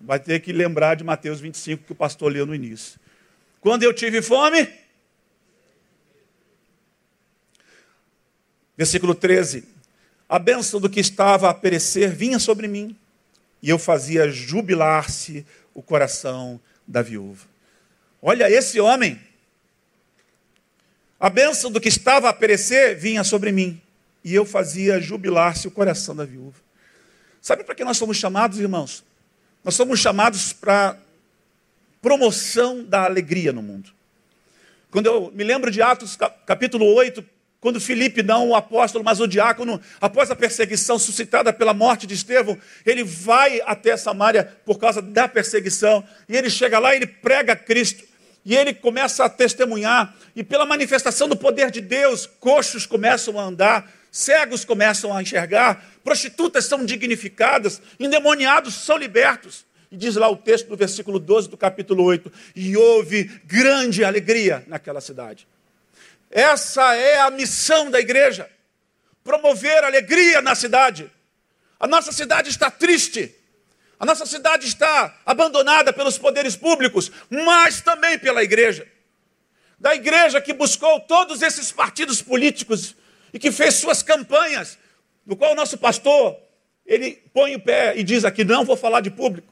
vai 0.00 0.18
ter 0.18 0.40
que 0.40 0.54
lembrar 0.54 0.94
de 0.94 1.04
Mateus 1.04 1.38
25, 1.38 1.84
que 1.84 1.92
o 1.92 1.94
pastor 1.94 2.32
leu 2.32 2.46
no 2.46 2.54
início. 2.54 2.98
Quando 3.60 3.82
eu 3.82 3.92
tive 3.92 4.22
fome. 4.22 4.66
Versículo 8.74 9.14
13. 9.14 9.64
A 10.26 10.38
bênção 10.38 10.80
do 10.80 10.88
que 10.88 11.00
estava 11.00 11.50
a 11.50 11.54
perecer 11.54 12.10
vinha 12.10 12.38
sobre 12.38 12.66
mim, 12.66 12.96
e 13.62 13.68
eu 13.68 13.78
fazia 13.78 14.30
jubilar-se 14.30 15.44
o 15.74 15.82
coração 15.82 16.58
da 16.86 17.02
viúva. 17.02 17.46
Olha, 18.20 18.50
esse 18.50 18.80
homem, 18.80 19.20
a 21.18 21.30
bênção 21.30 21.70
do 21.70 21.80
que 21.80 21.88
estava 21.88 22.28
a 22.28 22.32
perecer 22.32 22.96
vinha 22.98 23.24
sobre 23.24 23.52
mim, 23.52 23.80
e 24.24 24.34
eu 24.34 24.44
fazia 24.44 25.00
jubilar-se 25.00 25.68
o 25.68 25.70
coração 25.70 26.14
da 26.14 26.24
viúva. 26.24 26.58
Sabe 27.40 27.62
para 27.62 27.74
que 27.74 27.84
nós 27.84 27.96
somos 27.96 28.16
chamados, 28.16 28.58
irmãos? 28.58 29.04
Nós 29.62 29.74
somos 29.74 30.00
chamados 30.00 30.52
para 30.52 30.98
promoção 32.02 32.84
da 32.84 33.04
alegria 33.04 33.52
no 33.52 33.62
mundo. 33.62 33.90
Quando 34.90 35.06
eu 35.06 35.30
me 35.32 35.44
lembro 35.44 35.70
de 35.70 35.82
Atos 35.82 36.16
capítulo 36.46 36.86
8, 36.94 37.24
quando 37.66 37.80
Filipe, 37.80 38.22
não 38.22 38.50
o 38.50 38.54
apóstolo, 38.54 39.02
mas 39.02 39.18
o 39.18 39.26
diácono, 39.26 39.80
após 40.00 40.30
a 40.30 40.36
perseguição 40.36 41.00
suscitada 41.00 41.52
pela 41.52 41.74
morte 41.74 42.06
de 42.06 42.14
Estevão, 42.14 42.56
ele 42.84 43.02
vai 43.02 43.60
até 43.66 43.96
Samaria 43.96 44.56
por 44.64 44.78
causa 44.78 45.02
da 45.02 45.26
perseguição, 45.26 46.04
e 46.28 46.36
ele 46.36 46.48
chega 46.48 46.78
lá 46.78 46.94
e 46.94 46.98
ele 46.98 47.08
prega 47.08 47.56
Cristo, 47.56 48.04
e 48.44 48.54
ele 48.54 48.72
começa 48.72 49.24
a 49.24 49.28
testemunhar, 49.28 50.14
e 50.36 50.44
pela 50.44 50.64
manifestação 50.64 51.28
do 51.28 51.36
poder 51.36 51.72
de 51.72 51.80
Deus, 51.80 52.24
coxos 52.38 52.86
começam 52.86 53.36
a 53.36 53.42
andar, 53.42 53.92
cegos 54.12 54.64
começam 54.64 55.12
a 55.12 55.20
enxergar, 55.20 55.84
prostitutas 56.04 56.66
são 56.66 56.84
dignificadas, 56.84 57.82
endemoniados 57.98 58.74
são 58.74 58.96
libertos. 58.96 59.66
E 59.90 59.96
diz 59.96 60.14
lá 60.14 60.28
o 60.28 60.36
texto 60.36 60.68
do 60.68 60.76
versículo 60.76 61.18
12 61.18 61.48
do 61.48 61.56
capítulo 61.56 62.04
8: 62.04 62.32
E 62.54 62.76
houve 62.76 63.24
grande 63.44 64.04
alegria 64.04 64.64
naquela 64.68 65.00
cidade. 65.00 65.48
Essa 66.36 66.94
é 66.94 67.18
a 67.18 67.30
missão 67.30 67.90
da 67.90 67.98
igreja: 67.98 68.46
promover 69.24 69.82
alegria 69.82 70.42
na 70.42 70.54
cidade. 70.54 71.10
A 71.80 71.86
nossa 71.86 72.12
cidade 72.12 72.50
está 72.50 72.70
triste, 72.70 73.34
a 73.98 74.04
nossa 74.04 74.26
cidade 74.26 74.66
está 74.66 75.18
abandonada 75.24 75.94
pelos 75.94 76.18
poderes 76.18 76.54
públicos, 76.54 77.10
mas 77.30 77.80
também 77.80 78.18
pela 78.18 78.42
igreja. 78.42 78.86
Da 79.78 79.94
igreja 79.94 80.38
que 80.38 80.52
buscou 80.52 81.00
todos 81.00 81.40
esses 81.40 81.72
partidos 81.72 82.20
políticos 82.20 82.94
e 83.32 83.38
que 83.38 83.50
fez 83.50 83.76
suas 83.76 84.02
campanhas, 84.02 84.76
no 85.24 85.36
qual 85.36 85.52
o 85.52 85.56
nosso 85.56 85.78
pastor, 85.78 86.36
ele 86.84 87.12
põe 87.32 87.54
o 87.54 87.60
pé 87.60 87.94
e 87.96 88.04
diz 88.04 88.26
aqui: 88.26 88.44
não 88.44 88.62
vou 88.62 88.76
falar 88.76 89.00
de 89.00 89.10
público. 89.10 89.48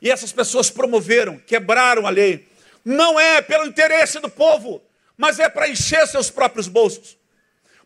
E 0.00 0.08
essas 0.08 0.30
pessoas 0.30 0.70
promoveram, 0.70 1.38
quebraram 1.38 2.06
a 2.06 2.10
lei. 2.10 2.48
Não 2.84 3.18
é 3.18 3.42
pelo 3.42 3.66
interesse 3.66 4.20
do 4.20 4.30
povo, 4.30 4.80
mas 5.20 5.38
é 5.38 5.50
para 5.50 5.68
encher 5.68 6.08
seus 6.08 6.30
próprios 6.30 6.66
bolsos. 6.66 7.18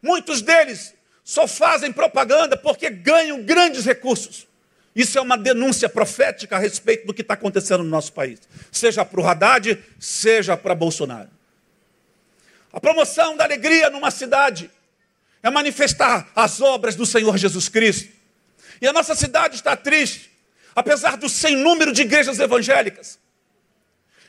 Muitos 0.00 0.40
deles 0.40 0.94
só 1.24 1.48
fazem 1.48 1.92
propaganda 1.92 2.56
porque 2.56 2.88
ganham 2.88 3.42
grandes 3.42 3.84
recursos. 3.84 4.46
Isso 4.94 5.18
é 5.18 5.20
uma 5.20 5.36
denúncia 5.36 5.88
profética 5.88 6.54
a 6.54 6.60
respeito 6.60 7.08
do 7.08 7.12
que 7.12 7.22
está 7.22 7.34
acontecendo 7.34 7.82
no 7.82 7.90
nosso 7.90 8.12
país, 8.12 8.38
seja 8.70 9.04
para 9.04 9.20
o 9.20 9.26
Haddad, 9.26 9.82
seja 9.98 10.56
para 10.56 10.76
Bolsonaro. 10.76 11.28
A 12.72 12.78
promoção 12.78 13.36
da 13.36 13.42
alegria 13.42 13.90
numa 13.90 14.12
cidade 14.12 14.70
é 15.42 15.50
manifestar 15.50 16.30
as 16.36 16.60
obras 16.60 16.94
do 16.94 17.04
Senhor 17.04 17.36
Jesus 17.36 17.68
Cristo. 17.68 18.12
E 18.80 18.86
a 18.86 18.92
nossa 18.92 19.16
cidade 19.16 19.56
está 19.56 19.74
triste, 19.74 20.30
apesar 20.72 21.16
do 21.16 21.28
sem 21.28 21.56
número 21.56 21.92
de 21.92 22.02
igrejas 22.02 22.38
evangélicas. 22.38 23.18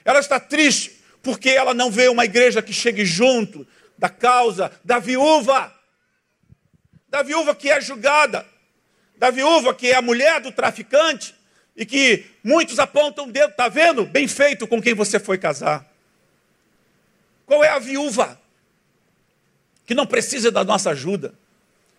Ela 0.03 0.19
está 0.19 0.39
triste 0.39 0.94
porque 1.25 1.49
ela 1.49 1.73
não 1.73 1.89
vê 1.89 2.07
uma 2.07 2.23
igreja 2.23 2.61
que 2.61 2.71
chegue 2.71 3.03
junto 3.03 3.65
da 3.97 4.07
causa 4.07 4.71
da 4.83 4.99
viúva, 4.99 5.73
da 7.09 7.23
viúva 7.23 7.55
que 7.55 7.67
é 7.67 7.81
julgada, 7.81 8.45
da 9.17 9.31
viúva 9.31 9.73
que 9.73 9.87
é 9.87 9.95
a 9.95 10.03
mulher 10.03 10.39
do 10.39 10.51
traficante 10.51 11.33
e 11.75 11.83
que 11.83 12.27
muitos 12.43 12.77
apontam 12.77 13.25
o 13.25 13.31
dedo, 13.31 13.49
está 13.49 13.67
vendo? 13.67 14.05
Bem 14.05 14.27
feito 14.27 14.67
com 14.67 14.79
quem 14.79 14.93
você 14.93 15.19
foi 15.19 15.39
casar. 15.39 15.83
Qual 17.47 17.63
é 17.63 17.69
a 17.69 17.79
viúva 17.79 18.39
que 19.87 19.95
não 19.95 20.05
precisa 20.05 20.51
da 20.51 20.63
nossa 20.63 20.91
ajuda, 20.91 21.33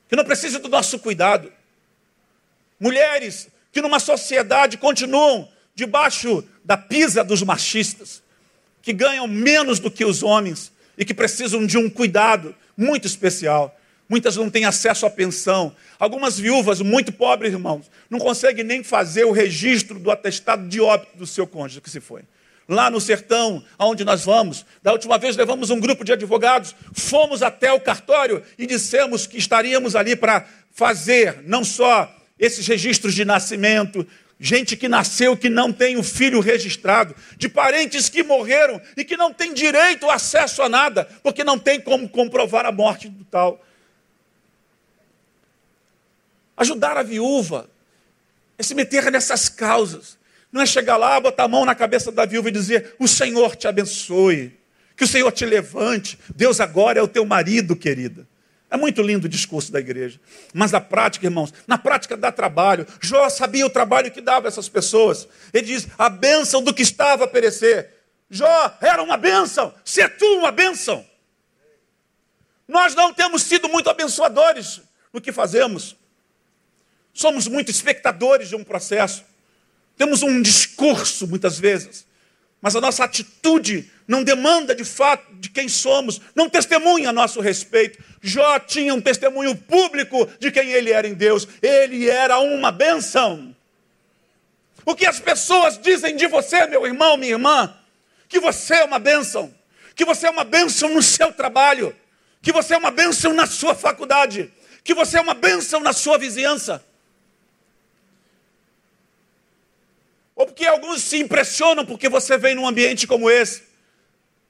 que 0.08 0.14
não 0.14 0.24
precisa 0.24 0.60
do 0.60 0.68
nosso 0.68 1.00
cuidado? 1.00 1.52
Mulheres 2.78 3.48
que 3.72 3.82
numa 3.82 3.98
sociedade 3.98 4.78
continuam 4.78 5.50
debaixo 5.74 6.44
da 6.64 6.76
pisa 6.76 7.24
dos 7.24 7.42
machistas 7.42 8.24
que 8.86 8.92
ganham 8.92 9.26
menos 9.26 9.80
do 9.80 9.90
que 9.90 10.04
os 10.04 10.22
homens 10.22 10.70
e 10.96 11.04
que 11.04 11.12
precisam 11.12 11.66
de 11.66 11.76
um 11.76 11.90
cuidado 11.90 12.54
muito 12.76 13.04
especial. 13.04 13.76
Muitas 14.08 14.36
não 14.36 14.48
têm 14.48 14.64
acesso 14.64 15.04
à 15.04 15.10
pensão. 15.10 15.74
Algumas 15.98 16.38
viúvas 16.38 16.80
muito 16.80 17.10
pobres, 17.10 17.52
irmãos, 17.52 17.90
não 18.08 18.20
conseguem 18.20 18.62
nem 18.62 18.84
fazer 18.84 19.24
o 19.24 19.32
registro 19.32 19.98
do 19.98 20.08
atestado 20.08 20.68
de 20.68 20.80
óbito 20.80 21.18
do 21.18 21.26
seu 21.26 21.48
cônjuge 21.48 21.80
que 21.80 21.90
se 21.90 21.98
foi. 21.98 22.22
Lá 22.68 22.88
no 22.88 23.00
sertão, 23.00 23.60
aonde 23.76 24.04
nós 24.04 24.24
vamos, 24.24 24.64
da 24.80 24.92
última 24.92 25.18
vez 25.18 25.36
levamos 25.36 25.70
um 25.70 25.80
grupo 25.80 26.04
de 26.04 26.12
advogados, 26.12 26.72
fomos 26.92 27.42
até 27.42 27.72
o 27.72 27.80
cartório 27.80 28.40
e 28.56 28.68
dissemos 28.68 29.26
que 29.26 29.36
estaríamos 29.36 29.96
ali 29.96 30.14
para 30.14 30.46
fazer 30.70 31.42
não 31.44 31.64
só 31.64 32.08
esses 32.38 32.64
registros 32.68 33.16
de 33.16 33.24
nascimento, 33.24 34.06
gente 34.38 34.76
que 34.76 34.88
nasceu 34.88 35.36
que 35.36 35.48
não 35.48 35.72
tem 35.72 35.96
o 35.96 36.02
filho 36.02 36.40
registrado, 36.40 37.14
de 37.36 37.48
parentes 37.48 38.08
que 38.08 38.22
morreram 38.22 38.80
e 38.96 39.04
que 39.04 39.16
não 39.16 39.32
tem 39.32 39.54
direito 39.54 40.04
ao 40.04 40.10
acesso 40.10 40.62
a 40.62 40.68
nada, 40.68 41.08
porque 41.22 41.42
não 41.42 41.58
tem 41.58 41.80
como 41.80 42.08
comprovar 42.08 42.66
a 42.66 42.72
morte 42.72 43.08
do 43.08 43.24
tal. 43.24 43.64
Ajudar 46.56 46.96
a 46.96 47.02
viúva 47.02 47.68
é 48.58 48.62
se 48.62 48.74
meter 48.74 49.10
nessas 49.10 49.48
causas. 49.48 50.18
Não 50.50 50.62
é 50.62 50.66
chegar 50.66 50.96
lá, 50.96 51.20
botar 51.20 51.44
a 51.44 51.48
mão 51.48 51.64
na 51.64 51.74
cabeça 51.74 52.10
da 52.10 52.24
viúva 52.24 52.48
e 52.48 52.52
dizer: 52.52 52.94
O 52.98 53.06
Senhor 53.06 53.56
te 53.56 53.68
abençoe, 53.68 54.58
que 54.96 55.04
o 55.04 55.08
Senhor 55.08 55.30
te 55.32 55.44
levante. 55.44 56.18
Deus 56.34 56.60
agora 56.60 56.98
é 56.98 57.02
o 57.02 57.08
teu 57.08 57.26
marido, 57.26 57.76
querida. 57.76 58.26
É 58.70 58.76
muito 58.76 59.00
lindo 59.00 59.26
o 59.26 59.28
discurso 59.28 59.70
da 59.70 59.78
igreja. 59.78 60.20
Mas 60.52 60.72
na 60.72 60.80
prática, 60.80 61.26
irmãos, 61.26 61.52
na 61.66 61.78
prática 61.78 62.16
dá 62.16 62.32
trabalho. 62.32 62.86
Jó 63.00 63.28
sabia 63.28 63.64
o 63.64 63.70
trabalho 63.70 64.10
que 64.10 64.20
dava 64.20 64.48
essas 64.48 64.68
pessoas. 64.68 65.28
Ele 65.52 65.66
diz: 65.66 65.86
a 65.96 66.08
bênção 66.08 66.62
do 66.62 66.74
que 66.74 66.82
estava 66.82 67.24
a 67.24 67.28
perecer. 67.28 67.94
Jó 68.28 68.76
era 68.80 69.02
uma 69.02 69.16
bênção, 69.16 69.72
se 69.84 70.00
é 70.00 70.08
tu 70.08 70.26
uma 70.38 70.50
bênção. 70.50 71.06
Nós 72.66 72.94
não 72.94 73.14
temos 73.14 73.42
sido 73.42 73.68
muito 73.68 73.88
abençoadores 73.88 74.80
no 75.12 75.20
que 75.20 75.30
fazemos. 75.30 75.96
Somos 77.12 77.46
muito 77.46 77.70
espectadores 77.70 78.48
de 78.48 78.56
um 78.56 78.64
processo. 78.64 79.24
Temos 79.96 80.22
um 80.22 80.42
discurso, 80.42 81.26
muitas 81.26 81.58
vezes, 81.58 82.04
mas 82.60 82.74
a 82.74 82.80
nossa 82.80 83.04
atitude 83.04 83.90
não 84.06 84.22
demanda 84.22 84.74
de 84.74 84.84
fato 84.84 85.34
de 85.36 85.48
quem 85.48 85.68
somos, 85.68 86.20
não 86.34 86.50
testemunha 86.50 87.10
a 87.10 87.12
nosso 87.12 87.40
respeito. 87.40 88.02
Jó 88.26 88.58
tinha 88.58 88.92
um 88.92 89.00
testemunho 89.00 89.54
público 89.54 90.28
de 90.40 90.50
quem 90.50 90.70
ele 90.72 90.90
era 90.90 91.06
em 91.06 91.14
Deus, 91.14 91.46
ele 91.62 92.10
era 92.10 92.40
uma 92.40 92.72
benção. 92.72 93.54
O 94.84 94.96
que 94.96 95.06
as 95.06 95.20
pessoas 95.20 95.78
dizem 95.78 96.16
de 96.16 96.26
você, 96.26 96.66
meu 96.66 96.84
irmão, 96.84 97.16
minha 97.16 97.32
irmã, 97.32 97.72
que 98.28 98.40
você 98.40 98.74
é 98.74 98.84
uma 98.84 98.98
bênção, 98.98 99.54
que 99.94 100.04
você 100.04 100.26
é 100.26 100.30
uma 100.30 100.42
bênção 100.42 100.92
no 100.92 101.02
seu 101.02 101.32
trabalho, 101.32 101.94
que 102.42 102.52
você 102.52 102.74
é 102.74 102.78
uma 102.78 102.90
bênção 102.90 103.32
na 103.32 103.46
sua 103.46 103.76
faculdade, 103.76 104.52
que 104.82 104.92
você 104.92 105.18
é 105.18 105.20
uma 105.20 105.34
bênção 105.34 105.78
na 105.78 105.92
sua 105.92 106.18
vizinhança. 106.18 106.84
Ou 110.34 110.46
porque 110.46 110.66
alguns 110.66 111.00
se 111.02 111.18
impressionam 111.18 111.86
porque 111.86 112.08
você 112.08 112.36
vem 112.36 112.56
num 112.56 112.66
ambiente 112.66 113.06
como 113.06 113.30
esse. 113.30 113.62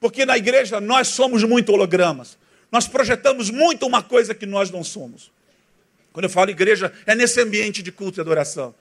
Porque 0.01 0.25
na 0.25 0.37
igreja 0.37 0.81
nós 0.81 1.09
somos 1.09 1.45
muito 1.45 1.73
hologramas. 1.73 2.37
Nós 2.71 2.87
projetamos 2.87 3.51
muito 3.51 3.87
uma 3.87 4.03
coisa 4.03 4.35
que 4.35 4.47
nós 4.47 4.71
não 4.71 4.83
somos. 4.83 5.31
Quando 6.13 6.25
eu 6.25 6.31
falo 6.31 6.51
igreja, 6.51 6.93
é 7.07 7.15
nesse 7.15 7.41
ambiente 7.41 7.83
de 7.83 7.93
culto 7.93 8.19
e 8.19 8.21
adoração. 8.21 8.75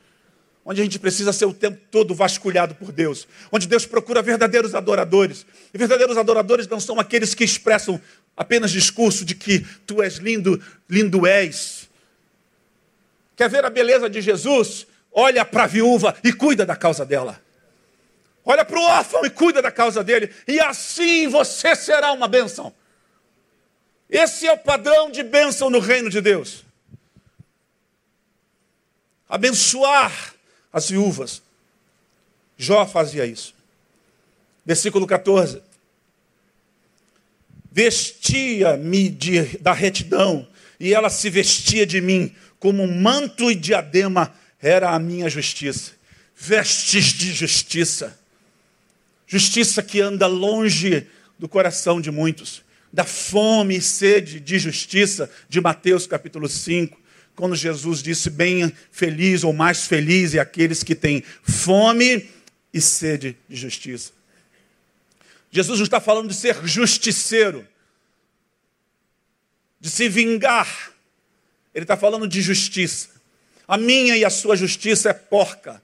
Onde 0.64 0.82
a 0.82 0.84
gente 0.84 0.98
precisa 0.98 1.32
ser 1.32 1.46
o 1.46 1.54
tempo 1.54 1.80
todo 1.92 2.16
vasculhado 2.16 2.74
por 2.76 2.92
Deus. 2.92 3.28
Onde 3.52 3.68
Deus 3.68 3.86
procura 3.86 4.22
verdadeiros 4.22 4.74
adoradores. 4.74 5.46
E 5.74 5.78
verdadeiros 5.78 6.18
adoradores 6.18 6.68
não 6.68 6.80
são 6.80 7.00
aqueles 7.00 7.36
que 7.36 7.44
expressam 7.44 8.02
apenas 8.36 8.72
discurso 8.72 9.24
de 9.24 9.36
que 9.36 9.60
tu 9.86 10.02
és 10.02 10.16
lindo, 10.16 10.62
lindo 10.90 11.28
és. 11.28 11.88
Quer 13.36 13.50
ver 13.50 13.64
a 13.66 13.70
beleza 13.70 14.10
de 14.10 14.22
Jesus? 14.22 14.88
olha 15.16 15.46
para 15.46 15.64
a 15.64 15.68
viúva 15.68 16.14
e 16.22 16.34
cuida 16.34 16.66
da 16.66 16.76
causa 16.76 17.06
dela. 17.06 17.42
Olha 18.44 18.66
para 18.66 18.78
o 18.78 18.84
órfão 18.84 19.26
e 19.26 19.30
cuida 19.30 19.62
da 19.62 19.72
causa 19.72 20.04
dele. 20.04 20.30
E 20.46 20.60
assim 20.60 21.28
você 21.30 21.74
será 21.74 22.12
uma 22.12 22.28
bênção. 22.28 22.72
Esse 24.10 24.48
é 24.48 24.54
o 24.54 24.58
padrão 24.58 25.10
de 25.10 25.24
bênção 25.24 25.70
no 25.70 25.80
reino 25.80 26.10
de 26.10 26.22
Deus. 26.22 26.64
Abençoar 29.28 30.36
as 30.72 30.90
viúvas. 30.90 31.42
Jó 32.58 32.86
fazia 32.86 33.26
isso. 33.26 33.54
Versículo 34.66 35.06
14. 35.08 35.62
Vestia-me 37.72 39.10
da 39.60 39.74
retidão, 39.74 40.48
e 40.80 40.94
ela 40.94 41.10
se 41.10 41.30
vestia 41.30 41.86
de 41.86 42.00
mim, 42.00 42.34
como 42.60 42.84
um 42.84 43.02
manto 43.02 43.52
e 43.52 43.56
diadema 43.56 44.34
era 44.62 44.92
a 44.92 45.00
minha 45.00 45.30
justiça. 45.30 45.92
Vestes 46.36 47.06
de 47.14 47.34
justiça. 47.34 48.18
Justiça 49.28 49.84
que 49.84 50.00
anda 50.02 50.28
longe 50.28 51.08
do 51.38 51.50
coração 51.50 52.00
de 52.00 52.12
muitos. 52.12 52.65
Da 52.96 53.04
fome 53.04 53.76
e 53.76 53.82
sede 53.82 54.40
de 54.40 54.58
justiça 54.58 55.30
de 55.50 55.60
Mateus 55.60 56.08
capítulo 56.08 56.48
5 56.48 56.98
quando 57.36 57.54
Jesus 57.54 58.02
disse: 58.02 58.30
Bem 58.30 58.74
feliz 58.90 59.44
ou 59.44 59.52
mais 59.52 59.86
feliz 59.86 60.34
é 60.34 60.40
aqueles 60.40 60.82
que 60.82 60.96
têm 60.96 61.22
fome 61.44 62.30
e 62.74 62.80
sede 62.80 63.38
de 63.50 63.56
justiça. 63.58 64.14
Jesus 65.52 65.78
não 65.80 65.84
está 65.84 66.00
falando 66.00 66.30
de 66.30 66.36
ser 66.36 66.66
justiceiro, 66.66 67.68
de 69.78 69.90
se 69.90 70.08
vingar. 70.08 70.94
Ele 71.74 71.84
está 71.84 71.98
falando 71.98 72.26
de 72.26 72.42
justiça. 72.42 73.10
A 73.68 73.78
minha 73.78 74.16
e 74.16 74.24
a 74.24 74.30
sua 74.30 74.56
justiça 74.56 75.10
é 75.10 75.14
porca, 75.14 75.84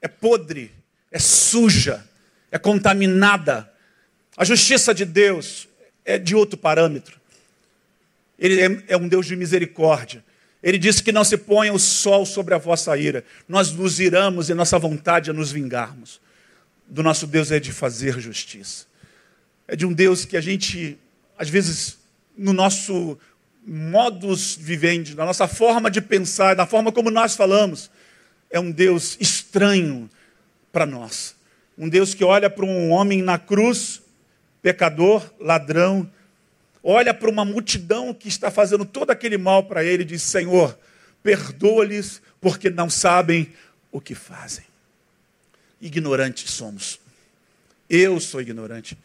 é 0.00 0.08
podre, 0.08 0.72
é 1.10 1.18
suja, 1.18 2.02
é 2.50 2.58
contaminada. 2.58 3.70
A 4.38 4.44
justiça 4.46 4.94
de 4.94 5.04
Deus 5.04 5.68
é 6.10 6.18
de 6.18 6.34
outro 6.34 6.58
parâmetro. 6.58 7.18
Ele 8.38 8.60
é, 8.60 8.82
é 8.88 8.96
um 8.96 9.06
Deus 9.06 9.26
de 9.26 9.36
misericórdia. 9.36 10.24
Ele 10.62 10.78
disse 10.78 11.02
que 11.02 11.12
não 11.12 11.24
se 11.24 11.36
ponha 11.36 11.72
o 11.72 11.78
sol 11.78 12.26
sobre 12.26 12.54
a 12.54 12.58
vossa 12.58 12.96
ira. 12.96 13.24
Nós 13.48 13.72
nos 13.72 13.98
iramos 13.98 14.50
e 14.50 14.54
nossa 14.54 14.78
vontade 14.78 15.30
é 15.30 15.32
nos 15.32 15.50
vingarmos. 15.50 16.20
Do 16.86 17.02
nosso 17.02 17.26
Deus 17.26 17.50
é 17.50 17.60
de 17.60 17.72
fazer 17.72 18.18
justiça. 18.18 18.86
É 19.66 19.76
de 19.76 19.86
um 19.86 19.92
Deus 19.92 20.24
que 20.24 20.36
a 20.36 20.40
gente, 20.40 20.98
às 21.38 21.48
vezes, 21.48 21.98
no 22.36 22.52
nosso 22.52 23.18
modus 23.64 24.56
vivendi, 24.58 25.14
na 25.14 25.24
nossa 25.24 25.46
forma 25.46 25.90
de 25.90 26.00
pensar, 26.00 26.56
na 26.56 26.66
forma 26.66 26.90
como 26.90 27.10
nós 27.10 27.36
falamos, 27.36 27.90
é 28.50 28.58
um 28.58 28.70
Deus 28.70 29.16
estranho 29.20 30.10
para 30.72 30.84
nós. 30.84 31.36
Um 31.78 31.88
Deus 31.88 32.12
que 32.12 32.24
olha 32.24 32.50
para 32.50 32.64
um 32.64 32.90
homem 32.90 33.22
na 33.22 33.38
cruz, 33.38 34.02
pecador, 34.62 35.28
ladrão, 35.38 36.10
olha 36.82 37.12
para 37.12 37.30
uma 37.30 37.44
multidão 37.44 38.12
que 38.12 38.28
está 38.28 38.50
fazendo 38.50 38.84
todo 38.84 39.10
aquele 39.10 39.38
mal 39.38 39.64
para 39.64 39.84
ele 39.84 40.02
e 40.02 40.06
diz: 40.06 40.22
Senhor, 40.22 40.78
perdoa-lhes, 41.22 42.20
porque 42.40 42.70
não 42.70 42.88
sabem 42.88 43.52
o 43.92 44.00
que 44.00 44.14
fazem. 44.14 44.64
Ignorantes 45.80 46.50
somos. 46.50 47.00
Eu 47.88 48.20
sou 48.20 48.40
ignorante. 48.40 48.96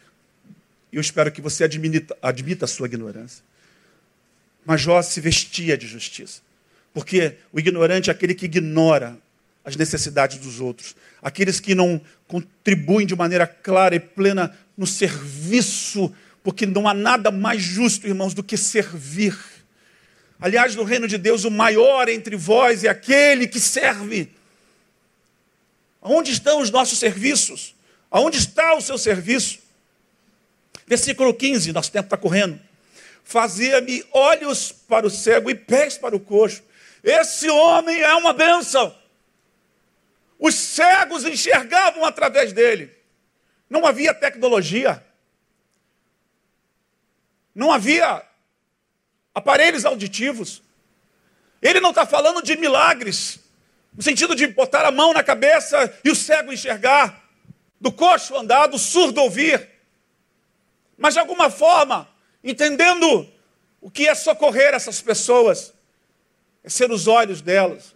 Eu 0.92 1.00
espero 1.00 1.32
que 1.32 1.40
você 1.40 1.64
admita, 1.64 2.16
admita 2.22 2.64
a 2.64 2.68
sua 2.68 2.86
ignorância. 2.86 3.42
Mas 4.64 4.80
Jó 4.80 5.00
se 5.02 5.20
vestia 5.20 5.76
de 5.76 5.86
justiça. 5.86 6.40
Porque 6.92 7.36
o 7.52 7.58
ignorante 7.58 8.10
é 8.10 8.12
aquele 8.12 8.34
que 8.34 8.46
ignora 8.46 9.16
as 9.64 9.76
necessidades 9.76 10.38
dos 10.38 10.60
outros, 10.60 10.94
aqueles 11.20 11.58
que 11.58 11.74
não 11.74 12.00
contribuem 12.28 13.06
de 13.06 13.14
maneira 13.14 13.46
clara 13.46 13.94
e 13.94 14.00
plena 14.00 14.56
no 14.76 14.86
serviço 14.86 16.12
porque 16.46 16.64
não 16.64 16.86
há 16.86 16.94
nada 16.94 17.32
mais 17.32 17.60
justo, 17.60 18.06
irmãos, 18.06 18.32
do 18.32 18.40
que 18.40 18.56
servir. 18.56 19.36
Aliás, 20.40 20.76
no 20.76 20.84
reino 20.84 21.08
de 21.08 21.18
Deus, 21.18 21.42
o 21.42 21.50
maior 21.50 22.08
entre 22.08 22.36
vós 22.36 22.84
é 22.84 22.88
aquele 22.88 23.48
que 23.48 23.58
serve. 23.58 24.30
Onde 26.00 26.30
estão 26.30 26.60
os 26.60 26.70
nossos 26.70 27.00
serviços? 27.00 27.74
Aonde 28.08 28.38
está 28.38 28.76
o 28.76 28.80
seu 28.80 28.96
serviço? 28.96 29.58
Versículo 30.86 31.34
15, 31.34 31.72
nosso 31.72 31.90
tempo 31.90 32.06
está 32.06 32.16
correndo. 32.16 32.60
Fazia-me 33.24 34.04
olhos 34.12 34.70
para 34.70 35.04
o 35.04 35.10
cego 35.10 35.50
e 35.50 35.54
pés 35.56 35.98
para 35.98 36.14
o 36.14 36.20
coxo. 36.20 36.62
Esse 37.02 37.50
homem 37.50 38.02
é 38.02 38.14
uma 38.14 38.32
bênção. 38.32 38.94
Os 40.38 40.54
cegos 40.54 41.24
enxergavam 41.24 42.04
através 42.04 42.52
dele. 42.52 42.94
Não 43.68 43.86
havia 43.86 44.14
tecnologia. 44.14 45.04
Não 47.54 47.72
havia 47.72 48.22
aparelhos 49.34 49.84
auditivos. 49.84 50.62
Ele 51.60 51.80
não 51.80 51.90
está 51.90 52.06
falando 52.06 52.42
de 52.42 52.56
milagres, 52.56 53.40
no 53.94 54.02
sentido 54.02 54.34
de 54.34 54.46
botar 54.46 54.84
a 54.84 54.90
mão 54.90 55.12
na 55.12 55.22
cabeça 55.22 55.98
e 56.04 56.10
o 56.10 56.14
cego 56.14 56.52
enxergar, 56.52 57.24
do 57.80 57.90
coxo 57.90 58.36
andar, 58.36 58.66
do 58.66 58.78
surdo 58.78 59.22
ouvir. 59.22 59.68
Mas 60.98 61.14
de 61.14 61.20
alguma 61.20 61.50
forma, 61.50 62.08
entendendo 62.44 63.26
o 63.80 63.90
que 63.90 64.06
é 64.06 64.14
socorrer 64.14 64.74
essas 64.74 65.00
pessoas, 65.00 65.72
é 66.62 66.68
ser 66.68 66.90
os 66.90 67.06
olhos 67.06 67.40
delas, 67.40 67.95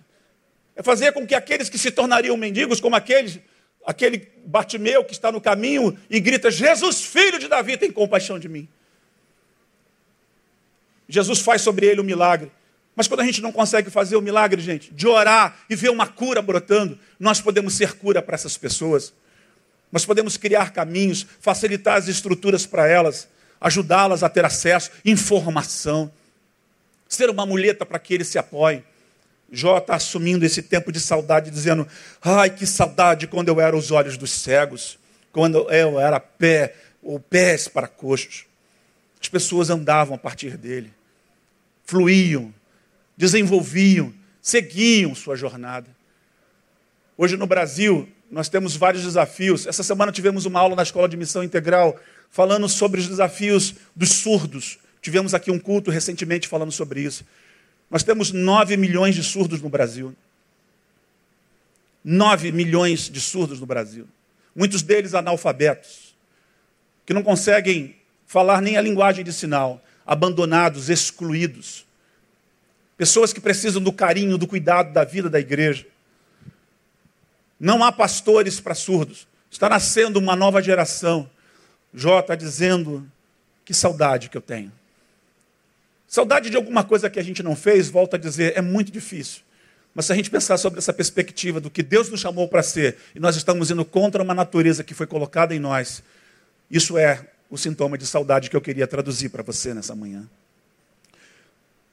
é 0.77 0.83
fazer 0.83 1.13
com 1.13 1.27
que 1.27 1.35
aqueles 1.35 1.69
que 1.69 1.79
se 1.79 1.91
tornariam 1.91 2.37
mendigos, 2.37 2.81
como 2.81 2.97
aqueles, 2.97 3.39
aquele 3.85 4.29
Bartimeu 4.45 5.05
que 5.05 5.13
está 5.13 5.31
no 5.31 5.41
caminho 5.41 5.97
e 6.09 6.21
grita: 6.21 6.51
Jesus, 6.51 7.03
filho 7.05 7.39
de 7.39 7.49
Davi, 7.49 7.77
tem 7.77 7.91
compaixão 7.91 8.39
de 8.39 8.49
mim. 8.49 8.69
Jesus 11.09 11.41
faz 11.41 11.63
sobre 11.63 11.87
ele 11.87 12.01
um 12.01 12.05
milagre. 12.05 12.51
Mas 12.95 13.09
quando 13.09 13.21
a 13.21 13.25
gente 13.25 13.41
não 13.41 13.53
consegue 13.53 13.91
fazer 13.91 14.17
o 14.17 14.21
milagre, 14.21 14.61
gente, 14.61 14.93
de 14.93 15.07
orar 15.07 15.57
e 15.69 15.75
ver 15.75 15.91
uma 15.91 16.07
cura 16.07 16.43
brotando, 16.43 16.99
nós 17.19 17.41
podemos 17.41 17.75
ser 17.75 17.95
cura 17.95 18.21
para 18.21 18.35
essas 18.35 18.57
pessoas. 18.57 19.13
Nós 19.91 20.05
podemos 20.05 20.37
criar 20.37 20.73
caminhos, 20.73 21.27
facilitar 21.41 21.97
as 21.97 22.09
estruturas 22.09 22.67
para 22.67 22.87
elas, 22.87 23.29
ajudá-las 23.61 24.23
a 24.23 24.29
ter 24.29 24.45
acesso, 24.45 24.91
informação, 25.05 26.11
ser 27.09 27.29
uma 27.29 27.45
muleta 27.45 27.85
para 27.85 27.99
que 27.99 28.15
eles 28.15 28.29
se 28.29 28.39
apoiem. 28.39 28.85
Jó 29.53 29.79
está 29.79 29.97
assumindo 29.97 30.45
esse 30.45 30.63
tempo 30.63 30.93
de 30.93 31.01
saudade, 31.01 31.51
dizendo: 31.51 31.87
Ai, 32.23 32.51
que 32.51 32.67
saudade 32.67 33.27
quando 33.27 33.49
eu 33.49 33.61
era 33.61 33.77
os 33.77 33.91
olhos 33.91 34.17
dos 34.17 34.31
cegos, 34.31 34.99
quando 35.33 35.71
eu 35.71 35.99
era 35.99 36.21
pé 36.21 36.75
ou 37.03 37.19
pés 37.19 37.69
para 37.69 37.89
coxos. 37.89 38.45
As 39.21 39.29
pessoas 39.29 39.71
andavam 39.71 40.15
a 40.15 40.19
partir 40.19 40.57
dele 40.57 40.93
fluíam, 41.91 42.55
desenvolviam, 43.17 44.15
seguiam 44.41 45.13
sua 45.13 45.35
jornada. 45.35 45.89
Hoje 47.19 47.37
no 47.37 47.49
Brasil, 47.49 48.09
nós 48.31 48.49
temos 48.49 48.77
vários 48.77 49.03
desafios. 49.03 49.67
Essa 49.67 49.83
semana 49.83 50.13
tivemos 50.13 50.47
uma 50.47 50.61
aula 50.61 50.77
na 50.77 50.85
Escola 50.85 51.09
de 51.09 51.17
Missão 51.17 51.43
Integral 51.43 51.99
falando 52.31 52.69
sobre 52.69 53.01
os 53.01 53.09
desafios 53.09 53.75
dos 53.95 54.11
surdos. 54.11 54.79
Tivemos 55.03 55.35
aqui 55.35 55.51
um 55.51 55.59
culto 55.59 55.91
recentemente 55.91 56.47
falando 56.47 56.71
sobre 56.71 57.01
isso. 57.03 57.25
Nós 57.91 58.03
temos 58.03 58.31
9 58.31 58.77
milhões 58.77 59.15
de 59.15 59.23
surdos 59.23 59.61
no 59.61 59.69
Brasil. 59.69 60.15
9 62.05 62.53
milhões 62.53 63.11
de 63.11 63.21
surdos 63.21 63.61
no 63.61 63.67
Brasil. 63.67 64.07
Muitos 64.55 64.83
deles 64.83 65.15
analfabetos, 65.15 66.15
que 67.05 67.13
não 67.13 67.23
conseguem 67.23 67.97
falar 68.27 68.61
nem 68.61 68.77
a 68.77 68.81
linguagem 68.81 69.25
de 69.25 69.33
sinal 69.33 69.83
abandonados, 70.07 70.91
excluídos. 70.91 71.87
Pessoas 72.97 73.33
que 73.33 73.41
precisam 73.41 73.81
do 73.81 73.93
carinho, 73.93 74.37
do 74.37 74.47
cuidado 74.47 74.93
da 74.93 75.05
vida 75.05 75.31
da 75.31 75.39
igreja. 75.39 75.87
Não 77.59 77.85
há 77.85 77.93
pastores 77.93 78.59
para 78.59 78.75
surdos. 78.75 79.29
Está 79.51 79.69
nascendo 79.69 80.19
uma 80.19 80.35
nova 80.35 80.61
geração. 80.61 81.31
Jó 81.95 82.19
está 82.19 82.35
dizendo: 82.35 83.07
que 83.65 83.73
saudade 83.73 84.29
que 84.29 84.37
eu 84.37 84.43
tenho. 84.43 84.73
Saudade 86.11 86.51
de 86.51 86.57
alguma 86.57 86.83
coisa 86.83 87.09
que 87.09 87.21
a 87.21 87.23
gente 87.23 87.41
não 87.41 87.55
fez, 87.55 87.89
volta 87.89 88.17
a 88.17 88.19
dizer, 88.19 88.55
é 88.57 88.61
muito 88.61 88.91
difícil. 88.91 89.43
Mas 89.95 90.07
se 90.07 90.13
a 90.13 90.17
gente 90.17 90.29
pensar 90.29 90.59
sobre 90.59 90.81
essa 90.81 90.93
perspectiva 90.93 91.61
do 91.61 91.71
que 91.71 91.85
Deus 91.85 92.11
nos 92.11 92.19
chamou 92.19 92.49
para 92.49 92.65
ser, 92.65 92.97
e 93.15 93.21
nós 93.21 93.37
estamos 93.37 93.71
indo 93.71 93.85
contra 93.85 94.21
uma 94.21 94.35
natureza 94.35 94.83
que 94.83 94.93
foi 94.93 95.07
colocada 95.07 95.55
em 95.55 95.61
nós, 95.61 96.03
isso 96.69 96.99
é 96.99 97.25
o 97.49 97.57
sintoma 97.57 97.97
de 97.97 98.05
saudade 98.05 98.51
que 98.51 98.57
eu 98.57 98.61
queria 98.61 98.89
traduzir 98.89 99.29
para 99.29 99.45
você 99.45 99.73
nessa 99.73 99.95
manhã. 99.95 100.29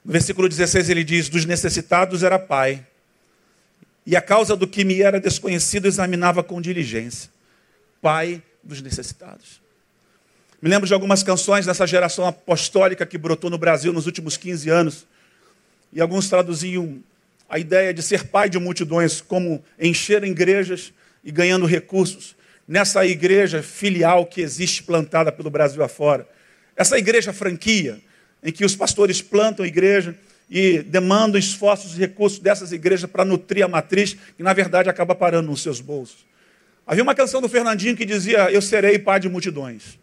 No 0.04 0.12
versículo 0.12 0.50
16 0.50 0.90
ele 0.90 1.04
diz: 1.04 1.30
Dos 1.30 1.46
necessitados 1.46 2.24
era 2.24 2.40
pai, 2.40 2.84
e 4.04 4.16
a 4.16 4.22
causa 4.22 4.56
do 4.56 4.68
que 4.68 4.84
me 4.84 5.00
era 5.00 5.20
desconhecido 5.20 5.86
examinava 5.86 6.44
com 6.44 6.60
diligência. 6.60 7.30
Pai 8.02 8.42
dos 8.64 8.82
necessitados. 8.82 9.62
Me 10.60 10.70
lembro 10.70 10.88
de 10.88 10.94
algumas 10.94 11.22
canções 11.22 11.68
dessa 11.68 11.86
geração 11.86 12.26
apostólica 12.26 13.06
que 13.06 13.18
brotou 13.18 13.48
no 13.48 13.60
Brasil 13.60 13.94
nos 13.94 14.08
últimos 14.08 14.38
15 14.38 14.70
anos. 14.70 15.06
E 15.94 16.02
alguns 16.02 16.30
traduziam 16.30 17.00
a 17.48 17.60
ideia 17.60 17.94
de 17.94 18.02
ser 18.02 18.26
pai 18.26 18.50
de 18.50 18.58
multidões 18.58 19.22
como 19.22 19.64
encher 19.80 20.24
igrejas 20.24 20.92
e 21.24 21.32
ganhando 21.32 21.68
recursos 21.68 22.36
nessa 22.68 23.06
igreja 23.06 23.62
filial 23.62 24.26
que 24.26 24.42
existe 24.42 24.82
plantada 24.82 25.32
pelo 25.32 25.52
Brasil 25.52 25.84
afora. 25.84 26.28
Essa 26.76 26.98
igreja 26.98 27.32
franquia, 27.32 28.00
em 28.44 28.52
que 28.52 28.66
os 28.66 28.76
pastores 28.76 29.22
plantam 29.22 29.64
igreja 29.64 30.16
e 30.50 30.80
demandam 30.80 31.38
esforços 31.38 31.96
e 31.96 32.00
recursos 32.00 32.40
dessas 32.40 32.72
igrejas 32.72 33.10
para 33.10 33.24
nutrir 33.24 33.64
a 33.64 33.68
matriz, 33.68 34.18
que 34.36 34.42
na 34.42 34.54
verdade 34.54 34.90
acaba 34.90 35.14
parando 35.14 35.50
nos 35.50 35.62
seus 35.62 35.80
bolsos. 35.80 36.26
Havia 36.86 37.04
uma 37.04 37.14
canção 37.14 37.42
do 37.42 37.48
Fernandinho 37.48 37.96
que 37.96 38.06
dizia: 38.06 38.52
Eu 38.52 38.62
serei 38.62 38.98
pai 38.98 39.20
de 39.20 39.30
multidões. 39.30 40.00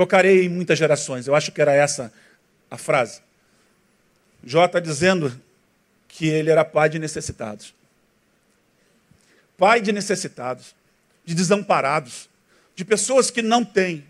Tocarei 0.00 0.46
em 0.46 0.48
muitas 0.48 0.78
gerações. 0.78 1.26
Eu 1.26 1.34
acho 1.34 1.52
que 1.52 1.60
era 1.60 1.74
essa 1.74 2.10
a 2.70 2.78
frase. 2.78 3.20
Jó 4.42 4.64
está 4.64 4.80
dizendo 4.80 5.38
que 6.08 6.26
ele 6.26 6.48
era 6.48 6.64
pai 6.64 6.88
de 6.88 6.98
necessitados. 6.98 7.74
Pai 9.58 9.82
de 9.82 9.92
necessitados, 9.92 10.74
de 11.22 11.34
desamparados, 11.34 12.30
de 12.74 12.82
pessoas 12.82 13.30
que 13.30 13.42
não 13.42 13.62
têm 13.62 14.06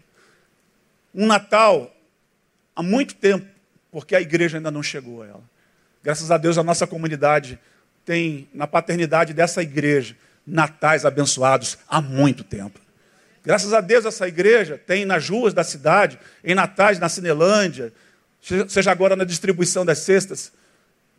um 1.12 1.26
Natal 1.26 1.92
há 2.76 2.84
muito 2.84 3.16
tempo, 3.16 3.48
porque 3.90 4.14
a 4.14 4.20
igreja 4.20 4.58
ainda 4.58 4.70
não 4.70 4.84
chegou 4.84 5.24
a 5.24 5.26
ela. 5.26 5.42
Graças 6.04 6.30
a 6.30 6.38
Deus, 6.38 6.56
a 6.56 6.62
nossa 6.62 6.86
comunidade 6.86 7.58
tem, 8.04 8.48
na 8.54 8.68
paternidade 8.68 9.34
dessa 9.34 9.60
igreja, 9.60 10.16
natais 10.46 11.04
abençoados 11.04 11.78
há 11.88 12.00
muito 12.00 12.44
tempo. 12.44 12.78
Graças 13.44 13.72
a 13.72 13.80
Deus, 13.80 14.04
essa 14.04 14.28
igreja 14.28 14.78
tem 14.78 15.04
nas 15.04 15.28
ruas 15.28 15.54
da 15.54 15.64
cidade, 15.64 16.18
em 16.44 16.54
natais 16.54 16.98
na 16.98 17.08
Cinelândia, 17.08 17.92
seja 18.68 18.90
agora 18.90 19.16
na 19.16 19.24
distribuição 19.24 19.84
das 19.84 19.98
cestas, 20.00 20.52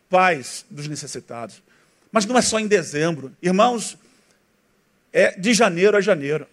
pais 0.09 0.65
dos 0.69 0.87
necessitados. 0.87 1.61
Mas 2.11 2.25
não 2.25 2.37
é 2.37 2.41
só 2.41 2.59
em 2.59 2.67
dezembro. 2.67 3.31
Irmãos, 3.41 3.97
é 5.13 5.31
de 5.31 5.53
janeiro 5.53 5.97
a 5.97 6.01
janeiro. 6.01 6.45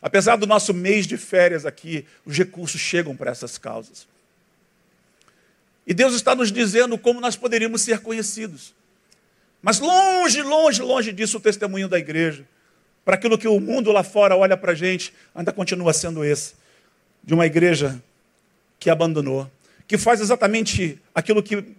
Apesar 0.00 0.36
do 0.36 0.46
nosso 0.46 0.74
mês 0.74 1.06
de 1.06 1.16
férias 1.16 1.64
aqui, 1.64 2.06
os 2.24 2.36
recursos 2.36 2.80
chegam 2.80 3.16
para 3.16 3.30
essas 3.30 3.56
causas. 3.56 4.06
E 5.86 5.94
Deus 5.94 6.14
está 6.14 6.34
nos 6.34 6.50
dizendo 6.50 6.98
como 6.98 7.20
nós 7.20 7.36
poderíamos 7.36 7.82
ser 7.82 8.00
conhecidos. 8.00 8.74
Mas 9.62 9.78
longe, 9.78 10.42
longe, 10.42 10.82
longe 10.82 11.12
disso 11.12 11.38
o 11.38 11.40
testemunho 11.40 11.88
da 11.88 11.98
igreja. 11.98 12.46
Para 13.04 13.14
aquilo 13.14 13.36
que 13.36 13.46
o 13.46 13.60
mundo 13.60 13.92
lá 13.92 14.02
fora 14.02 14.36
olha 14.36 14.56
para 14.56 14.72
a 14.72 14.74
gente, 14.74 15.12
ainda 15.34 15.52
continua 15.52 15.92
sendo 15.92 16.24
esse. 16.24 16.54
De 17.22 17.34
uma 17.34 17.46
igreja 17.46 18.02
que 18.78 18.88
abandonou. 18.88 19.50
Que 19.86 19.98
faz 19.98 20.20
exatamente 20.20 20.98
aquilo 21.14 21.42
que 21.42 21.74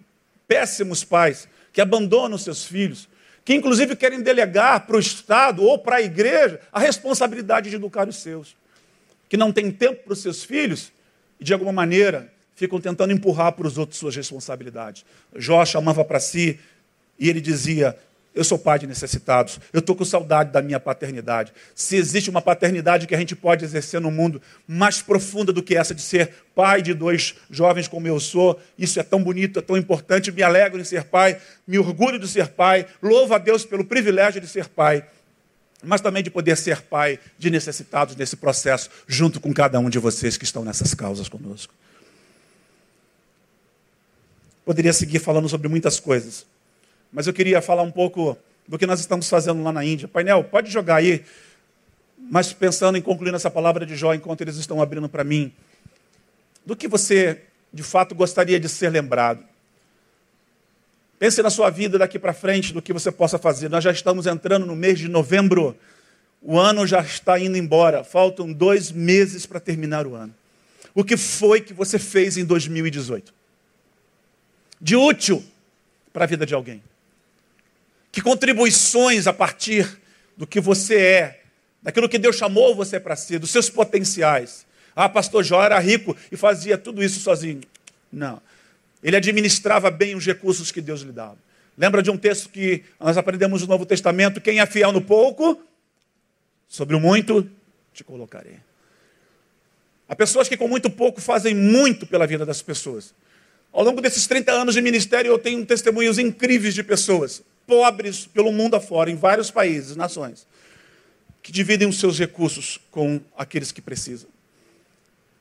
péssimos 0.46 1.02
pais, 1.02 1.48
que 1.72 1.80
abandonam 1.80 2.38
seus 2.38 2.64
filhos. 2.64 3.08
Que 3.44 3.54
inclusive 3.54 3.96
querem 3.96 4.22
delegar 4.22 4.86
para 4.86 4.96
o 4.96 5.00
Estado 5.00 5.62
ou 5.62 5.78
para 5.78 5.96
a 5.96 6.02
igreja 6.02 6.60
a 6.72 6.78
responsabilidade 6.78 7.70
de 7.70 7.76
educar 7.76 8.08
os 8.08 8.16
seus. 8.16 8.56
Que 9.28 9.36
não 9.36 9.52
tem 9.52 9.70
tempo 9.70 10.04
para 10.04 10.12
os 10.12 10.20
seus 10.20 10.44
filhos 10.44 10.92
e 11.40 11.44
de 11.44 11.52
alguma 11.52 11.72
maneira 11.72 12.32
ficam 12.54 12.80
tentando 12.80 13.12
empurrar 13.12 13.52
para 13.52 13.66
os 13.66 13.76
outros 13.78 13.98
suas 13.98 14.16
responsabilidades. 14.16 15.04
Jó 15.34 15.64
chamava 15.64 16.04
para 16.04 16.18
si 16.18 16.58
e 17.18 17.28
ele 17.28 17.40
dizia: 17.40 17.96
Eu 18.36 18.44
sou 18.44 18.58
pai 18.58 18.78
de 18.78 18.86
necessitados, 18.86 19.58
eu 19.72 19.80
estou 19.80 19.96
com 19.96 20.04
saudade 20.04 20.52
da 20.52 20.60
minha 20.60 20.78
paternidade. 20.78 21.54
Se 21.74 21.96
existe 21.96 22.28
uma 22.28 22.42
paternidade 22.42 23.06
que 23.06 23.14
a 23.14 23.18
gente 23.18 23.34
pode 23.34 23.64
exercer 23.64 23.98
no 23.98 24.10
mundo 24.10 24.42
mais 24.68 25.00
profunda 25.00 25.54
do 25.54 25.62
que 25.62 25.74
essa 25.74 25.94
de 25.94 26.02
ser 26.02 26.30
pai 26.54 26.82
de 26.82 26.92
dois 26.92 27.34
jovens 27.50 27.88
como 27.88 28.06
eu 28.06 28.20
sou, 28.20 28.60
isso 28.78 29.00
é 29.00 29.02
tão 29.02 29.22
bonito, 29.22 29.58
é 29.58 29.62
tão 29.62 29.74
importante. 29.74 30.30
Me 30.30 30.42
alegro 30.42 30.78
em 30.78 30.84
ser 30.84 31.04
pai, 31.04 31.40
me 31.66 31.78
orgulho 31.78 32.18
de 32.18 32.28
ser 32.28 32.48
pai, 32.48 32.86
louvo 33.02 33.34
a 33.34 33.38
Deus 33.38 33.64
pelo 33.64 33.86
privilégio 33.86 34.38
de 34.38 34.46
ser 34.46 34.68
pai 34.68 35.02
mas 35.82 36.00
também 36.00 36.22
de 36.22 36.30
poder 36.30 36.56
ser 36.56 36.80
pai 36.82 37.20
de 37.38 37.50
necessitados 37.50 38.16
nesse 38.16 38.34
processo, 38.34 38.90
junto 39.06 39.38
com 39.38 39.52
cada 39.52 39.78
um 39.78 39.90
de 39.90 39.98
vocês 39.98 40.36
que 40.36 40.44
estão 40.44 40.64
nessas 40.64 40.94
causas 40.94 41.28
conosco. 41.28 41.72
Poderia 44.64 44.92
seguir 44.92 45.20
falando 45.20 45.48
sobre 45.48 45.68
muitas 45.68 46.00
coisas, 46.00 46.44
mas 47.12 47.26
eu 47.26 47.32
queria 47.32 47.60
falar 47.62 47.82
um 47.82 47.90
pouco 47.90 48.36
do 48.66 48.78
que 48.78 48.86
nós 48.86 49.00
estamos 49.00 49.28
fazendo 49.28 49.62
lá 49.62 49.72
na 49.72 49.84
Índia. 49.84 50.08
Painel, 50.08 50.44
pode 50.44 50.70
jogar 50.70 50.96
aí, 50.96 51.24
mas 52.18 52.52
pensando 52.52 52.98
em 52.98 53.02
concluir 53.02 53.34
essa 53.34 53.50
palavra 53.50 53.86
de 53.86 53.96
Jó 53.96 54.14
enquanto 54.14 54.40
eles 54.40 54.56
estão 54.56 54.80
abrindo 54.82 55.08
para 55.08 55.24
mim. 55.24 55.52
Do 56.64 56.74
que 56.74 56.88
você, 56.88 57.42
de 57.72 57.82
fato, 57.82 58.14
gostaria 58.14 58.58
de 58.58 58.68
ser 58.68 58.90
lembrado? 58.90 59.42
Pense 61.18 61.40
na 61.42 61.48
sua 61.48 61.70
vida 61.70 61.98
daqui 61.98 62.18
para 62.18 62.32
frente, 62.32 62.72
do 62.72 62.82
que 62.82 62.92
você 62.92 63.10
possa 63.10 63.38
fazer. 63.38 63.70
Nós 63.70 63.82
já 63.82 63.90
estamos 63.90 64.26
entrando 64.26 64.66
no 64.66 64.76
mês 64.76 64.98
de 64.98 65.08
novembro. 65.08 65.76
O 66.42 66.58
ano 66.58 66.86
já 66.86 67.00
está 67.00 67.38
indo 67.38 67.56
embora. 67.56 68.04
Faltam 68.04 68.52
dois 68.52 68.92
meses 68.92 69.46
para 69.46 69.58
terminar 69.58 70.06
o 70.06 70.14
ano. 70.14 70.34
O 70.94 71.02
que 71.04 71.16
foi 71.16 71.60
que 71.60 71.72
você 71.72 71.98
fez 71.98 72.36
em 72.36 72.44
2018? 72.44 73.36
de 74.80 74.96
útil 74.96 75.44
para 76.12 76.24
a 76.24 76.26
vida 76.26 76.46
de 76.46 76.54
alguém. 76.54 76.82
Que 78.16 78.22
contribuições 78.22 79.26
a 79.26 79.32
partir 79.34 80.00
do 80.38 80.46
que 80.46 80.58
você 80.58 80.98
é, 80.98 81.40
daquilo 81.82 82.08
que 82.08 82.18
Deus 82.18 82.36
chamou 82.36 82.74
você 82.74 82.98
para 82.98 83.14
ser, 83.14 83.38
dos 83.38 83.50
seus 83.50 83.68
potenciais. 83.68 84.64
Ah, 84.94 85.06
pastor 85.06 85.44
Jó 85.44 85.62
era 85.62 85.78
rico 85.78 86.16
e 86.32 86.34
fazia 86.34 86.78
tudo 86.78 87.04
isso 87.04 87.20
sozinho. 87.20 87.60
Não. 88.10 88.40
Ele 89.02 89.16
administrava 89.16 89.90
bem 89.90 90.14
os 90.14 90.24
recursos 90.24 90.72
que 90.72 90.80
Deus 90.80 91.02
lhe 91.02 91.12
dava. 91.12 91.36
Lembra 91.76 92.02
de 92.02 92.10
um 92.10 92.16
texto 92.16 92.48
que 92.48 92.84
nós 92.98 93.18
aprendemos 93.18 93.60
no 93.60 93.68
Novo 93.68 93.84
Testamento? 93.84 94.40
Quem 94.40 94.60
é 94.60 94.64
fiel 94.64 94.92
no 94.92 95.02
pouco, 95.02 95.62
sobre 96.66 96.96
o 96.96 97.00
muito 97.00 97.46
te 97.92 98.02
colocarei. 98.02 98.56
Há 100.08 100.16
pessoas 100.16 100.48
que 100.48 100.56
com 100.56 100.68
muito 100.68 100.88
pouco 100.88 101.20
fazem 101.20 101.54
muito 101.54 102.06
pela 102.06 102.26
vida 102.26 102.46
das 102.46 102.62
pessoas. 102.62 103.12
Ao 103.70 103.84
longo 103.84 104.00
desses 104.00 104.26
30 104.26 104.52
anos 104.52 104.74
de 104.74 104.80
ministério, 104.80 105.28
eu 105.28 105.38
tenho 105.38 105.66
testemunhos 105.66 106.18
incríveis 106.18 106.72
de 106.72 106.82
pessoas, 106.82 107.44
pobres 107.66 108.26
pelo 108.26 108.52
mundo 108.52 108.76
afora, 108.76 109.10
em 109.10 109.16
vários 109.16 109.50
países, 109.50 109.96
nações, 109.96 110.46
que 111.42 111.52
dividem 111.52 111.88
os 111.88 111.98
seus 111.98 112.18
recursos 112.18 112.78
com 112.90 113.20
aqueles 113.36 113.72
que 113.72 113.80
precisam. 113.80 114.28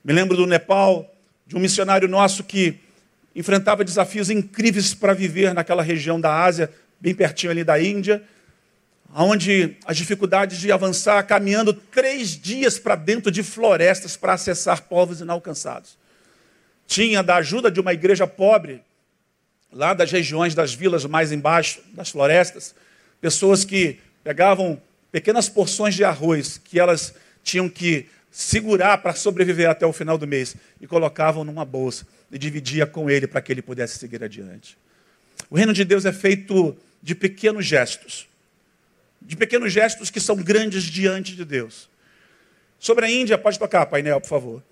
Me 0.04 0.14
lembro 0.14 0.36
do 0.36 0.46
Nepal, 0.46 1.12
de 1.48 1.56
um 1.56 1.60
missionário 1.60 2.08
nosso 2.08 2.44
que 2.44 2.80
enfrentava 3.36 3.84
desafios 3.84 4.30
incríveis 4.30 4.94
para 4.94 5.14
viver 5.14 5.54
naquela 5.54 5.84
região 5.84 6.20
da 6.20 6.44
Ásia, 6.44 6.72
bem 7.00 7.14
pertinho 7.14 7.52
ali 7.52 7.64
da 7.64 7.82
Índia, 7.82 8.24
onde 9.14 9.78
as 9.86 9.98
dificuldades 9.98 10.60
de 10.60 10.72
avançar 10.72 11.22
caminhando 11.24 11.74
três 11.74 12.30
dias 12.30 12.80
para 12.80 12.96
dentro 12.96 13.32
de 13.32 13.44
florestas 13.44 14.18
para 14.18 14.34
acessar 14.34 14.82
povos 14.84 15.22
inalcançados 15.22 15.98
tinha 16.88 17.24
da 17.24 17.38
ajuda 17.38 17.72
de 17.72 17.80
uma 17.80 17.94
igreja 17.94 18.28
pobre, 18.28 18.82
lá 19.72 19.94
das 19.94 20.12
regiões 20.12 20.56
das 20.56 20.74
vilas 20.74 21.06
mais 21.06 21.32
embaixo, 21.32 21.82
das 21.94 22.10
florestas, 22.10 22.76
pessoas 23.20 23.66
que 23.66 24.00
pegavam 24.24 24.82
pequenas 25.12 25.48
porções 25.48 25.96
de 25.96 26.04
arroz 26.04 26.58
que 26.58 26.80
elas 26.80 27.14
tinham 27.44 27.70
que 27.70 28.08
segurar 28.32 28.98
para 28.98 29.14
sobreviver 29.14 29.70
até 29.70 29.86
o 29.86 29.94
final 29.94 30.18
do 30.18 30.28
mês 30.28 30.56
e 30.82 30.86
colocavam 30.86 31.44
numa 31.44 31.64
bolsa 31.64 32.06
e 32.32 32.38
dividia 32.38 32.86
com 32.86 33.10
ele 33.10 33.28
para 33.28 33.42
que 33.42 33.52
ele 33.52 33.62
pudesse 33.62 33.98
seguir 33.98 34.22
adiante. 34.24 34.78
O 35.50 35.56
reino 35.56 35.74
de 35.74 35.86
Deus 35.86 36.06
é 36.06 36.12
feito 36.12 36.76
de 37.02 37.16
pequenos 37.16 37.66
gestos, 37.66 38.28
de 39.22 39.36
pequenos 39.36 39.72
gestos 39.72 40.10
que 40.10 40.20
são 40.20 40.36
grandes 40.36 40.84
diante 40.84 41.36
de 41.36 41.46
Deus. 41.46 41.88
Sobre 42.80 43.06
a 43.06 43.10
Índia, 43.10 43.38
pode 43.38 43.58
tocar, 43.58 43.86
painel, 43.86 44.20
por 44.20 44.28
favor. 44.28 44.64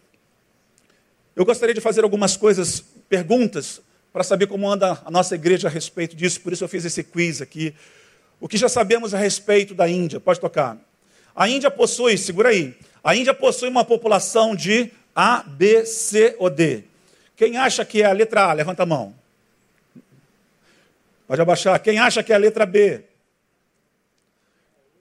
Eu 1.36 1.46
gostaria 1.46 1.74
de 1.74 1.82
fazer 1.82 2.04
algumas 2.04 2.36
coisas, 2.36 2.84
perguntas, 3.08 3.82
para 4.14 4.24
saber 4.24 4.46
como 4.46 4.70
anda 4.70 5.02
a 5.04 5.10
nossa 5.10 5.34
igreja 5.34 5.68
a 5.68 5.72
respeito 5.72 6.16
disso, 6.16 6.40
por 6.40 6.54
isso 6.54 6.64
eu 6.64 6.68
fiz 6.68 6.86
esse 6.86 7.04
quiz 7.04 7.42
aqui. 7.42 7.74
O 8.40 8.48
que 8.48 8.58
já 8.58 8.70
sabemos 8.70 9.12
a 9.16 9.18
respeito 9.18 9.74
da 9.74 9.90
Índia? 9.90 10.20
Pode 10.20 10.40
tocar. 10.40 10.78
A 11.36 11.50
Índia 11.50 11.72
possui, 11.72 12.16
segura 12.16 12.50
aí, 12.50 12.78
a 13.04 13.16
Índia 13.16 13.34
possui 13.34 13.70
uma 13.70 13.84
população 13.84 14.56
de 14.56 14.92
A, 15.16 15.42
B, 15.42 15.84
C 15.88 16.36
ou 16.38 16.48
D. 16.48 16.84
Quem 17.36 17.58
acha 17.58 17.84
que 17.84 18.04
é 18.04 18.06
a 18.06 18.12
letra 18.12 18.44
A, 18.44 18.54
levanta 18.54 18.84
a 18.84 18.86
mão. 18.86 19.16
Pode 21.28 21.42
abaixar. 21.42 21.80
Quem 21.80 21.98
acha 21.98 22.22
que 22.22 22.32
é 22.32 22.36
a 22.36 22.40
letra 22.40 22.68
B? 22.68 23.02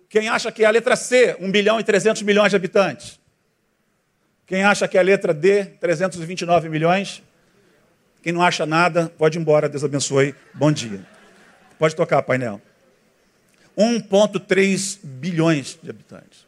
Quem 0.08 0.28
acha 0.28 0.50
que 0.50 0.64
é 0.64 0.66
a 0.66 0.70
letra 0.70 0.96
C, 0.96 1.36
1 1.38 1.50
bilhão 1.50 1.78
e 1.78 1.84
300 1.84 2.22
milhões 2.22 2.50
de 2.50 2.56
habitantes? 2.56 3.20
Quem 4.46 4.64
acha 4.64 4.88
que 4.88 4.96
é 4.96 5.00
a 5.00 5.04
letra 5.04 5.34
D, 5.34 5.66
329 5.80 6.70
milhões? 6.70 7.22
Quem 8.22 8.32
não 8.32 8.42
acha 8.42 8.64
nada, 8.64 9.12
pode 9.18 9.36
ir 9.36 9.40
embora, 9.40 9.68
Deus 9.68 9.82
abençoe. 9.82 10.34
Bom 10.54 10.70
dia. 10.70 11.04
Pode 11.78 11.96
tocar, 11.96 12.22
painel. 12.22 12.60
1,3 13.76 15.00
bilhões 15.02 15.78
de 15.82 15.90
habitantes. 15.90 16.46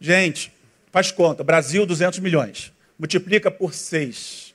Gente, 0.00 0.52
faz 0.92 1.10
conta. 1.10 1.42
Brasil, 1.42 1.84
200 1.84 2.20
milhões. 2.20 2.72
Multiplica 2.98 3.50
por 3.50 3.74
6. 3.74 4.54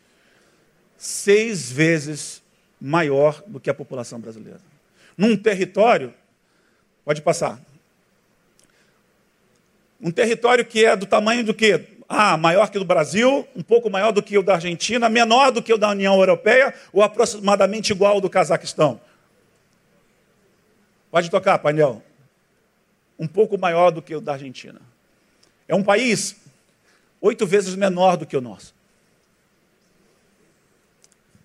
Seis 0.97 1.71
vezes 1.71 2.41
maior 2.79 3.43
do 3.45 3.59
que 3.59 3.69
a 3.69 3.73
população 3.73 4.19
brasileira. 4.19 4.61
Num 5.17 5.35
território, 5.35 6.13
pode 7.03 7.21
passar. 7.21 7.59
Um 9.99 10.11
território 10.11 10.65
que 10.65 10.85
é 10.85 10.95
do 10.95 11.05
tamanho 11.05 11.43
do 11.43 11.53
quê? 11.53 11.94
Ah, 12.07 12.37
maior 12.37 12.69
que 12.69 12.77
o 12.77 12.79
do 12.79 12.85
Brasil, 12.85 13.47
um 13.55 13.63
pouco 13.63 13.89
maior 13.89 14.11
do 14.11 14.21
que 14.21 14.37
o 14.37 14.43
da 14.43 14.55
Argentina, 14.55 15.09
menor 15.09 15.51
do 15.51 15.61
que 15.61 15.73
o 15.73 15.77
da 15.77 15.89
União 15.89 16.15
Europeia 16.19 16.73
ou 16.93 17.01
aproximadamente 17.01 17.91
igual 17.91 18.13
ao 18.13 18.21
do 18.21 18.29
Cazaquistão? 18.29 19.01
Pode 21.09 21.29
tocar, 21.31 21.57
painel. 21.59 22.03
um 23.17 23.27
pouco 23.27 23.57
maior 23.57 23.91
do 23.91 24.01
que 24.01 24.13
o 24.13 24.19
da 24.19 24.33
Argentina. 24.33 24.81
É 25.67 25.73
um 25.73 25.83
país 25.83 26.35
oito 27.21 27.47
vezes 27.47 27.73
menor 27.73 28.17
do 28.17 28.25
que 28.25 28.35
o 28.35 28.41
nosso. 28.41 28.75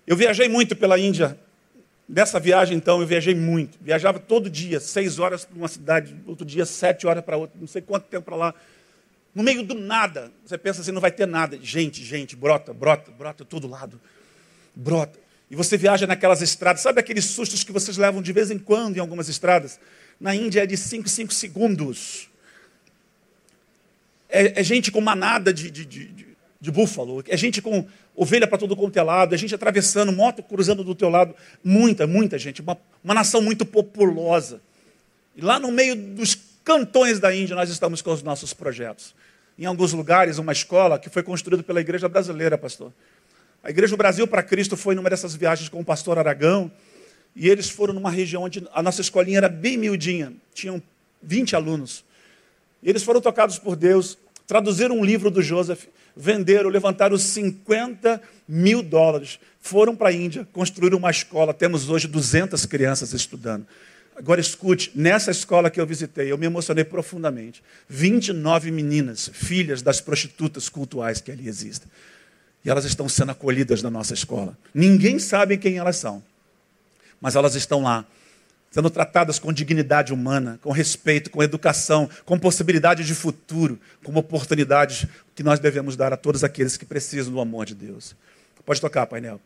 Eu 0.05 0.15
viajei 0.17 0.49
muito 0.49 0.75
pela 0.75 0.99
Índia. 0.99 1.39
Nessa 2.07 2.39
viagem, 2.39 2.75
então, 2.75 2.99
eu 2.99 3.07
viajei 3.07 3.33
muito. 3.33 3.77
Viajava 3.79 4.19
todo 4.19 4.49
dia, 4.49 4.81
seis 4.81 5.17
horas 5.17 5.45
para 5.45 5.57
uma 5.57 5.69
cidade, 5.69 6.13
outro 6.27 6.45
dia, 6.45 6.65
sete 6.65 7.07
horas 7.07 7.23
para 7.23 7.37
outra, 7.37 7.57
não 7.57 7.67
sei 7.67 7.81
quanto 7.81 8.07
tempo 8.07 8.25
para 8.25 8.35
lá. 8.35 8.53
No 9.33 9.43
meio 9.43 9.63
do 9.63 9.73
nada, 9.73 10.31
você 10.45 10.57
pensa 10.57 10.81
assim, 10.81 10.91
não 10.91 11.01
vai 11.01 11.11
ter 11.11 11.25
nada. 11.25 11.57
Gente, 11.61 12.03
gente, 12.03 12.35
brota, 12.35 12.73
brota, 12.73 13.11
brota 13.11 13.45
todo 13.45 13.67
lado. 13.67 13.99
Brota. 14.75 15.19
E 15.49 15.55
você 15.55 15.77
viaja 15.77 16.07
naquelas 16.07 16.41
estradas, 16.41 16.81
sabe 16.81 16.99
aqueles 16.99 17.25
sustos 17.25 17.63
que 17.63 17.71
vocês 17.71 17.97
levam 17.97 18.21
de 18.21 18.31
vez 18.31 18.51
em 18.51 18.59
quando 18.59 18.97
em 18.97 18.99
algumas 18.99 19.27
estradas? 19.27 19.79
Na 20.19 20.35
Índia 20.35 20.63
é 20.63 20.65
de 20.65 20.77
5, 20.77 21.09
5 21.09 21.33
segundos. 21.33 22.29
É, 24.29 24.61
é, 24.61 24.63
gente 24.63 24.91
com 24.91 25.01
manada 25.01 25.53
de, 25.53 25.69
de, 25.69 25.85
de, 25.85 26.27
de 26.59 26.71
búfalo, 26.71 27.21
é 27.27 27.35
gente 27.35 27.61
com 27.61 27.85
ovelha 28.15 28.47
para 28.47 28.57
todo 28.57 28.75
quanto 28.75 28.97
é 28.97 29.03
lado, 29.03 29.35
é 29.35 29.37
gente 29.37 29.53
atravessando, 29.53 30.11
moto 30.11 30.41
cruzando 30.43 30.83
do 30.83 30.95
teu 30.95 31.09
lado. 31.09 31.35
Muita, 31.63 32.07
muita 32.07 32.37
gente. 32.37 32.61
Uma, 32.61 32.77
uma 33.03 33.13
nação 33.13 33.41
muito 33.41 33.65
populosa. 33.65 34.61
E 35.35 35.41
lá 35.41 35.59
no 35.59 35.71
meio 35.71 35.95
dos 35.95 36.37
cantões 36.63 37.19
da 37.19 37.35
Índia 37.35 37.55
nós 37.55 37.69
estamos 37.69 38.01
com 38.01 38.11
os 38.11 38.23
nossos 38.23 38.53
projetos. 38.53 39.13
Em 39.61 39.65
alguns 39.65 39.93
lugares, 39.93 40.39
uma 40.39 40.51
escola 40.51 40.97
que 40.97 41.07
foi 41.07 41.21
construída 41.21 41.61
pela 41.61 41.79
igreja 41.79 42.09
brasileira, 42.09 42.57
pastor. 42.57 42.91
A 43.63 43.69
Igreja 43.69 43.91
do 43.91 43.97
Brasil 43.97 44.25
para 44.25 44.41
Cristo 44.41 44.75
foi 44.75 44.95
numa 44.95 45.07
dessas 45.07 45.35
viagens 45.35 45.69
com 45.69 45.79
o 45.79 45.85
pastor 45.85 46.17
Aragão, 46.17 46.71
e 47.35 47.47
eles 47.47 47.69
foram 47.69 47.93
numa 47.93 48.09
região 48.09 48.41
onde 48.41 48.67
a 48.73 48.81
nossa 48.81 49.01
escolinha 49.01 49.37
era 49.37 49.47
bem 49.47 49.77
miudinha, 49.77 50.33
tinham 50.51 50.81
20 51.21 51.55
alunos. 51.55 52.03
E 52.81 52.89
eles 52.89 53.03
foram 53.03 53.21
tocados 53.21 53.59
por 53.59 53.75
Deus, 53.75 54.17
traduziram 54.47 54.97
um 54.97 55.05
livro 55.05 55.29
do 55.29 55.43
Joseph, 55.43 55.83
venderam, 56.15 56.67
levantaram 56.67 57.15
50 57.15 58.19
mil 58.47 58.81
dólares, 58.81 59.39
foram 59.59 59.95
para 59.95 60.09
a 60.09 60.11
Índia, 60.11 60.47
construíram 60.51 60.97
uma 60.97 61.11
escola, 61.11 61.53
temos 61.53 61.87
hoje 61.87 62.07
200 62.07 62.65
crianças 62.65 63.13
estudando. 63.13 63.67
Agora 64.15 64.41
escute, 64.41 64.91
nessa 64.93 65.31
escola 65.31 65.69
que 65.69 65.79
eu 65.79 65.85
visitei, 65.85 66.31
eu 66.31 66.37
me 66.37 66.45
emocionei 66.45 66.83
profundamente. 66.83 67.63
29 67.87 68.69
meninas, 68.69 69.29
filhas 69.33 69.81
das 69.81 70.01
prostitutas 70.01 70.69
cultuais 70.69 71.21
que 71.21 71.31
ali 71.31 71.47
existem. 71.47 71.89
E 72.63 72.69
elas 72.69 72.85
estão 72.85 73.09
sendo 73.09 73.31
acolhidas 73.31 73.81
na 73.81 73.89
nossa 73.89 74.13
escola. 74.13 74.57
Ninguém 74.73 75.17
sabe 75.17 75.57
quem 75.57 75.77
elas 75.77 75.95
são. 75.95 76.21
Mas 77.19 77.35
elas 77.35 77.55
estão 77.55 77.83
lá, 77.83 78.05
sendo 78.69 78.89
tratadas 78.89 79.39
com 79.39 79.53
dignidade 79.53 80.13
humana, 80.13 80.59
com 80.61 80.71
respeito, 80.71 81.29
com 81.29 81.41
educação, 81.41 82.09
com 82.25 82.37
possibilidade 82.37 83.03
de 83.03 83.15
futuro, 83.15 83.79
como 84.03 84.19
oportunidades 84.19 85.05
que 85.35 85.43
nós 85.43 85.59
devemos 85.59 85.95
dar 85.95 86.13
a 86.13 86.17
todos 86.17 86.43
aqueles 86.43 86.77
que 86.77 86.85
precisam 86.85 87.33
do 87.33 87.39
amor 87.39 87.65
de 87.65 87.75
Deus. 87.75 88.15
Pode 88.65 88.81
tocar, 88.81 89.07
painel. 89.07 89.39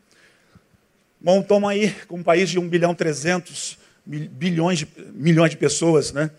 Bom, 1.19 1.41
toma 1.41 1.71
aí, 1.71 1.91
com 2.07 2.17
um 2.17 2.23
país 2.23 2.49
de 2.49 2.59
1 2.59 2.67
bilhão 2.67 2.93
300 2.93 3.77
bilhões 4.05 4.79
de, 4.79 4.87
milhões 5.13 5.51
de 5.51 5.57
pessoas, 5.57 6.11
né? 6.11 6.29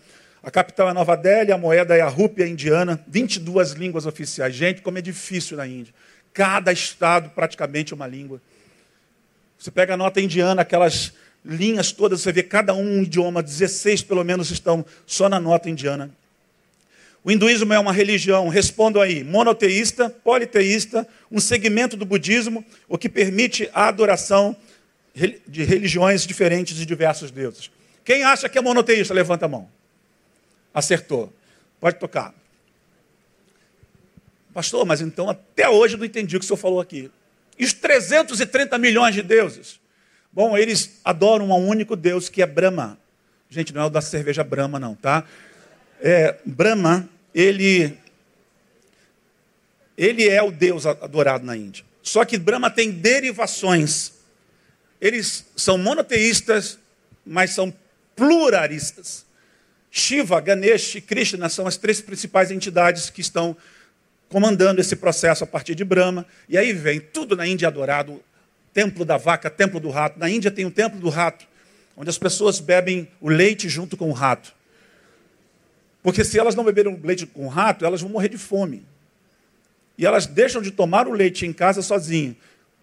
A 0.41 0.49
capital 0.49 0.89
é 0.89 0.93
Nova 0.93 1.17
Delhi, 1.17 1.51
a 1.51 1.57
moeda 1.57 1.97
é 1.97 2.01
a 2.01 2.07
rúpia 2.07 2.47
indiana, 2.47 3.03
22 3.07 3.71
línguas 3.71 4.05
oficiais. 4.05 4.55
Gente, 4.55 4.81
como 4.81 4.97
é 4.97 5.01
difícil 5.01 5.57
na 5.57 5.67
Índia. 5.67 5.93
Cada 6.33 6.71
estado 6.71 7.29
praticamente 7.31 7.93
uma 7.93 8.07
língua. 8.07 8.41
Você 9.57 9.71
pega 9.71 9.95
a 9.95 9.97
nota 9.97 10.21
indiana, 10.21 10.61
aquelas 10.61 11.11
linhas 11.43 11.91
todas, 11.91 12.21
você 12.21 12.31
vê 12.31 12.43
cada 12.43 12.73
um 12.73 12.99
um 12.99 13.03
idioma, 13.03 13.41
16 13.41 14.03
pelo 14.03 14.23
menos 14.23 14.51
estão 14.51 14.85
só 15.05 15.27
na 15.27 15.39
nota 15.39 15.69
indiana. 15.69 16.11
O 17.23 17.31
hinduísmo 17.31 17.73
é 17.73 17.79
uma 17.79 17.91
religião, 17.91 18.47
respondo 18.47 19.01
aí, 19.01 19.23
monoteísta, 19.23 20.09
politeísta, 20.09 21.05
um 21.29 21.39
segmento 21.39 21.97
do 21.97 22.05
budismo, 22.05 22.63
o 22.87 22.97
que 22.97 23.09
permite 23.09 23.69
a 23.73 23.87
adoração 23.87 24.55
de 25.47 25.63
religiões 25.63 26.25
diferentes 26.25 26.75
de 26.75 26.85
diversos 26.85 27.31
deuses. 27.31 27.71
Quem 28.05 28.23
acha 28.23 28.47
que 28.47 28.57
é 28.57 28.61
monoteísta, 28.61 29.13
levanta 29.13 29.45
a 29.45 29.49
mão. 29.49 29.69
Acertou. 30.73 31.33
Pode 31.79 31.97
tocar. 31.97 32.33
Pastor, 34.53 34.85
mas 34.85 35.01
então 35.01 35.29
até 35.29 35.69
hoje 35.69 35.95
eu 35.95 35.99
não 35.99 36.05
entendi 36.05 36.35
o 36.35 36.39
que 36.39 36.45
o 36.45 36.47
senhor 36.47 36.57
falou 36.57 36.79
aqui. 36.79 37.11
E 37.57 37.65
os 37.65 37.73
330 37.73 38.77
milhões 38.77 39.15
de 39.15 39.21
deuses? 39.21 39.79
Bom, 40.31 40.57
eles 40.57 40.99
adoram 41.03 41.49
um 41.49 41.67
único 41.67 41.95
Deus 41.95 42.29
que 42.29 42.41
é 42.41 42.45
Brahma. 42.45 42.97
Gente, 43.49 43.73
não 43.73 43.81
é 43.81 43.85
o 43.85 43.89
da 43.89 44.01
cerveja 44.01 44.43
Brahma, 44.43 44.79
não, 44.79 44.93
tá? 44.93 45.23
É, 45.99 46.37
Brahma, 46.45 47.09
ele, 47.33 47.97
ele 49.97 50.27
é 50.27 50.41
o 50.43 50.51
Deus 50.51 50.85
adorado 50.85 51.45
na 51.45 51.57
Índia. 51.57 51.83
Só 52.03 52.23
que 52.23 52.37
Brahma 52.37 52.69
tem 52.69 52.91
derivações. 52.91 54.13
Eles 54.99 55.45
são 55.55 55.77
monoteístas, 55.77 56.79
mas 57.25 57.51
são 57.51 57.73
pluralistas. 58.15 59.25
Shiva, 59.91 60.39
Ganesh 60.41 60.95
e 60.95 61.01
Krishna 61.01 61.49
são 61.49 61.67
as 61.67 61.77
três 61.77 62.01
principais 62.01 62.51
entidades 62.51 63.09
que 63.09 63.21
estão 63.21 63.55
comandando 64.29 64.81
esse 64.81 64.95
processo 64.95 65.43
a 65.43 65.47
partir 65.47 65.75
de 65.75 65.85
Brahma. 65.85 66.25
E 66.49 66.57
aí 66.57 66.73
vem 66.73 66.99
tudo 66.99 67.35
na 67.35 67.47
Índia 67.47 67.67
adorado, 67.67 68.21
templo 68.73 69.05
da 69.05 69.17
vaca, 69.17 69.49
templo 69.49 69.79
do 69.79 69.89
rato. 69.89 70.19
Na 70.19 70.29
Índia 70.29 70.51
tem 70.51 70.65
o 70.65 70.71
templo 70.71 70.99
do 70.99 71.09
rato, 71.09 71.47
onde 71.95 72.09
as 72.09 72.17
pessoas 72.17 72.59
bebem 72.59 73.07
o 73.21 73.29
leite 73.29 73.69
junto 73.69 73.95
com 73.95 74.09
o 74.09 74.13
rato. 74.13 74.53
Porque 76.03 76.23
se 76.23 76.39
elas 76.39 76.55
não 76.55 76.63
beberem 76.63 76.93
o 76.93 77.05
leite 77.05 77.25
com 77.25 77.45
o 77.45 77.49
rato, 77.49 77.85
elas 77.85 78.01
vão 78.01 78.09
morrer 78.09 78.29
de 78.29 78.37
fome. 78.37 78.85
E 79.97 80.05
elas 80.05 80.25
deixam 80.27 80.61
de 80.61 80.71
tomar 80.71 81.07
o 81.07 81.11
leite 81.11 81.45
em 81.45 81.53
casa 81.53 81.81
sozinhas 81.81 82.35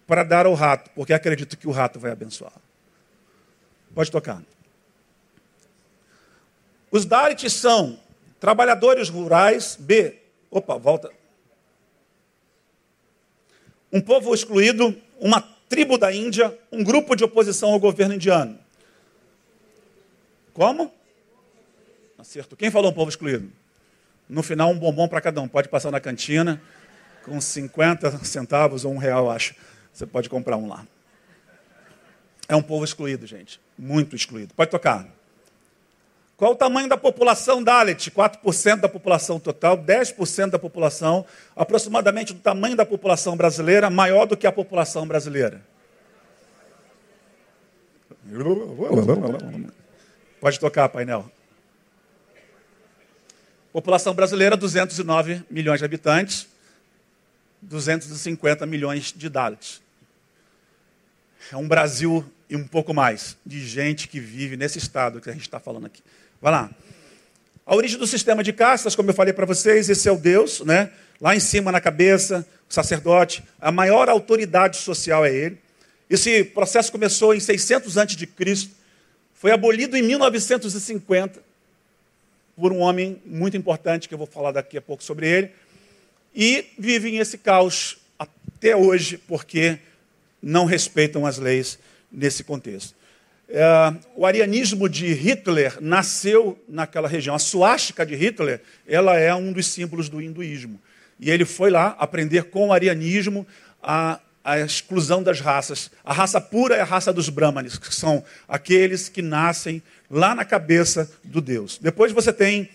para 0.07 0.23
dar 0.23 0.45
ao 0.45 0.53
rato, 0.53 0.89
porque 0.91 1.13
acreditam 1.13 1.59
que 1.59 1.67
o 1.67 1.71
rato 1.71 1.99
vai 1.99 2.11
abençoar. 2.11 2.53
Pode 3.93 4.11
tocar. 4.11 4.43
Os 6.91 7.05
Dalits 7.05 7.51
são 7.53 7.99
trabalhadores 8.39 9.09
rurais, 9.09 9.75
B. 9.79 10.19
Opa, 10.51 10.77
volta. 10.77 11.11
Um 13.91 14.01
povo 14.01 14.33
excluído, 14.33 14.95
uma 15.19 15.41
tribo 15.69 15.97
da 15.97 16.13
Índia, 16.13 16.57
um 16.71 16.83
grupo 16.83 17.15
de 17.15 17.23
oposição 17.23 17.71
ao 17.71 17.79
governo 17.79 18.15
indiano. 18.15 18.59
Como? 20.53 20.93
Acerto. 22.17 22.55
Quem 22.55 22.71
falou 22.71 22.91
um 22.91 22.93
povo 22.93 23.09
excluído? 23.09 23.51
No 24.27 24.41
final, 24.41 24.71
um 24.71 24.77
bombom 24.77 25.07
para 25.07 25.21
cada 25.21 25.41
um. 25.41 25.47
Pode 25.47 25.69
passar 25.69 25.91
na 25.91 25.99
cantina, 25.99 26.61
com 27.23 27.39
50 27.39 28.23
centavos 28.23 28.85
ou 28.85 28.93
um 28.93 28.97
real, 28.97 29.29
acho. 29.29 29.55
Você 29.95 30.05
pode 30.05 30.29
comprar 30.29 30.57
um 30.57 30.67
lá. 30.67 30.85
É 32.49 32.55
um 32.55 32.61
povo 32.61 32.83
excluído, 32.83 33.25
gente. 33.25 33.61
Muito 33.79 34.13
excluído. 34.13 34.53
Pode 34.53 34.69
tocar. 34.69 35.07
Qual 36.35 36.51
o 36.51 36.55
tamanho 36.55 36.89
da 36.89 36.97
população 36.97 37.63
Dalit? 37.63 38.11
4% 38.11 38.81
da 38.81 38.89
população 38.89 39.39
total, 39.39 39.77
10% 39.77 40.49
da 40.49 40.59
população, 40.59 41.25
aproximadamente 41.55 42.33
do 42.33 42.41
tamanho 42.41 42.75
da 42.75 42.85
população 42.85 43.37
brasileira, 43.37 43.89
maior 43.89 44.25
do 44.25 44.35
que 44.35 44.45
a 44.45 44.51
população 44.51 45.07
brasileira. 45.07 45.61
Pode 50.41 50.59
tocar, 50.59 50.89
painel. 50.89 51.31
População 53.71 54.13
brasileira, 54.13 54.57
209 54.57 55.45
milhões 55.49 55.79
de 55.79 55.85
habitantes, 55.85 56.49
250 57.61 58.65
milhões 58.65 59.13
de 59.15 59.29
Dalits. 59.29 59.84
É 61.51 61.57
um 61.57 61.67
Brasil 61.67 62.25
e 62.49 62.55
um 62.55 62.67
pouco 62.67 62.93
mais 62.93 63.37
de 63.45 63.65
gente 63.65 64.07
que 64.07 64.19
vive 64.19 64.57
nesse 64.57 64.77
estado 64.77 65.19
que 65.21 65.29
a 65.29 65.33
gente 65.33 65.43
está 65.43 65.59
falando 65.59 65.85
aqui. 65.85 66.01
Vai 66.41 66.51
lá. 66.51 66.69
A 67.65 67.75
origem 67.75 67.97
do 67.97 68.05
sistema 68.05 68.43
de 68.43 68.53
castas, 68.53 68.95
como 68.95 69.09
eu 69.09 69.13
falei 69.13 69.33
para 69.33 69.45
vocês, 69.45 69.89
esse 69.89 70.07
é 70.07 70.11
o 70.11 70.17
Deus, 70.17 70.61
né? 70.61 70.91
Lá 71.19 71.35
em 71.35 71.39
cima 71.39 71.71
na 71.71 71.81
cabeça, 71.81 72.45
o 72.69 72.73
sacerdote, 72.73 73.43
a 73.59 73.71
maior 73.71 74.07
autoridade 74.09 74.77
social 74.77 75.25
é 75.25 75.33
ele. 75.33 75.57
Esse 76.09 76.43
processo 76.43 76.91
começou 76.91 77.33
em 77.33 77.39
600 77.39 77.97
a.C., 77.97 78.69
foi 79.33 79.51
abolido 79.51 79.97
em 79.97 80.03
1950 80.03 81.41
por 82.55 82.71
um 82.71 82.79
homem 82.79 83.21
muito 83.25 83.57
importante, 83.57 84.07
que 84.07 84.13
eu 84.13 84.17
vou 84.17 84.27
falar 84.27 84.51
daqui 84.51 84.77
a 84.77 84.81
pouco 84.81 85.03
sobre 85.03 85.27
ele, 85.27 85.51
e 86.33 86.65
vivem 86.77 87.17
esse 87.17 87.37
caos 87.37 87.97
até 88.17 88.75
hoje, 88.75 89.17
porque 89.17 89.79
não 90.45 90.65
respeitam 90.65 91.25
as 91.25 91.39
leis 91.39 91.79
nesse 92.11 92.43
contexto. 92.43 92.93
É, 93.49 93.63
o 94.15 94.27
arianismo 94.27 94.87
de 94.87 95.11
Hitler 95.11 95.77
nasceu 95.81 96.63
naquela 96.69 97.07
região. 97.07 97.35
A 97.35 97.39
suástica 97.39 98.05
de 98.05 98.15
Hitler, 98.15 98.61
ela 98.87 99.17
é 99.17 99.33
um 99.33 99.51
dos 99.51 99.65
símbolos 99.65 100.07
do 100.07 100.21
hinduísmo. 100.21 100.79
E 101.19 101.31
ele 101.31 101.45
foi 101.45 101.71
lá 101.71 101.95
aprender 101.97 102.43
com 102.43 102.67
o 102.67 102.73
arianismo 102.73 103.45
a, 103.81 104.19
a 104.43 104.59
exclusão 104.59 105.23
das 105.23 105.39
raças. 105.39 105.89
A 106.03 106.13
raça 106.13 106.39
pura 106.39 106.75
é 106.75 106.81
a 106.81 106.85
raça 106.85 107.11
dos 107.11 107.27
brahmanes, 107.27 107.79
que 107.79 107.93
são 107.93 108.23
aqueles 108.47 109.09
que 109.09 109.23
nascem 109.23 109.81
lá 110.11 110.35
na 110.35 110.45
cabeça 110.45 111.09
do 111.23 111.41
Deus. 111.41 111.79
Depois 111.81 112.11
você 112.11 112.31
tem 112.31 112.69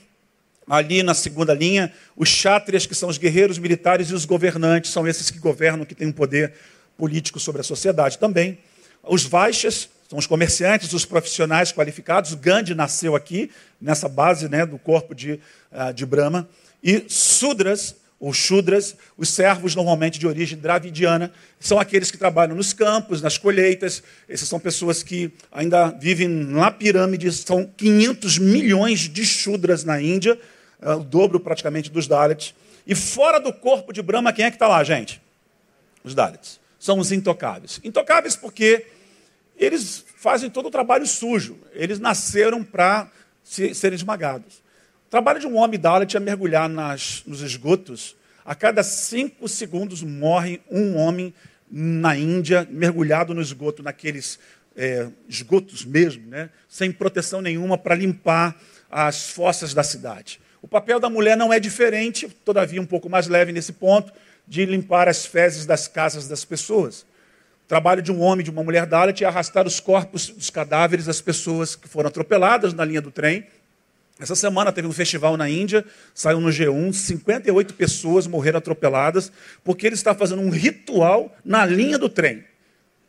Ali 0.70 1.02
na 1.02 1.14
segunda 1.14 1.52
linha, 1.52 1.92
os 2.16 2.28
chátrias, 2.28 2.86
que 2.86 2.94
são 2.94 3.08
os 3.08 3.18
guerreiros 3.18 3.58
militares, 3.58 4.08
e 4.08 4.14
os 4.14 4.24
governantes, 4.24 4.92
são 4.92 5.06
esses 5.08 5.28
que 5.28 5.40
governam, 5.40 5.84
que 5.84 5.96
têm 5.96 6.06
um 6.06 6.12
poder 6.12 6.52
político 7.00 7.40
sobre 7.40 7.62
a 7.62 7.64
sociedade 7.64 8.18
também. 8.18 8.58
Os 9.02 9.24
vaixas, 9.24 9.88
são 10.06 10.18
os 10.18 10.26
comerciantes, 10.26 10.92
os 10.92 11.06
profissionais 11.06 11.72
qualificados. 11.72 12.34
Gandhi 12.34 12.74
nasceu 12.74 13.16
aqui, 13.16 13.50
nessa 13.80 14.06
base 14.06 14.50
né, 14.50 14.66
do 14.66 14.76
corpo 14.76 15.14
de, 15.14 15.40
uh, 15.72 15.94
de 15.94 16.04
Brahma. 16.04 16.46
E 16.84 17.06
Sudras, 17.08 17.96
ou 18.18 18.34
Shudras, 18.34 18.94
os 19.16 19.30
servos 19.30 19.74
normalmente 19.74 20.18
de 20.18 20.26
origem 20.26 20.58
dravidiana, 20.58 21.32
são 21.58 21.80
aqueles 21.80 22.10
que 22.10 22.18
trabalham 22.18 22.54
nos 22.54 22.74
campos, 22.74 23.22
nas 23.22 23.38
colheitas. 23.38 24.02
Essas 24.28 24.46
são 24.46 24.60
pessoas 24.60 25.02
que 25.02 25.32
ainda 25.50 25.88
vivem 25.88 26.28
na 26.28 26.70
pirâmide. 26.70 27.32
São 27.32 27.64
500 27.64 28.36
milhões 28.36 29.00
de 29.08 29.24
Shudras 29.24 29.84
na 29.84 30.02
Índia, 30.02 30.38
é 30.82 30.92
o 30.92 31.00
dobro 31.00 31.40
praticamente 31.40 31.90
dos 31.90 32.06
Dalits. 32.06 32.54
E 32.86 32.94
fora 32.94 33.40
do 33.40 33.54
corpo 33.54 33.90
de 33.90 34.02
Brahma, 34.02 34.34
quem 34.34 34.44
é 34.44 34.50
que 34.50 34.56
está 34.56 34.68
lá, 34.68 34.84
gente? 34.84 35.22
Os 36.04 36.14
Dalits. 36.14 36.59
São 36.80 36.98
os 36.98 37.12
intocáveis. 37.12 37.78
Intocáveis 37.84 38.34
porque 38.34 38.86
eles 39.56 40.02
fazem 40.16 40.48
todo 40.48 40.66
o 40.66 40.70
trabalho 40.70 41.06
sujo. 41.06 41.58
Eles 41.74 42.00
nasceram 42.00 42.64
para 42.64 43.08
serem 43.44 43.94
esmagados. 43.94 44.56
O 45.06 45.10
trabalho 45.10 45.38
de 45.38 45.46
um 45.46 45.56
homem 45.56 45.78
Dalit 45.78 46.16
é 46.16 46.20
mergulhar 46.20 46.68
nas, 46.68 47.22
nos 47.26 47.42
esgotos. 47.42 48.16
A 48.44 48.54
cada 48.54 48.82
cinco 48.82 49.46
segundos 49.46 50.02
morre 50.02 50.60
um 50.70 50.96
homem 50.96 51.34
na 51.70 52.16
Índia, 52.16 52.66
mergulhado 52.70 53.34
no 53.34 53.42
esgoto, 53.42 53.82
naqueles 53.82 54.38
é, 54.74 55.08
esgotos 55.28 55.84
mesmo, 55.84 56.26
né? 56.28 56.48
sem 56.66 56.90
proteção 56.90 57.42
nenhuma 57.42 57.76
para 57.76 57.94
limpar 57.94 58.58
as 58.90 59.28
fossas 59.28 59.74
da 59.74 59.82
cidade. 59.82 60.40
O 60.62 60.68
papel 60.68 60.98
da 60.98 61.10
mulher 61.10 61.36
não 61.36 61.52
é 61.52 61.60
diferente, 61.60 62.28
todavia 62.44 62.80
um 62.80 62.86
pouco 62.86 63.08
mais 63.08 63.28
leve 63.28 63.52
nesse 63.52 63.74
ponto, 63.74 64.12
de 64.50 64.66
limpar 64.66 65.08
as 65.08 65.24
fezes 65.24 65.64
das 65.64 65.88
casas 65.88 66.28
das 66.28 66.44
pessoas. 66.44 67.06
O 67.64 67.68
trabalho 67.68 68.02
de 68.02 68.12
um 68.12 68.20
homem, 68.20 68.44
de 68.44 68.50
uma 68.50 68.62
mulher 68.62 68.84
Dalit 68.84 69.24
é 69.24 69.26
arrastar 69.26 69.66
os 69.66 69.80
corpos 69.80 70.28
dos 70.28 70.50
cadáveres 70.50 71.06
das 71.06 71.22
pessoas 71.22 71.74
que 71.74 71.88
foram 71.88 72.08
atropeladas 72.08 72.74
na 72.74 72.84
linha 72.84 73.00
do 73.00 73.10
trem 73.10 73.46
essa 74.20 74.34
semana 74.34 74.70
teve 74.70 74.86
um 74.86 74.92
festival 74.92 75.34
na 75.38 75.48
Índia, 75.48 75.82
saiu 76.14 76.40
no 76.40 76.50
G1, 76.50 76.92
58 76.92 77.72
pessoas 77.72 78.26
morreram 78.26 78.58
atropeladas, 78.58 79.32
porque 79.64 79.86
ele 79.86 79.94
está 79.94 80.14
fazendo 80.14 80.42
um 80.42 80.50
ritual 80.50 81.34
na 81.42 81.64
linha 81.64 81.98
do 81.98 82.06
trem. 82.06 82.44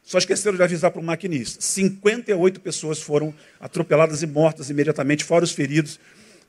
Só 0.03 0.17
esqueceram 0.17 0.55
de 0.55 0.63
avisar 0.63 0.89
para 0.89 1.01
o 1.01 1.03
maquinista. 1.03 1.61
58 1.61 2.61
pessoas 2.61 3.01
foram 3.01 3.33
atropeladas 3.59 4.23
e 4.23 4.27
mortas 4.27 4.69
imediatamente, 4.69 5.25
fora 5.25 5.43
os 5.43 5.51
feridos. 5.51 5.99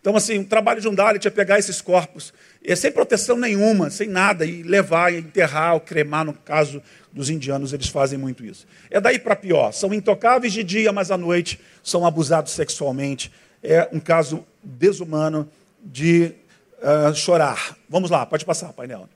Então, 0.03 0.17
assim, 0.17 0.41
o 0.41 0.45
trabalho 0.45 0.81
de 0.81 0.89
um 0.89 0.95
Dalit 0.95 1.29
é 1.29 1.31
pegar 1.31 1.61
esses 1.61 1.81
corpos, 1.81 2.35
é 2.65 2.75
sem 2.75 2.91
proteção 2.91 3.37
nenhuma, 3.37 3.89
sem 3.89 4.09
nada, 4.09 4.45
e 4.45 4.65
levar, 4.65 5.15
e 5.15 5.19
enterrar, 5.19 5.75
ou 5.75 5.81
cremar, 5.81 6.25
no 6.25 6.33
caso 6.33 6.83
dos 7.13 7.31
indianos, 7.31 7.73
eles 7.73 7.87
fazem 7.87 8.19
muito 8.19 8.45
isso. 8.45 8.67
É 8.91 9.01
daí 9.01 9.17
para 9.17 9.37
pior. 9.37 9.71
São 9.71 9.95
intocáveis 9.95 10.53
de 10.53 10.65
dia, 10.65 10.93
mas 10.93 11.13
à 11.13 11.17
noite 11.17 11.61
são 11.85 12.05
abusados 12.05 12.51
sexualmente. 12.51 13.31
É 13.63 13.89
um 13.93 14.01
caso 14.01 14.45
desumano 14.61 15.49
de 15.81 16.33
uh, 16.79 17.15
chorar. 17.15 17.77
Vamos 17.89 18.11
lá, 18.11 18.27
pode 18.27 18.45
passar, 18.45 18.73
painel. 18.73 19.09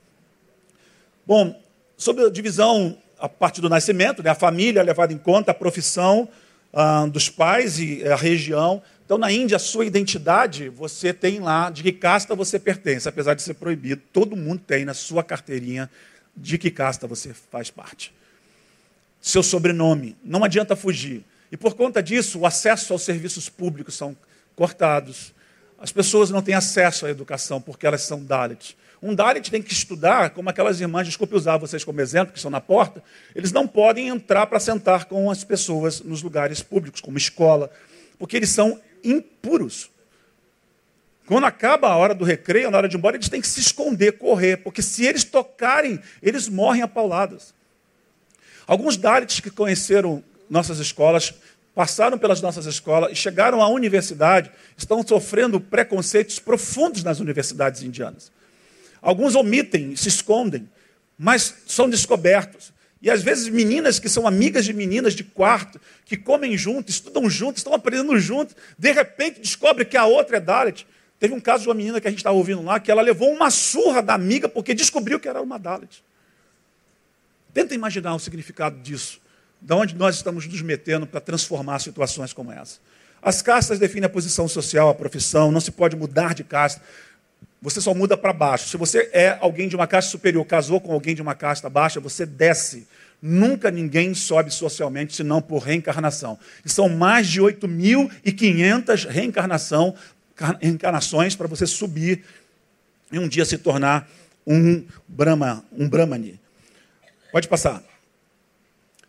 Bom, 1.25 1.61
sobre 1.97 2.23
a 2.23 2.29
divisão 2.29 2.97
a 3.19 3.27
partir 3.27 3.59
do 3.59 3.67
nascimento, 3.67 4.23
né, 4.23 4.29
a 4.29 4.35
família 4.35 4.79
é 4.79 4.83
levada 4.83 5.11
em 5.11 5.17
conta, 5.17 5.51
a 5.51 5.53
profissão 5.53 6.29
uh, 6.71 7.09
dos 7.09 7.29
pais 7.29 7.77
e 7.77 8.07
a 8.07 8.15
região. 8.15 8.81
Então, 9.07 9.17
na 9.17 9.31
Índia, 9.31 9.55
a 9.55 9.59
sua 9.59 9.85
identidade, 9.85 10.67
você 10.67 11.13
tem 11.13 11.39
lá 11.39 11.69
de 11.69 11.81
que 11.81 11.93
casta 11.93 12.35
você 12.35 12.59
pertence, 12.59 13.07
apesar 13.07 13.35
de 13.35 13.41
ser 13.41 13.53
proibido, 13.53 14.01
todo 14.11 14.35
mundo 14.35 14.61
tem 14.67 14.83
na 14.83 14.93
sua 14.93 15.23
carteirinha 15.23 15.89
de 16.35 16.57
que 16.57 16.69
casta 16.69 17.07
você 17.07 17.33
faz 17.33 17.71
parte. 17.71 18.13
Seu 19.21 19.41
sobrenome, 19.41 20.17
não 20.21 20.43
adianta 20.43 20.75
fugir. 20.75 21.23
E 21.49 21.55
por 21.55 21.73
conta 21.73 22.03
disso, 22.03 22.39
o 22.39 22.45
acesso 22.45 22.91
aos 22.91 23.01
serviços 23.03 23.47
públicos 23.47 23.95
são 23.95 24.13
cortados. 24.57 25.33
As 25.79 25.89
pessoas 25.89 26.29
não 26.29 26.41
têm 26.41 26.55
acesso 26.55 27.05
à 27.05 27.09
educação 27.09 27.61
porque 27.61 27.87
elas 27.87 28.01
são 28.01 28.21
Dalits. 28.21 28.75
Um 29.01 29.15
Dalit 29.15 29.49
tem 29.49 29.61
que 29.61 29.71
estudar, 29.71 30.31
como 30.31 30.49
aquelas 30.49 30.81
irmãs, 30.81 31.07
desculpe 31.07 31.33
usar 31.33 31.55
vocês 31.55 31.85
como 31.85 32.01
exemplo, 32.01 32.33
que 32.33 32.39
estão 32.39 32.51
na 32.51 32.59
porta, 32.59 33.01
eles 33.33 33.53
não 33.53 33.69
podem 33.69 34.09
entrar 34.09 34.47
para 34.47 34.59
sentar 34.59 35.05
com 35.05 35.31
as 35.31 35.45
pessoas 35.45 36.01
nos 36.01 36.21
lugares 36.21 36.61
públicos, 36.61 36.99
como 36.99 37.17
escola, 37.17 37.71
porque 38.19 38.35
eles 38.35 38.49
são 38.49 38.81
impuros. 39.11 39.89
Quando 41.25 41.45
acaba 41.45 41.89
a 41.89 41.95
hora 41.95 42.15
do 42.15 42.23
recreio, 42.23 42.71
na 42.71 42.77
hora 42.77 42.87
de 42.87 42.95
ir 42.95 42.97
embora, 42.97 43.17
eles 43.17 43.29
têm 43.29 43.41
que 43.41 43.47
se 43.47 43.59
esconder, 43.59 44.13
correr, 44.13 44.57
porque 44.57 44.81
se 44.81 45.05
eles 45.05 45.23
tocarem, 45.23 45.99
eles 46.23 46.47
morrem 46.47 46.81
apaulados. 46.81 47.53
Alguns 48.65 48.97
Dalits 48.97 49.39
que 49.39 49.49
conheceram 49.49 50.23
nossas 50.49 50.79
escolas 50.79 51.33
passaram 51.75 52.17
pelas 52.17 52.41
nossas 52.41 52.65
escolas 52.65 53.11
e 53.11 53.15
chegaram 53.15 53.61
à 53.61 53.69
universidade, 53.69 54.49
estão 54.75 55.05
sofrendo 55.05 55.59
preconceitos 55.59 56.39
profundos 56.39 57.03
nas 57.03 57.19
universidades 57.19 57.83
indianas. 57.83 58.31
Alguns 58.99 59.35
omitem, 59.35 59.95
se 59.95 60.07
escondem, 60.07 60.67
mas 61.19 61.53
são 61.67 61.87
descobertos. 61.87 62.73
E 63.01 63.09
às 63.09 63.21
vezes 63.21 63.47
meninas 63.47 63.99
que 63.99 64.09
são 64.09 64.27
amigas 64.27 64.65
de 64.65 64.73
meninas 64.73 65.13
de 65.13 65.23
quarto, 65.23 65.79
que 66.03 66.17
comem 66.17 66.57
junto, 66.57 66.89
estudam 66.89 67.29
junto, 67.29 67.57
estão 67.57 67.73
aprendendo 67.73 68.17
junto, 68.19 68.55
de 68.77 68.91
repente 68.91 69.39
descobre 69.39 69.85
que 69.85 69.95
a 69.95 70.05
outra 70.05 70.37
é 70.37 70.39
Dalit. 70.39 70.87
Teve 71.19 71.33
um 71.33 71.39
caso 71.39 71.63
de 71.63 71.69
uma 71.69 71.75
menina 71.75 72.01
que 72.01 72.07
a 72.07 72.09
gente 72.09 72.19
estava 72.19 72.35
ouvindo 72.35 72.61
lá, 72.63 72.79
que 72.79 72.91
ela 72.91 73.01
levou 73.01 73.31
uma 73.31 73.49
surra 73.49 74.01
da 74.01 74.13
amiga 74.13 74.49
porque 74.49 74.73
descobriu 74.73 75.19
que 75.19 75.27
era 75.27 75.41
uma 75.41 75.59
Dalit. 75.59 76.03
Tenta 77.53 77.73
imaginar 77.73 78.15
o 78.15 78.19
significado 78.19 78.79
disso 78.79 79.19
de 79.61 79.73
onde 79.73 79.95
nós 79.95 80.15
estamos 80.15 80.47
nos 80.47 80.61
metendo 80.61 81.07
para 81.07 81.19
transformar 81.19 81.79
situações 81.79 82.33
como 82.33 82.51
essa. 82.51 82.79
As 83.21 83.41
castas 83.41 83.79
definem 83.79 84.05
a 84.05 84.09
posição 84.09 84.47
social, 84.47 84.89
a 84.89 84.95
profissão, 84.95 85.51
não 85.51 85.59
se 85.59 85.71
pode 85.71 85.95
mudar 85.95 86.33
de 86.33 86.43
casta. 86.43 86.81
Você 87.61 87.81
só 87.81 87.93
muda 87.93 88.15
para 88.15 88.31
baixo. 88.31 88.69
Se 88.69 88.77
você 88.77 89.09
é 89.11 89.37
alguém 89.41 89.67
de 89.67 89.75
uma 89.75 89.87
casta 89.87 90.11
superior, 90.11 90.45
casou 90.45 90.79
com 90.79 90.93
alguém 90.93 91.15
de 91.15 91.21
uma 91.21 91.33
casta 91.33 91.69
baixa, 91.69 91.99
você 91.99 92.25
desce. 92.25 92.87
Nunca 93.19 93.71
ninguém 93.71 94.13
sobe 94.13 94.51
socialmente 94.51 95.15
senão 95.15 95.41
por 95.41 95.59
reencarnação. 95.59 96.37
E 96.63 96.69
são 96.69 96.87
mais 96.87 97.27
de 97.27 97.41
8.500 97.41 99.07
reencarnação, 99.07 99.95
reencarnações 100.61 101.35
para 101.35 101.47
você 101.47 101.65
subir 101.65 102.23
e 103.11 103.17
um 103.17 103.27
dia 103.27 103.43
se 103.43 103.57
tornar 103.57 104.07
um 104.45 104.85
Brahma, 105.07 105.65
um 105.71 105.89
Brahmani. 105.89 106.39
Pode 107.31 107.47
passar. 107.47 107.83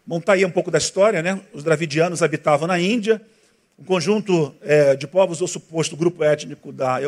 Bom, 0.07 0.19
está 0.19 0.33
aí 0.33 0.45
um 0.45 0.51
pouco 0.51 0.71
da 0.71 0.79
história, 0.79 1.23
né? 1.23 1.39
Os 1.53 1.63
dravidianos 1.63 2.23
habitavam 2.23 2.67
na 2.67 2.81
Índia, 2.81 3.21
um 3.79 3.85
conjunto 3.85 4.55
é, 4.63 4.97
de 4.97 5.07
povos, 5.07 5.43
ou 5.43 5.47
suposto 5.47 5.97
grupo 5.97 6.25
étnico 6.25 6.73
da 6.73 6.99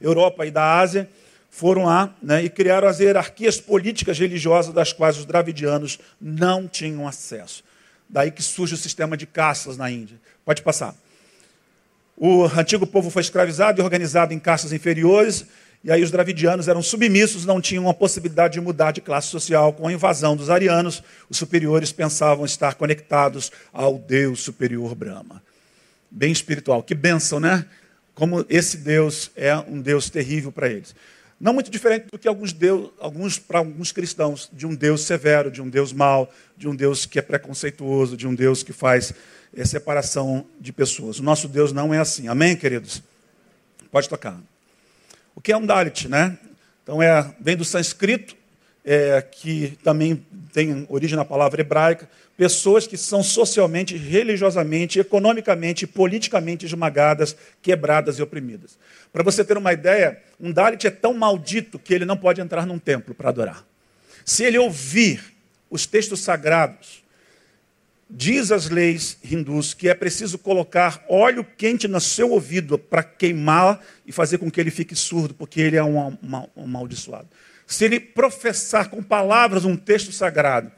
Europa 0.00 0.46
e 0.46 0.50
da 0.50 0.78
Ásia, 0.78 1.08
foram 1.50 1.84
lá 1.84 2.14
né, 2.22 2.44
e 2.44 2.48
criaram 2.48 2.86
as 2.88 3.00
hierarquias 3.00 3.60
políticas 3.60 4.18
religiosas 4.18 4.72
das 4.72 4.92
quais 4.92 5.16
os 5.18 5.24
dravidianos 5.24 5.98
não 6.20 6.68
tinham 6.68 7.06
acesso. 7.06 7.64
Daí 8.08 8.30
que 8.30 8.42
surge 8.42 8.74
o 8.74 8.78
sistema 8.78 9.16
de 9.16 9.26
caças 9.26 9.76
na 9.76 9.90
Índia. 9.90 10.16
Pode 10.44 10.62
passar. 10.62 10.94
O 12.16 12.44
antigo 12.44 12.86
povo 12.86 13.10
foi 13.10 13.22
escravizado 13.22 13.80
e 13.80 13.84
organizado 13.84 14.32
em 14.32 14.38
caças 14.38 14.72
inferiores, 14.72 15.44
e 15.84 15.92
aí 15.92 16.02
os 16.02 16.10
dravidianos 16.10 16.66
eram 16.66 16.82
submissos, 16.82 17.46
não 17.46 17.60
tinham 17.60 17.88
a 17.88 17.94
possibilidade 17.94 18.54
de 18.54 18.60
mudar 18.60 18.90
de 18.90 19.00
classe 19.00 19.28
social. 19.28 19.72
Com 19.72 19.86
a 19.86 19.92
invasão 19.92 20.36
dos 20.36 20.50
arianos, 20.50 21.02
os 21.30 21.38
superiores 21.38 21.92
pensavam 21.92 22.44
estar 22.44 22.74
conectados 22.74 23.52
ao 23.72 23.96
Deus 23.96 24.40
superior 24.40 24.94
Brahma. 24.96 25.40
Bem 26.10 26.32
espiritual. 26.32 26.82
Que 26.82 26.94
bênção, 26.94 27.38
né? 27.38 27.64
Como 28.18 28.44
esse 28.48 28.78
Deus 28.78 29.30
é 29.36 29.56
um 29.56 29.80
Deus 29.80 30.10
terrível 30.10 30.50
para 30.50 30.68
eles. 30.68 30.92
Não 31.40 31.54
muito 31.54 31.70
diferente 31.70 32.06
do 32.10 32.18
que 32.18 32.26
alguns, 32.26 32.52
Deus, 32.52 32.90
alguns 32.98 33.38
para 33.38 33.60
alguns 33.60 33.92
cristãos, 33.92 34.50
de 34.52 34.66
um 34.66 34.74
Deus 34.74 35.02
severo, 35.02 35.52
de 35.52 35.62
um 35.62 35.68
Deus 35.70 35.92
mau, 35.92 36.28
de 36.56 36.66
um 36.66 36.74
Deus 36.74 37.06
que 37.06 37.20
é 37.20 37.22
preconceituoso, 37.22 38.16
de 38.16 38.26
um 38.26 38.34
Deus 38.34 38.64
que 38.64 38.72
faz 38.72 39.14
é, 39.56 39.64
separação 39.64 40.44
de 40.58 40.72
pessoas. 40.72 41.20
O 41.20 41.22
nosso 41.22 41.46
Deus 41.46 41.72
não 41.72 41.94
é 41.94 41.98
assim. 41.98 42.26
Amém, 42.26 42.56
queridos? 42.56 43.04
Pode 43.88 44.08
tocar. 44.08 44.36
O 45.32 45.40
que 45.40 45.52
é 45.52 45.56
um 45.56 45.64
Dalit, 45.64 46.08
né? 46.08 46.36
Então 46.82 47.00
é, 47.00 47.32
vem 47.40 47.56
do 47.56 47.64
sânscrito, 47.64 48.34
é, 48.90 49.20
que 49.20 49.78
também 49.84 50.24
tem 50.50 50.86
origem 50.88 51.14
na 51.14 51.24
palavra 51.24 51.60
hebraica, 51.60 52.08
pessoas 52.38 52.86
que 52.86 52.96
são 52.96 53.22
socialmente, 53.22 53.98
religiosamente, 53.98 54.98
economicamente 54.98 55.86
politicamente 55.86 56.64
esmagadas, 56.64 57.36
quebradas 57.60 58.18
e 58.18 58.22
oprimidas. 58.22 58.78
Para 59.12 59.22
você 59.22 59.44
ter 59.44 59.58
uma 59.58 59.74
ideia, 59.74 60.22
um 60.40 60.50
Dalit 60.50 60.86
é 60.86 60.90
tão 60.90 61.12
maldito 61.12 61.78
que 61.78 61.92
ele 61.92 62.06
não 62.06 62.16
pode 62.16 62.40
entrar 62.40 62.64
num 62.64 62.78
templo 62.78 63.14
para 63.14 63.28
adorar. 63.28 63.62
Se 64.24 64.42
ele 64.42 64.56
ouvir 64.56 65.22
os 65.68 65.84
textos 65.84 66.20
sagrados 66.20 67.04
diz 68.08 68.50
as 68.50 68.70
leis 68.70 69.18
hindus 69.22 69.74
que 69.74 69.86
é 69.86 69.92
preciso 69.92 70.38
colocar 70.38 71.04
óleo 71.10 71.44
quente 71.58 71.86
no 71.86 72.00
seu 72.00 72.30
ouvido 72.30 72.78
para 72.78 73.02
queimar 73.02 73.84
e 74.06 74.12
fazer 74.12 74.38
com 74.38 74.50
que 74.50 74.58
ele 74.58 74.70
fique 74.70 74.96
surdo, 74.96 75.34
porque 75.34 75.60
ele 75.60 75.76
é 75.76 75.84
um, 75.84 75.98
um, 75.98 76.16
um 76.56 76.64
amaldiçoado. 76.64 77.28
Se 77.68 77.84
ele 77.84 78.00
professar 78.00 78.88
com 78.88 79.02
palavras 79.02 79.66
um 79.66 79.76
texto 79.76 80.10
sagrado, 80.10 80.72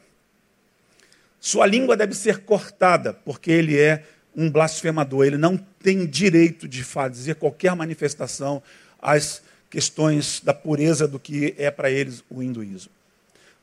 sua 1.39 1.65
língua 1.65 1.95
deve 1.95 2.13
ser 2.13 2.39
cortada, 2.39 3.13
porque 3.13 3.49
ele 3.49 3.79
é 3.79 4.03
um 4.35 4.51
blasfemador. 4.51 5.25
Ele 5.25 5.37
não 5.37 5.57
tem 5.57 6.05
direito 6.05 6.67
de 6.67 6.83
fazer 6.83 7.35
qualquer 7.35 7.73
manifestação 7.77 8.61
às 9.01 9.41
questões 9.69 10.41
da 10.43 10.53
pureza 10.53 11.07
do 11.07 11.17
que 11.17 11.55
é 11.57 11.71
para 11.71 11.89
eles 11.89 12.25
o 12.29 12.43
hinduísmo. 12.43 12.91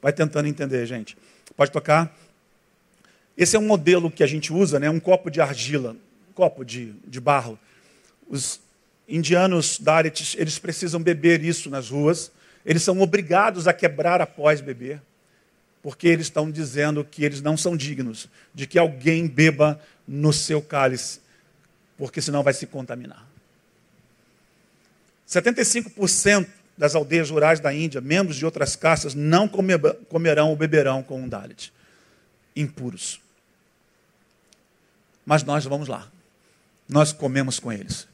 Vai 0.00 0.12
tentando 0.12 0.48
entender, 0.48 0.86
gente. 0.86 1.14
Pode 1.54 1.70
tocar? 1.70 2.16
Esse 3.36 3.56
é 3.56 3.58
um 3.58 3.66
modelo 3.66 4.10
que 4.10 4.24
a 4.24 4.26
gente 4.26 4.54
usa, 4.54 4.80
né? 4.80 4.88
um 4.88 4.98
copo 4.98 5.30
de 5.30 5.38
argila, 5.38 5.94
um 6.30 6.32
copo 6.32 6.64
de, 6.64 6.94
de 7.06 7.20
barro. 7.20 7.58
Os 8.26 8.58
indianos 9.06 9.78
Dalits, 9.78 10.34
eles 10.38 10.58
precisam 10.58 11.00
beber 11.00 11.44
isso 11.44 11.68
nas 11.68 11.90
ruas. 11.90 12.32
Eles 12.68 12.82
são 12.82 13.00
obrigados 13.00 13.66
a 13.66 13.72
quebrar 13.72 14.20
após 14.20 14.60
beber, 14.60 15.00
porque 15.82 16.06
eles 16.06 16.26
estão 16.26 16.50
dizendo 16.50 17.02
que 17.02 17.24
eles 17.24 17.40
não 17.40 17.56
são 17.56 17.74
dignos 17.74 18.28
de 18.52 18.66
que 18.66 18.78
alguém 18.78 19.26
beba 19.26 19.80
no 20.06 20.34
seu 20.34 20.60
cálice, 20.60 21.20
porque 21.96 22.20
senão 22.20 22.42
vai 22.42 22.52
se 22.52 22.66
contaminar. 22.66 23.26
75% 25.26 26.46
das 26.76 26.94
aldeias 26.94 27.30
rurais 27.30 27.58
da 27.58 27.72
Índia, 27.72 28.02
membros 28.02 28.36
de 28.36 28.44
outras 28.44 28.76
castas, 28.76 29.14
não 29.14 29.48
comerão 29.48 30.50
ou 30.50 30.56
beberão 30.56 31.02
com 31.02 31.22
um 31.22 31.28
Dalit. 31.28 31.72
Impuros. 32.54 33.18
Mas 35.24 35.42
nós 35.42 35.64
vamos 35.64 35.88
lá. 35.88 36.06
Nós 36.86 37.14
comemos 37.14 37.58
com 37.58 37.72
eles. 37.72 38.06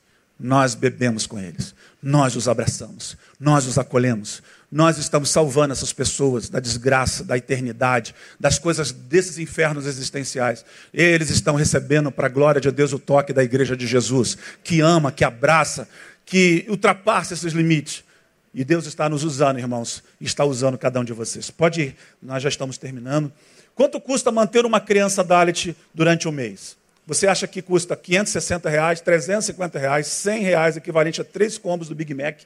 Nós 0.45 0.75
bebemos 0.75 1.27
com 1.27 1.39
eles. 1.39 1.75
Nós 2.03 2.37
os 2.37 2.49
abraçamos. 2.49 3.17
Nós 3.41 3.67
os 3.67 3.79
acolhemos. 3.79 4.43
Nós 4.71 4.99
estamos 4.99 5.31
salvando 5.31 5.73
essas 5.73 5.91
pessoas 5.91 6.51
da 6.51 6.61
desgraça, 6.61 7.25
da 7.25 7.39
eternidade, 7.39 8.15
das 8.39 8.59
coisas 8.59 8.93
desses 8.93 9.39
infernos 9.39 9.87
existenciais. 9.87 10.63
Eles 10.93 11.31
estão 11.31 11.55
recebendo, 11.55 12.13
para 12.13 12.27
a 12.27 12.29
glória 12.29 12.61
de 12.61 12.71
Deus, 12.71 12.93
o 12.93 12.99
toque 12.99 13.33
da 13.33 13.43
igreja 13.43 13.75
de 13.75 13.87
Jesus, 13.87 14.37
que 14.63 14.83
ama, 14.83 15.11
que 15.11 15.25
abraça, 15.25 15.89
que 16.27 16.67
ultrapassa 16.69 17.33
esses 17.33 17.55
limites. 17.55 18.05
E 18.53 18.63
Deus 18.65 18.85
está 18.85 19.09
nos 19.09 19.25
usando, 19.25 19.59
irmãos, 19.59 20.03
está 20.21 20.45
usando 20.45 20.77
cada 20.77 21.01
um 21.01 21.05
de 21.05 21.15
vocês. 21.15 21.51
Pode 21.51 21.81
ir, 21.81 21.97
nós 22.23 22.43
já 22.43 22.51
estamos 22.51 22.77
terminando. 22.77 23.33
Quanto 23.75 23.99
custa 23.99 24.31
manter 24.31 24.67
uma 24.67 24.79
criança 24.79 25.25
Dalit 25.25 25.75
durante 25.95 26.29
um 26.29 26.33
mês? 26.33 26.77
Você 27.07 27.27
acha 27.27 27.47
que 27.47 27.61
custa 27.61 27.95
560 27.95 28.69
reais, 28.69 29.01
350 29.01 29.79
reais, 29.79 30.07
100 30.07 30.43
reais, 30.43 30.77
equivalente 30.77 31.21
a 31.21 31.25
três 31.25 31.59
combos 31.59 31.89
do 31.89 31.95
Big 31.95 32.15
Mac, 32.15 32.41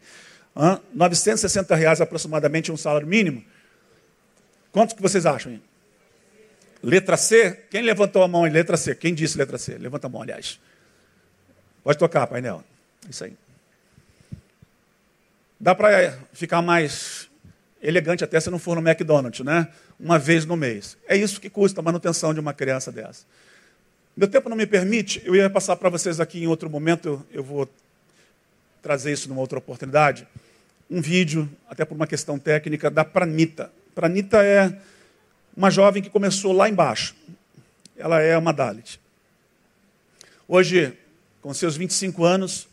960 0.92 1.74
reais 1.76 2.00
aproximadamente 2.00 2.72
um 2.72 2.76
salário 2.76 3.06
mínimo? 3.06 3.44
Quantos 4.72 4.94
que 4.94 5.02
vocês 5.02 5.26
acham? 5.26 5.52
Hein? 5.52 5.62
Letra 6.82 7.16
C? 7.16 7.52
Quem 7.70 7.82
levantou 7.82 8.22
a 8.22 8.28
mão 8.28 8.46
em 8.46 8.50
letra 8.50 8.76
C? 8.76 8.94
Quem 8.94 9.14
disse 9.14 9.38
letra 9.38 9.58
C? 9.58 9.78
Levanta 9.78 10.06
a 10.06 10.10
mão, 10.10 10.22
aliás. 10.22 10.60
Pode 11.82 11.98
tocar, 11.98 12.26
painel. 12.26 12.62
Isso 13.08 13.24
aí. 13.24 13.32
Dá 15.58 15.74
para 15.74 16.16
ficar 16.32 16.62
mais 16.62 17.28
elegante 17.82 18.22
até 18.22 18.38
se 18.38 18.50
não 18.50 18.58
for 18.58 18.80
no 18.80 18.88
McDonald's, 18.88 19.44
né? 19.44 19.68
Uma 19.98 20.18
vez 20.18 20.44
no 20.44 20.56
mês. 20.56 20.96
É 21.08 21.16
isso 21.16 21.40
que 21.40 21.50
custa 21.50 21.80
a 21.80 21.82
manutenção 21.82 22.32
de 22.34 22.40
uma 22.40 22.52
criança 22.52 22.92
dessa. 22.92 23.24
Meu 24.18 24.26
tempo 24.26 24.48
não 24.48 24.56
me 24.56 24.66
permite, 24.66 25.22
eu 25.24 25.36
ia 25.36 25.48
passar 25.48 25.76
para 25.76 25.88
vocês 25.88 26.18
aqui 26.18 26.42
em 26.42 26.48
outro 26.48 26.68
momento, 26.68 27.24
eu 27.30 27.40
vou 27.40 27.70
trazer 28.82 29.12
isso 29.12 29.28
numa 29.28 29.40
outra 29.40 29.58
oportunidade. 29.58 30.26
Um 30.90 31.00
vídeo, 31.00 31.48
até 31.70 31.84
por 31.84 31.94
uma 31.94 32.04
questão 32.04 32.36
técnica, 32.36 32.90
da 32.90 33.04
Pranita. 33.04 33.70
Pranita 33.94 34.42
é 34.42 34.76
uma 35.56 35.70
jovem 35.70 36.02
que 36.02 36.10
começou 36.10 36.52
lá 36.52 36.68
embaixo. 36.68 37.14
Ela 37.96 38.20
é 38.20 38.36
uma 38.36 38.52
Dalit. 38.52 39.00
Hoje, 40.48 40.98
com 41.40 41.54
seus 41.54 41.76
25 41.76 42.24
anos, 42.24 42.66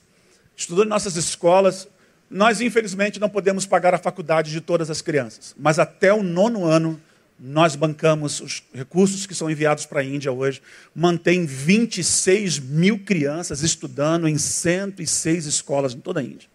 estudou 0.58 0.84
em 0.84 0.88
nossas 0.88 1.16
escolas. 1.16 1.88
Nós, 2.28 2.60
infelizmente, 2.60 3.20
não 3.20 3.30
podemos 3.30 3.68
pagar 3.68 3.94
a 3.94 4.00
faculdade 4.00 4.50
de 4.50 4.62
todas 4.62 4.90
as 4.90 5.00
crianças, 5.00 5.54
mas 5.60 5.78
até 5.78 6.12
o 6.12 6.24
nono 6.24 6.66
ano 6.66 7.00
nós 7.40 7.76
bancamos 7.76 8.40
os 8.40 8.64
recursos 8.74 9.26
que 9.26 9.36
são 9.36 9.50
enviados 9.50 9.86
para 9.86 10.00
a 10.00 10.04
Índia 10.04 10.32
hoje, 10.32 10.62
mantém 10.94 11.46
26 11.46 12.60
mil 12.60 13.00
crianças 13.00 13.62
estudando 13.62 14.28
em 14.28 14.38
106 14.38 15.46
escolas 15.46 15.94
em 15.94 16.00
toda 16.00 16.22
a 16.22 16.24
Índia. 16.24 16.48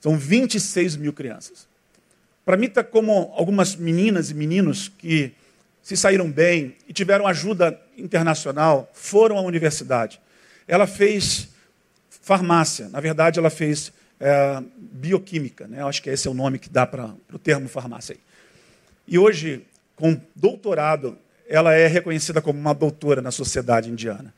São 0.00 0.16
26 0.16 0.96
mil 0.96 1.12
crianças. 1.12 1.68
Para 2.44 2.56
mim 2.56 2.66
está 2.66 2.82
como 2.82 3.32
algumas 3.36 3.76
meninas 3.76 4.30
e 4.30 4.34
meninos 4.34 4.88
que 4.88 5.32
se 5.82 5.96
saíram 5.96 6.30
bem 6.30 6.76
e 6.88 6.92
tiveram 6.92 7.26
ajuda 7.26 7.78
internacional, 7.96 8.90
foram 8.94 9.36
à 9.36 9.42
universidade. 9.42 10.20
Ela 10.66 10.86
fez 10.86 11.48
farmácia, 12.22 12.88
na 12.88 13.00
verdade 13.00 13.38
ela 13.38 13.50
fez 13.50 13.92
é, 14.18 14.62
bioquímica, 14.76 15.66
né? 15.66 15.84
acho 15.84 16.02
que 16.02 16.10
esse 16.10 16.26
é 16.28 16.30
o 16.30 16.34
nome 16.34 16.58
que 16.58 16.68
dá 16.68 16.86
para 16.86 17.14
o 17.32 17.38
termo 17.38 17.68
farmácia 17.68 18.14
aí. 18.14 18.29
E 19.10 19.18
hoje, 19.18 19.66
com 19.96 20.20
doutorado, 20.36 21.18
ela 21.48 21.74
é 21.74 21.88
reconhecida 21.88 22.40
como 22.40 22.60
uma 22.60 22.72
doutora 22.72 23.20
na 23.20 23.32
sociedade 23.32 23.90
indiana. 23.90 24.32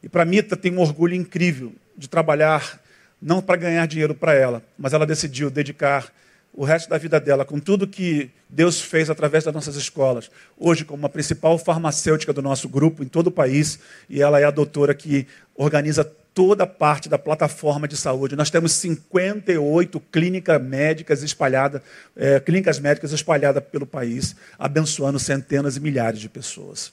E 0.00 0.08
para 0.08 0.24
Mita 0.24 0.56
tem 0.56 0.72
um 0.72 0.78
orgulho 0.78 1.16
incrível 1.16 1.72
de 1.98 2.08
trabalhar 2.08 2.80
não 3.20 3.42
para 3.42 3.56
ganhar 3.56 3.84
dinheiro 3.86 4.14
para 4.14 4.32
ela, 4.32 4.62
mas 4.78 4.92
ela 4.92 5.04
decidiu 5.04 5.50
dedicar 5.50 6.12
o 6.52 6.64
resto 6.64 6.88
da 6.88 6.96
vida 6.96 7.18
dela 7.18 7.44
com 7.44 7.58
tudo 7.58 7.88
que 7.88 8.30
Deus 8.48 8.80
fez 8.80 9.10
através 9.10 9.42
das 9.42 9.52
nossas 9.52 9.74
escolas. 9.74 10.30
Hoje, 10.56 10.84
como 10.84 11.04
a 11.04 11.08
principal 11.08 11.58
farmacêutica 11.58 12.32
do 12.32 12.40
nosso 12.40 12.68
grupo 12.68 13.02
em 13.02 13.08
todo 13.08 13.26
o 13.26 13.32
país, 13.32 13.80
e 14.08 14.22
ela 14.22 14.38
é 14.38 14.44
a 14.44 14.52
doutora 14.52 14.94
que 14.94 15.26
organiza 15.56 16.08
toda 16.34 16.66
parte 16.66 17.08
da 17.08 17.16
plataforma 17.16 17.86
de 17.86 17.96
saúde. 17.96 18.34
Nós 18.34 18.50
temos 18.50 18.72
58 18.72 20.00
clínicas 20.10 20.60
médicas 20.60 21.22
espalhadas, 21.22 21.80
é, 22.16 22.40
clínicas 22.40 22.80
médicas 22.80 23.12
espalhadas 23.12 23.62
pelo 23.62 23.86
país, 23.86 24.34
abençoando 24.58 25.18
centenas 25.18 25.76
e 25.76 25.80
milhares 25.80 26.18
de 26.18 26.28
pessoas. 26.28 26.92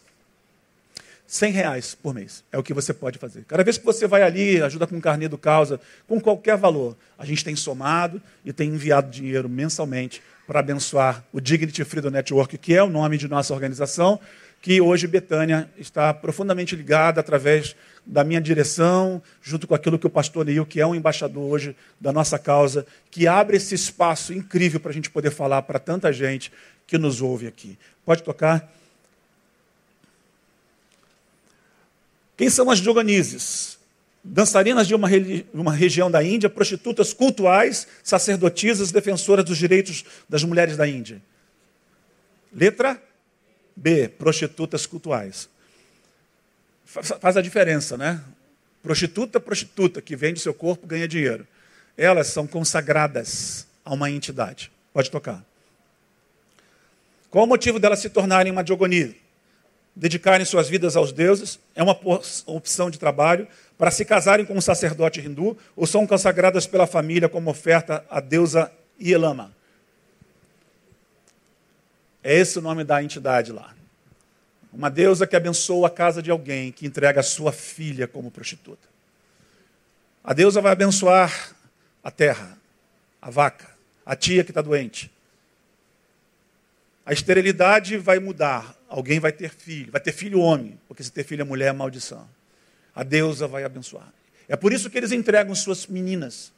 100 1.26 1.52
reais 1.54 1.96
por 1.96 2.14
mês 2.14 2.44
é 2.52 2.58
o 2.58 2.64
que 2.64 2.74
você 2.74 2.94
pode 2.94 3.18
fazer. 3.18 3.46
Cada 3.48 3.64
vez 3.64 3.78
que 3.78 3.86
você 3.86 4.06
vai 4.06 4.22
ali, 4.22 4.62
ajuda 4.62 4.86
com 4.86 4.98
o 4.98 5.02
carnê 5.02 5.28
do 5.30 5.38
causa, 5.38 5.80
com 6.06 6.20
qualquer 6.20 6.58
valor, 6.58 6.96
a 7.18 7.26
gente 7.26 7.44
tem 7.44 7.56
somado 7.56 8.22
e 8.44 8.52
tem 8.52 8.70
enviado 8.70 9.10
dinheiro 9.10 9.48
mensalmente 9.48 10.22
para 10.46 10.60
abençoar 10.60 11.24
o 11.32 11.40
Dignity 11.40 11.86
Freedom 11.86 12.10
Network, 12.10 12.58
que 12.58 12.76
é 12.76 12.84
o 12.84 12.90
nome 12.90 13.18
de 13.18 13.30
nossa 13.30 13.54
organização, 13.54 14.20
que 14.62 14.82
hoje 14.82 15.08
Betânia 15.08 15.70
está 15.78 16.14
profundamente 16.14 16.76
ligada 16.76 17.22
através 17.22 17.76
da 18.06 18.24
minha 18.24 18.42
direção, 18.42 19.22
junto 19.42 19.68
com 19.68 19.76
aquilo 19.76 20.00
que 20.00 20.08
o 20.08 20.10
pastor 20.10 20.46
Neil, 20.46 20.66
que 20.66 20.82
é 20.82 20.86
um 20.86 20.96
embaixador 20.96 21.44
hoje 21.44 21.76
da 22.00 22.12
nossa 22.12 22.38
causa, 22.40 22.86
que 23.10 23.28
abre 23.28 23.58
esse 23.58 23.76
espaço 23.76 24.34
incrível 24.34 24.80
para 24.80 24.92
a 24.92 24.94
gente 24.94 25.10
poder 25.10 25.32
falar 25.32 25.62
para 25.62 25.80
tanta 25.80 26.12
gente 26.12 26.52
que 26.88 26.98
nos 26.98 27.22
ouve 27.22 27.48
aqui. 27.48 27.78
Pode 28.04 28.24
tocar? 28.24 28.72
Quem 32.36 32.50
são 32.50 32.70
as 32.72 32.80
Joganises? 32.80 33.78
Dançarinas 34.24 34.88
de 34.88 34.96
uma, 34.96 35.08
uma 35.54 35.74
região 35.74 36.10
da 36.10 36.24
Índia, 36.24 36.50
prostitutas 36.50 37.14
cultuais, 37.14 37.88
sacerdotisas, 38.04 38.92
defensoras 38.92 39.46
dos 39.46 39.58
direitos 39.58 40.04
das 40.28 40.44
mulheres 40.44 40.76
da 40.76 40.88
Índia. 40.88 41.22
Letra 42.54 43.02
B, 43.76 44.10
prostitutas 44.10 44.86
cultuais. 44.86 45.50
Faz 46.92 47.38
a 47.38 47.42
diferença, 47.42 47.98
né? 47.98 48.22
Prostituta, 48.84 49.40
prostituta, 49.40 50.02
que 50.02 50.14
vende 50.14 50.42
seu 50.42 50.54
corpo, 50.54 50.86
ganha 50.86 51.08
dinheiro. 51.08 51.48
Elas 51.98 52.28
são 52.28 52.46
consagradas 52.46 53.66
a 53.86 53.94
uma 53.94 54.12
entidade. 54.12 54.70
Pode 54.94 55.10
tocar. 55.10 55.42
Qual 57.30 57.46
o 57.46 57.48
motivo 57.48 57.80
delas 57.80 58.00
se 58.00 58.10
tornarem 58.10 58.52
uma 58.52 58.64
diogonia? 58.64 59.16
Dedicarem 59.96 60.46
suas 60.46 60.68
vidas 60.68 60.98
aos 60.98 61.14
deuses, 61.14 61.60
é 61.74 61.82
uma 61.82 61.98
opção 62.46 62.90
de 62.90 63.00
trabalho, 63.00 63.48
para 63.78 63.90
se 63.90 64.04
casarem 64.04 64.46
com 64.46 64.56
um 64.56 64.62
sacerdote 64.62 65.22
hindu, 65.22 65.58
ou 65.76 65.88
são 65.88 66.06
consagradas 66.06 66.68
pela 66.68 66.86
família 66.86 67.30
como 67.30 67.50
oferta 67.50 68.04
à 68.10 68.20
deusa 68.20 68.70
Ielama. 69.00 69.56
É 72.22 72.38
esse 72.38 72.60
o 72.60 72.62
nome 72.62 72.84
da 72.84 73.02
entidade 73.02 73.54
lá. 73.54 73.74
Uma 74.74 74.90
deusa 74.90 75.28
que 75.28 75.36
abençoa 75.36 75.88
a 75.88 75.92
casa 75.92 76.22
de 76.22 76.32
alguém 76.32 76.72
que 76.72 76.86
entrega 76.86 77.20
a 77.20 77.24
sua 77.24 77.52
filha 77.52 78.08
como 78.08 78.32
prostituta. 78.32 78.88
A 80.24 80.34
deusa 80.34 80.62
vai 80.62 80.72
abençoar 80.72 81.56
a 82.04 82.10
terra, 82.10 82.58
a 83.22 83.30
vaca, 83.30 83.70
a 84.06 84.16
tia 84.16 84.44
que 84.44 84.52
está 84.52 84.62
doente. 84.62 85.12
A 87.06 87.12
esterilidade 87.12 87.98
vai 87.98 88.20
mudar, 88.20 88.76
alguém 88.88 89.20
vai 89.20 89.32
ter 89.32 89.50
filho, 89.50 89.92
vai 89.92 90.00
ter 90.00 90.12
filho 90.12 90.40
homem, 90.40 90.80
porque 90.88 91.04
se 91.04 91.12
ter 91.12 91.24
filha 91.24 91.44
mulher 91.44 91.68
é 91.68 91.74
maldição. 91.74 92.28
A 92.96 93.04
deusa 93.04 93.48
vai 93.48 93.64
abençoar. 93.64 94.08
É 94.48 94.56
por 94.56 94.72
isso 94.72 94.90
que 94.90 94.98
eles 94.98 95.12
entregam 95.12 95.54
suas 95.56 95.88
meninas. 95.88 96.54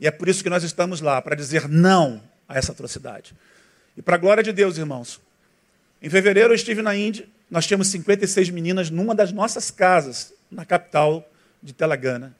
E 0.00 0.06
é 0.06 0.10
por 0.10 0.28
isso 0.28 0.42
que 0.42 0.50
nós 0.50 0.62
estamos 0.62 1.00
lá, 1.00 1.22
para 1.22 1.36
dizer 1.36 1.68
não 1.68 2.22
a 2.48 2.58
essa 2.58 2.72
atrocidade. 2.72 3.34
E 3.96 4.02
para 4.02 4.16
a 4.16 4.18
glória 4.18 4.42
de 4.42 4.52
Deus, 4.52 4.76
irmãos, 4.76 5.20
em 6.02 6.10
fevereiro 6.10 6.50
eu 6.50 6.54
estive 6.54 6.82
na 6.82 6.94
Índia, 6.94 7.26
nós 7.50 7.66
tínhamos 7.66 7.88
56 7.88 8.50
meninas 8.50 8.90
numa 8.90 9.14
das 9.14 9.32
nossas 9.32 9.70
casas, 9.70 10.32
na 10.50 10.64
capital 10.64 11.28
de 11.62 11.72
Telangana. 11.72 12.34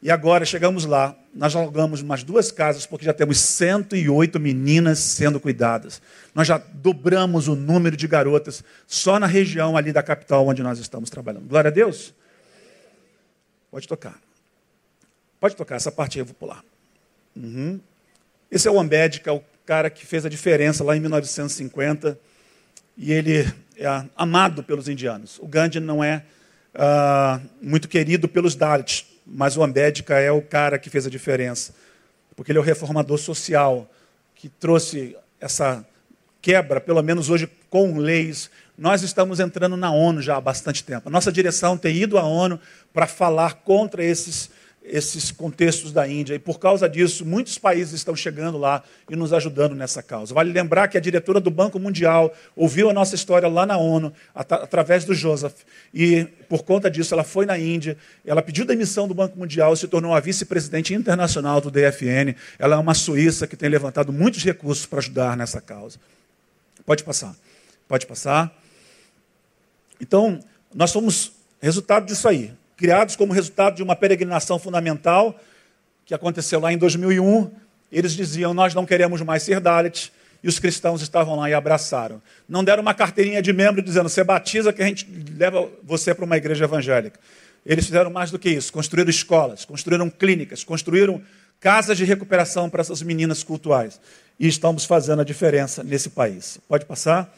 E 0.00 0.10
agora 0.10 0.44
chegamos 0.44 0.84
lá, 0.84 1.16
nós 1.34 1.56
alugamos 1.56 2.02
umas 2.02 2.22
duas 2.22 2.52
casas, 2.52 2.86
porque 2.86 3.04
já 3.04 3.12
temos 3.12 3.40
108 3.40 4.38
meninas 4.38 5.00
sendo 5.00 5.40
cuidadas. 5.40 6.00
Nós 6.34 6.46
já 6.46 6.56
dobramos 6.56 7.48
o 7.48 7.56
número 7.56 7.96
de 7.96 8.06
garotas 8.06 8.62
só 8.86 9.18
na 9.18 9.26
região 9.26 9.76
ali 9.76 9.92
da 9.92 10.02
capital 10.02 10.46
onde 10.46 10.62
nós 10.62 10.78
estamos 10.78 11.10
trabalhando. 11.10 11.48
Glória 11.48 11.68
a 11.68 11.72
Deus. 11.72 12.14
Pode 13.70 13.88
tocar. 13.88 14.20
Pode 15.40 15.56
tocar, 15.56 15.76
essa 15.76 15.90
parte 15.90 16.18
eu 16.18 16.24
vou 16.24 16.34
pular. 16.34 16.64
Uhum. 17.34 17.80
Esse 18.50 18.68
é 18.68 18.70
o 18.70 18.78
Ambed, 18.78 19.20
que 19.20 19.28
é 19.28 19.32
o 19.32 19.42
cara 19.66 19.90
que 19.90 20.06
fez 20.06 20.24
a 20.24 20.28
diferença 20.28 20.84
lá 20.84 20.96
em 20.96 21.00
1950. 21.00 22.18
E 22.96 23.12
ele 23.12 23.52
é 23.78 24.04
amado 24.16 24.62
pelos 24.62 24.88
indianos. 24.88 25.38
O 25.38 25.46
Gandhi 25.46 25.80
não 25.80 26.02
é 26.02 26.24
uh, 26.74 27.40
muito 27.62 27.88
querido 27.88 28.28
pelos 28.28 28.54
Dalits 28.54 29.06
mas 29.30 29.56
o 29.56 29.62
Ambédica 29.62 30.18
é 30.18 30.32
o 30.32 30.40
cara 30.40 30.78
que 30.78 30.88
fez 30.88 31.06
a 31.06 31.10
diferença, 31.10 31.74
porque 32.34 32.50
ele 32.50 32.58
é 32.58 32.62
o 32.62 32.64
reformador 32.64 33.18
social 33.18 33.88
que 34.34 34.48
trouxe 34.48 35.16
essa 35.40 35.84
quebra, 36.40 36.80
pelo 36.80 37.02
menos 37.02 37.28
hoje 37.28 37.48
com 37.68 37.98
leis. 37.98 38.50
Nós 38.76 39.02
estamos 39.02 39.38
entrando 39.38 39.76
na 39.76 39.90
ONU 39.90 40.22
já 40.22 40.36
há 40.36 40.40
bastante 40.40 40.82
tempo. 40.82 41.08
A 41.08 41.12
nossa 41.12 41.30
direção 41.30 41.76
tem 41.76 41.96
ido 41.96 42.16
à 42.16 42.22
ONU 42.22 42.58
para 42.92 43.06
falar 43.06 43.54
contra 43.54 44.02
esses 44.02 44.50
esses 44.90 45.30
contextos 45.30 45.92
da 45.92 46.08
Índia. 46.08 46.34
E 46.34 46.38
por 46.38 46.58
causa 46.58 46.88
disso, 46.88 47.24
muitos 47.24 47.58
países 47.58 47.94
estão 47.94 48.16
chegando 48.16 48.58
lá 48.58 48.82
e 49.08 49.16
nos 49.16 49.32
ajudando 49.32 49.74
nessa 49.74 50.02
causa. 50.02 50.34
Vale 50.34 50.52
lembrar 50.52 50.88
que 50.88 50.96
a 50.96 51.00
diretora 51.00 51.40
do 51.40 51.50
Banco 51.50 51.78
Mundial 51.78 52.34
ouviu 52.56 52.90
a 52.90 52.92
nossa 52.92 53.14
história 53.14 53.48
lá 53.48 53.66
na 53.66 53.76
ONU, 53.76 54.12
at 54.34 54.52
através 54.52 55.04
do 55.04 55.14
Joseph. 55.14 55.54
E 55.92 56.24
por 56.48 56.62
conta 56.62 56.90
disso, 56.90 57.14
ela 57.14 57.24
foi 57.24 57.46
na 57.46 57.58
Índia, 57.58 57.96
ela 58.24 58.42
pediu 58.42 58.64
demissão 58.64 59.06
do 59.06 59.14
Banco 59.14 59.38
Mundial 59.38 59.76
se 59.76 59.86
tornou 59.86 60.14
a 60.14 60.20
vice-presidente 60.20 60.94
internacional 60.94 61.60
do 61.60 61.70
DFN. 61.70 62.34
Ela 62.58 62.76
é 62.76 62.78
uma 62.78 62.94
suíça 62.94 63.46
que 63.46 63.56
tem 63.56 63.68
levantado 63.68 64.12
muitos 64.12 64.42
recursos 64.42 64.86
para 64.86 64.98
ajudar 64.98 65.36
nessa 65.36 65.60
causa. 65.60 65.98
Pode 66.84 67.04
passar. 67.04 67.34
Pode 67.86 68.06
passar. 68.06 68.54
Então, 70.00 70.40
nós 70.74 70.90
somos 70.90 71.32
resultado 71.60 72.06
disso 72.06 72.28
aí 72.28 72.52
criados 72.78 73.16
como 73.16 73.32
resultado 73.32 73.74
de 73.74 73.82
uma 73.82 73.96
peregrinação 73.96 74.58
fundamental 74.58 75.38
que 76.06 76.14
aconteceu 76.14 76.60
lá 76.60 76.72
em 76.72 76.78
2001. 76.78 77.50
Eles 77.92 78.12
diziam: 78.12 78.54
Nós 78.54 78.72
não 78.72 78.86
queremos 78.86 79.20
mais 79.20 79.42
ser 79.42 79.60
Dalits. 79.60 80.10
E 80.40 80.46
os 80.46 80.60
cristãos 80.60 81.02
estavam 81.02 81.34
lá 81.34 81.50
e 81.50 81.54
abraçaram. 81.54 82.22
Não 82.48 82.62
deram 82.62 82.80
uma 82.80 82.94
carteirinha 82.94 83.42
de 83.42 83.52
membro 83.52 83.82
dizendo: 83.82 84.08
Você 84.08 84.22
batiza 84.22 84.72
que 84.72 84.80
a 84.80 84.86
gente 84.86 85.06
leva 85.36 85.68
você 85.82 86.14
para 86.14 86.24
uma 86.24 86.36
igreja 86.36 86.64
evangélica. 86.64 87.18
Eles 87.66 87.84
fizeram 87.84 88.10
mais 88.10 88.30
do 88.30 88.38
que 88.38 88.48
isso: 88.48 88.72
construíram 88.72 89.10
escolas, 89.10 89.64
construíram 89.64 90.08
clínicas, 90.08 90.62
construíram 90.62 91.20
casas 91.58 91.98
de 91.98 92.04
recuperação 92.04 92.70
para 92.70 92.80
essas 92.80 93.02
meninas 93.02 93.42
cultuais. 93.42 94.00
E 94.38 94.46
estamos 94.46 94.84
fazendo 94.84 95.20
a 95.20 95.24
diferença 95.24 95.82
nesse 95.82 96.10
país. 96.10 96.60
Pode 96.68 96.86
passar? 96.86 97.34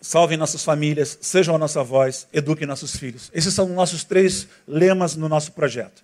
Salvem 0.00 0.36
nossas 0.36 0.64
famílias, 0.64 1.18
sejam 1.20 1.54
a 1.54 1.58
nossa 1.58 1.82
voz, 1.82 2.26
eduquem 2.32 2.66
nossos 2.66 2.96
filhos. 2.96 3.30
Esses 3.34 3.52
são 3.54 3.68
nossos 3.68 4.04
três 4.04 4.48
lemas 4.66 5.16
no 5.16 5.28
nosso 5.28 5.52
projeto. 5.52 6.02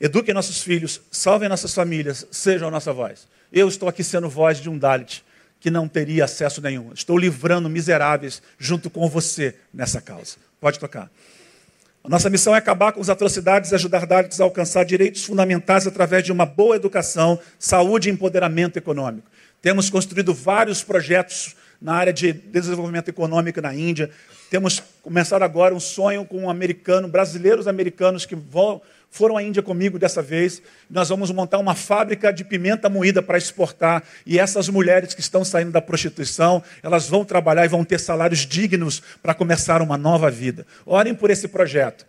Eduquem 0.00 0.34
nossos 0.34 0.62
filhos, 0.62 1.00
salvem 1.10 1.48
nossas 1.48 1.74
famílias, 1.74 2.26
sejam 2.30 2.68
a 2.68 2.70
nossa 2.70 2.92
voz. 2.92 3.28
Eu 3.52 3.68
estou 3.68 3.88
aqui 3.88 4.02
sendo 4.02 4.28
voz 4.28 4.58
de 4.58 4.70
um 4.70 4.78
Dalit 4.78 5.24
que 5.60 5.70
não 5.70 5.86
teria 5.86 6.24
acesso 6.24 6.62
nenhum. 6.62 6.90
Estou 6.94 7.18
livrando 7.18 7.68
miseráveis 7.68 8.42
junto 8.58 8.88
com 8.88 9.06
você 9.08 9.54
nessa 9.72 10.00
causa. 10.00 10.36
Pode 10.58 10.78
tocar. 10.78 11.10
Nossa 12.08 12.30
missão 12.30 12.54
é 12.54 12.58
acabar 12.58 12.92
com 12.92 13.00
as 13.00 13.10
atrocidades 13.10 13.70
e 13.70 13.74
ajudar 13.74 14.06
Dalits 14.06 14.40
a 14.40 14.44
alcançar 14.44 14.84
direitos 14.84 15.22
fundamentais 15.24 15.86
através 15.86 16.24
de 16.24 16.32
uma 16.32 16.46
boa 16.46 16.76
educação, 16.76 17.38
saúde 17.58 18.08
e 18.08 18.12
empoderamento 18.12 18.78
econômico. 18.78 19.30
Temos 19.60 19.90
construído 19.90 20.32
vários 20.32 20.82
projetos 20.82 21.54
na 21.80 21.94
área 21.94 22.12
de 22.12 22.32
desenvolvimento 22.32 23.08
econômico 23.08 23.60
na 23.60 23.74
Índia. 23.74 24.10
Temos 24.50 24.82
começado 25.02 25.42
agora 25.42 25.74
um 25.74 25.80
sonho 25.80 26.24
com 26.24 26.38
um 26.42 26.50
americano, 26.50 27.08
brasileiros 27.08 27.66
americanos 27.66 28.26
que 28.26 28.34
vão, 28.34 28.82
foram 29.10 29.36
à 29.36 29.42
Índia 29.42 29.62
comigo 29.62 29.98
dessa 29.98 30.20
vez. 30.20 30.60
Nós 30.90 31.08
vamos 31.08 31.30
montar 31.30 31.58
uma 31.58 31.74
fábrica 31.74 32.32
de 32.32 32.44
pimenta 32.44 32.88
moída 32.88 33.22
para 33.22 33.38
exportar. 33.38 34.02
E 34.26 34.38
essas 34.38 34.68
mulheres 34.68 35.14
que 35.14 35.20
estão 35.20 35.44
saindo 35.44 35.70
da 35.70 35.80
prostituição, 35.80 36.62
elas 36.82 37.08
vão 37.08 37.24
trabalhar 37.24 37.64
e 37.64 37.68
vão 37.68 37.84
ter 37.84 37.98
salários 37.98 38.40
dignos 38.40 39.02
para 39.22 39.34
começar 39.34 39.80
uma 39.80 39.96
nova 39.96 40.30
vida. 40.30 40.66
Orem 40.84 41.14
por 41.14 41.30
esse 41.30 41.48
projeto. 41.48 42.04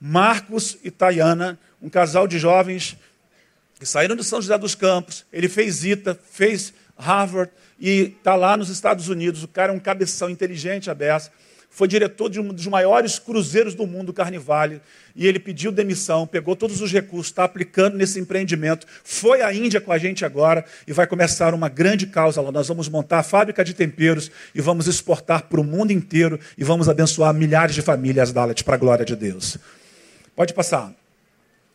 Marcos 0.00 0.76
e 0.82 0.90
Tayana, 0.90 1.58
um 1.80 1.88
casal 1.88 2.26
de 2.26 2.38
jovens 2.38 2.96
que 3.78 3.86
saíram 3.86 4.16
de 4.16 4.24
São 4.24 4.40
José 4.40 4.56
dos 4.58 4.74
Campos. 4.74 5.24
Ele 5.32 5.48
fez 5.48 5.84
ITA, 5.84 6.18
fez 6.30 6.72
Harvard 6.98 7.50
e 7.78 8.14
está 8.18 8.34
lá 8.34 8.56
nos 8.56 8.68
Estados 8.68 9.08
Unidos. 9.08 9.42
O 9.42 9.48
cara 9.48 9.72
é 9.72 9.76
um 9.76 9.78
cabeção 9.78 10.30
inteligente, 10.30 10.90
aberto. 10.90 11.30
Foi 11.76 11.86
diretor 11.86 12.30
de 12.30 12.40
um 12.40 12.48
dos 12.54 12.66
maiores 12.68 13.18
cruzeiros 13.18 13.74
do 13.74 13.86
mundo, 13.86 14.10
Carnivale, 14.10 14.80
e 15.14 15.26
ele 15.26 15.38
pediu 15.38 15.70
demissão, 15.70 16.26
pegou 16.26 16.56
todos 16.56 16.80
os 16.80 16.90
recursos, 16.90 17.26
está 17.26 17.44
aplicando 17.44 17.98
nesse 17.98 18.18
empreendimento, 18.18 18.86
foi 19.04 19.42
à 19.42 19.52
Índia 19.52 19.78
com 19.78 19.92
a 19.92 19.98
gente 19.98 20.24
agora 20.24 20.64
e 20.86 20.92
vai 20.94 21.06
começar 21.06 21.52
uma 21.52 21.68
grande 21.68 22.06
causa 22.06 22.40
lá. 22.40 22.50
Nós 22.50 22.66
vamos 22.66 22.88
montar 22.88 23.18
a 23.18 23.22
fábrica 23.22 23.62
de 23.62 23.74
temperos 23.74 24.30
e 24.54 24.60
vamos 24.62 24.86
exportar 24.86 25.42
para 25.42 25.60
o 25.60 25.64
mundo 25.64 25.90
inteiro 25.90 26.40
e 26.56 26.64
vamos 26.64 26.88
abençoar 26.88 27.34
milhares 27.34 27.74
de 27.74 27.82
famílias 27.82 28.32
Dalet 28.32 28.64
para 28.64 28.76
a 28.76 28.78
glória 28.78 29.04
de 29.04 29.14
Deus. 29.14 29.58
Pode 30.34 30.54
passar. 30.54 30.94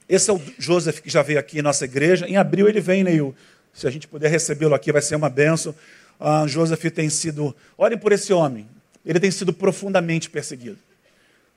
Esse 0.09 0.31
é 0.31 0.33
o 0.33 0.41
Joseph 0.57 0.99
que 0.99 1.11
já 1.11 1.21
veio 1.21 1.37
aqui 1.37 1.59
em 1.59 1.61
nossa 1.61 1.85
igreja. 1.85 2.27
Em 2.27 2.37
abril 2.37 2.67
ele 2.67 2.81
vem, 2.81 3.03
Neil. 3.03 3.35
Se 3.73 3.87
a 3.87 3.89
gente 3.89 4.07
puder 4.07 4.29
recebê-lo 4.29 4.75
aqui, 4.75 4.91
vai 4.91 5.01
ser 5.01 5.15
uma 5.15 5.29
benção. 5.29 5.73
Ah, 6.19 6.45
Joseph 6.47 6.83
tem 6.93 7.09
sido. 7.09 7.55
Olhem 7.77 7.97
por 7.97 8.11
esse 8.11 8.31
homem. 8.33 8.67
Ele 9.05 9.19
tem 9.19 9.31
sido 9.31 9.51
profundamente 9.51 10.29
perseguido. 10.29 10.77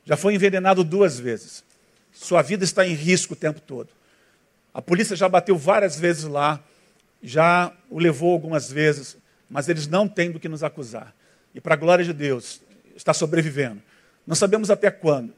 Já 0.05 0.17
foi 0.17 0.35
envenenado 0.35 0.83
duas 0.85 1.19
vezes. 1.19 1.65
Sua 2.13 2.43
vida 2.43 2.65
está 2.65 2.87
em 2.87 2.95
risco 2.95 3.35
o 3.35 3.37
tempo 3.37 3.61
todo. 3.61 3.89
A 4.73 4.81
polícia 4.81 5.17
já 5.17 5.29
bateu 5.29 5.57
várias 5.57 5.99
vezes 5.99 6.25
lá, 6.25 6.63
já 7.23 7.73
o 7.89 7.99
levou 7.99 8.33
algumas 8.33 8.71
vezes, 8.71 9.17
mas 9.49 9.69
eles 9.69 9.87
não 9.87 10.09
têm 10.09 10.31
do 10.31 10.41
que 10.41 10.49
nos 10.49 10.65
acusar. 10.65 11.15
E, 11.55 11.61
para 11.61 11.75
a 11.75 11.77
glória 11.77 12.05
de 12.05 12.13
Deus, 12.13 12.61
está 12.97 13.15
sobrevivendo. 13.15 13.81
Não 14.27 14.35
sabemos 14.35 14.71
até 14.71 14.91
quando. 14.91 15.33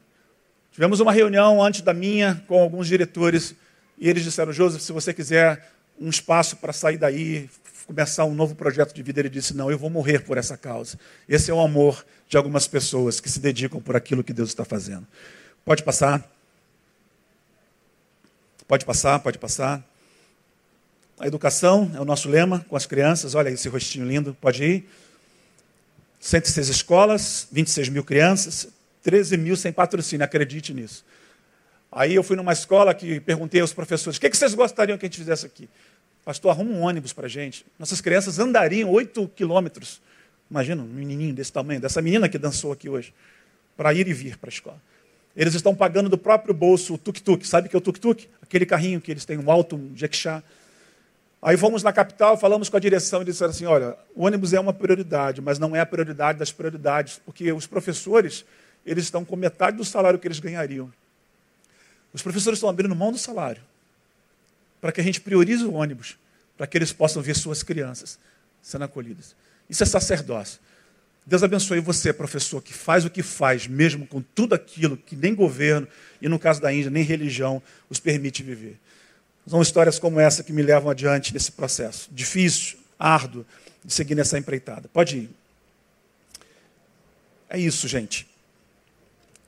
Tivemos 0.71 0.99
uma 0.99 1.11
reunião 1.11 1.61
antes 1.61 1.81
da 1.81 1.93
minha 1.93 2.43
com 2.47 2.61
alguns 2.61 2.87
diretores 2.87 3.55
e 3.97 4.09
eles 4.09 4.23
disseram: 4.23 4.51
Joseph, 4.51 4.81
se 4.81 4.91
você 4.91 5.13
quiser 5.13 5.71
um 5.99 6.09
espaço 6.09 6.57
para 6.57 6.71
sair 6.71 6.97
daí, 6.97 7.49
começar 7.85 8.25
um 8.25 8.33
novo 8.33 8.55
projeto 8.55 8.93
de 8.93 9.01
vida. 9.01 9.19
Ele 9.19 9.29
disse: 9.29 9.55
Não, 9.55 9.71
eu 9.71 9.77
vou 9.77 9.89
morrer 9.89 10.19
por 10.19 10.37
essa 10.37 10.57
causa. 10.57 10.99
Esse 11.27 11.49
é 11.49 11.53
o 11.53 11.59
amor 11.59 12.05
de 12.29 12.37
algumas 12.37 12.67
pessoas 12.67 13.19
que 13.19 13.29
se 13.29 13.39
dedicam 13.39 13.81
por 13.81 13.95
aquilo 13.95 14.23
que 14.23 14.33
Deus 14.33 14.49
está 14.49 14.65
fazendo. 14.65 15.07
Pode 15.65 15.83
passar. 15.83 16.29
Pode 18.67 18.85
passar, 18.85 19.19
pode 19.19 19.37
passar. 19.37 19.83
A 21.19 21.25
educação 21.25 21.91
é 21.95 21.99
o 21.99 22.05
nosso 22.05 22.29
lema 22.29 22.65
com 22.67 22.75
as 22.75 22.85
crianças. 22.85 23.33
Olha 23.33 23.49
esse 23.49 23.67
rostinho 23.69 24.05
lindo. 24.05 24.37
Pode 24.39 24.63
ir. 24.63 24.89
106 26.19 26.67
escolas, 26.67 27.47
26 27.51 27.89
mil 27.89 28.03
crianças, 28.03 28.67
13 29.03 29.37
mil 29.37 29.55
sem 29.55 29.71
patrocínio. 29.71 30.25
Acredite 30.25 30.73
nisso. 30.73 31.05
Aí 31.91 32.15
eu 32.15 32.23
fui 32.23 32.35
numa 32.35 32.53
escola 32.53 32.93
que 32.93 33.19
perguntei 33.19 33.61
aos 33.61 33.73
professores: 33.73 34.17
o 34.17 34.21
que, 34.21 34.29
vocês 34.33 34.53
gostariam 34.53 34.97
que 34.97 35.05
a 35.05 35.07
gente 35.07 35.17
fizesse 35.17 35.45
aqui? 35.45 35.69
Pastor, 36.25 36.51
arruma 36.51 36.71
um 36.71 36.81
ônibus 36.81 37.13
para 37.13 37.25
a 37.27 37.29
gente. 37.29 37.65
Nossas 37.79 38.01
crianças 38.01 38.37
andariam 38.37 38.89
oito 38.91 39.27
quilômetros. 39.29 40.01
Imagina 40.51 40.81
um 40.81 40.85
menininho 40.85 41.33
desse 41.33 41.51
tamanho, 41.51 41.79
dessa 41.79 42.01
menina 42.01 42.27
que 42.27 42.37
dançou 42.37 42.71
aqui 42.71 42.89
hoje, 42.89 43.13
para 43.75 43.93
ir 43.93 44.07
e 44.07 44.13
vir 44.13 44.37
para 44.37 44.49
a 44.49 44.51
escola. 44.51 44.81
Eles 45.35 45.53
estão 45.53 45.75
pagando 45.75 46.09
do 46.09 46.17
próprio 46.17 46.53
bolso 46.53 46.95
o 46.95 46.97
tuk-tuk. 46.97 47.47
Sabe 47.47 47.67
o 47.67 47.69
que 47.69 47.75
é 47.75 47.79
o 47.79 47.81
tuk-tuk? 47.81 48.27
Aquele 48.41 48.65
carrinho 48.65 48.99
que 48.99 49.11
eles 49.11 49.23
têm, 49.23 49.37
um 49.37 49.51
alto 49.51 49.75
um 49.75 49.95
jequixá. 49.95 50.43
Aí 51.41 51.55
fomos 51.55 51.83
na 51.83 51.93
capital, 51.93 52.35
falamos 52.37 52.67
com 52.67 52.75
a 52.77 52.79
direção 52.79 53.21
e 53.21 53.25
disseram 53.25 53.51
assim: 53.51 53.65
olha, 53.65 53.95
o 54.15 54.25
ônibus 54.25 54.51
é 54.53 54.59
uma 54.59 54.73
prioridade, 54.73 55.41
mas 55.41 55.59
não 55.59 55.75
é 55.75 55.79
a 55.79 55.85
prioridade 55.85 56.39
das 56.39 56.51
prioridades, 56.51 57.21
porque 57.23 57.51
os 57.51 57.67
professores 57.67 58.43
eles 58.85 59.03
estão 59.03 59.23
com 59.23 59.35
metade 59.35 59.77
do 59.77 59.85
salário 59.85 60.17
que 60.17 60.27
eles 60.27 60.39
ganhariam. 60.39 60.91
Os 62.17 62.23
professores 62.23 62.57
estão 62.57 62.67
abrindo 62.67 62.95
mão 62.95 63.11
do 63.11 63.17
salário 63.19 63.61
para 64.81 64.91
que 64.91 64.99
a 64.99 65.03
gente 65.03 65.21
priorize 65.21 65.63
o 65.63 65.73
ônibus, 65.73 66.17
para 66.57 66.65
que 66.65 66.75
eles 66.75 66.91
possam 66.91 67.21
ver 67.21 67.35
suas 67.35 67.61
crianças 67.61 68.17
sendo 68.59 68.85
acolhidas. 68.85 69.35
Isso 69.69 69.83
é 69.83 69.85
sacerdócio. 69.85 70.59
Deus 71.27 71.43
abençoe 71.43 71.79
você, 71.79 72.11
professor, 72.11 72.59
que 72.59 72.73
faz 72.73 73.05
o 73.05 73.09
que 73.11 73.21
faz, 73.21 73.67
mesmo 73.67 74.07
com 74.07 74.19
tudo 74.19 74.55
aquilo 74.55 74.97
que 74.97 75.15
nem 75.15 75.35
governo, 75.35 75.87
e 76.19 76.27
no 76.27 76.39
caso 76.39 76.59
da 76.59 76.73
Índia, 76.73 76.89
nem 76.89 77.03
religião 77.03 77.61
os 77.87 77.99
permite 77.99 78.41
viver. 78.41 78.79
São 79.45 79.61
histórias 79.61 79.99
como 79.99 80.19
essa 80.19 80.43
que 80.43 80.51
me 80.51 80.63
levam 80.63 80.89
adiante 80.89 81.31
nesse 81.31 81.51
processo. 81.51 82.09
Difícil, 82.11 82.79
árduo, 82.97 83.45
de 83.85 83.93
seguir 83.93 84.15
nessa 84.15 84.39
empreitada. 84.39 84.89
Pode 84.91 85.17
ir. 85.17 85.29
É 87.47 87.59
isso, 87.59 87.87
gente. 87.87 88.27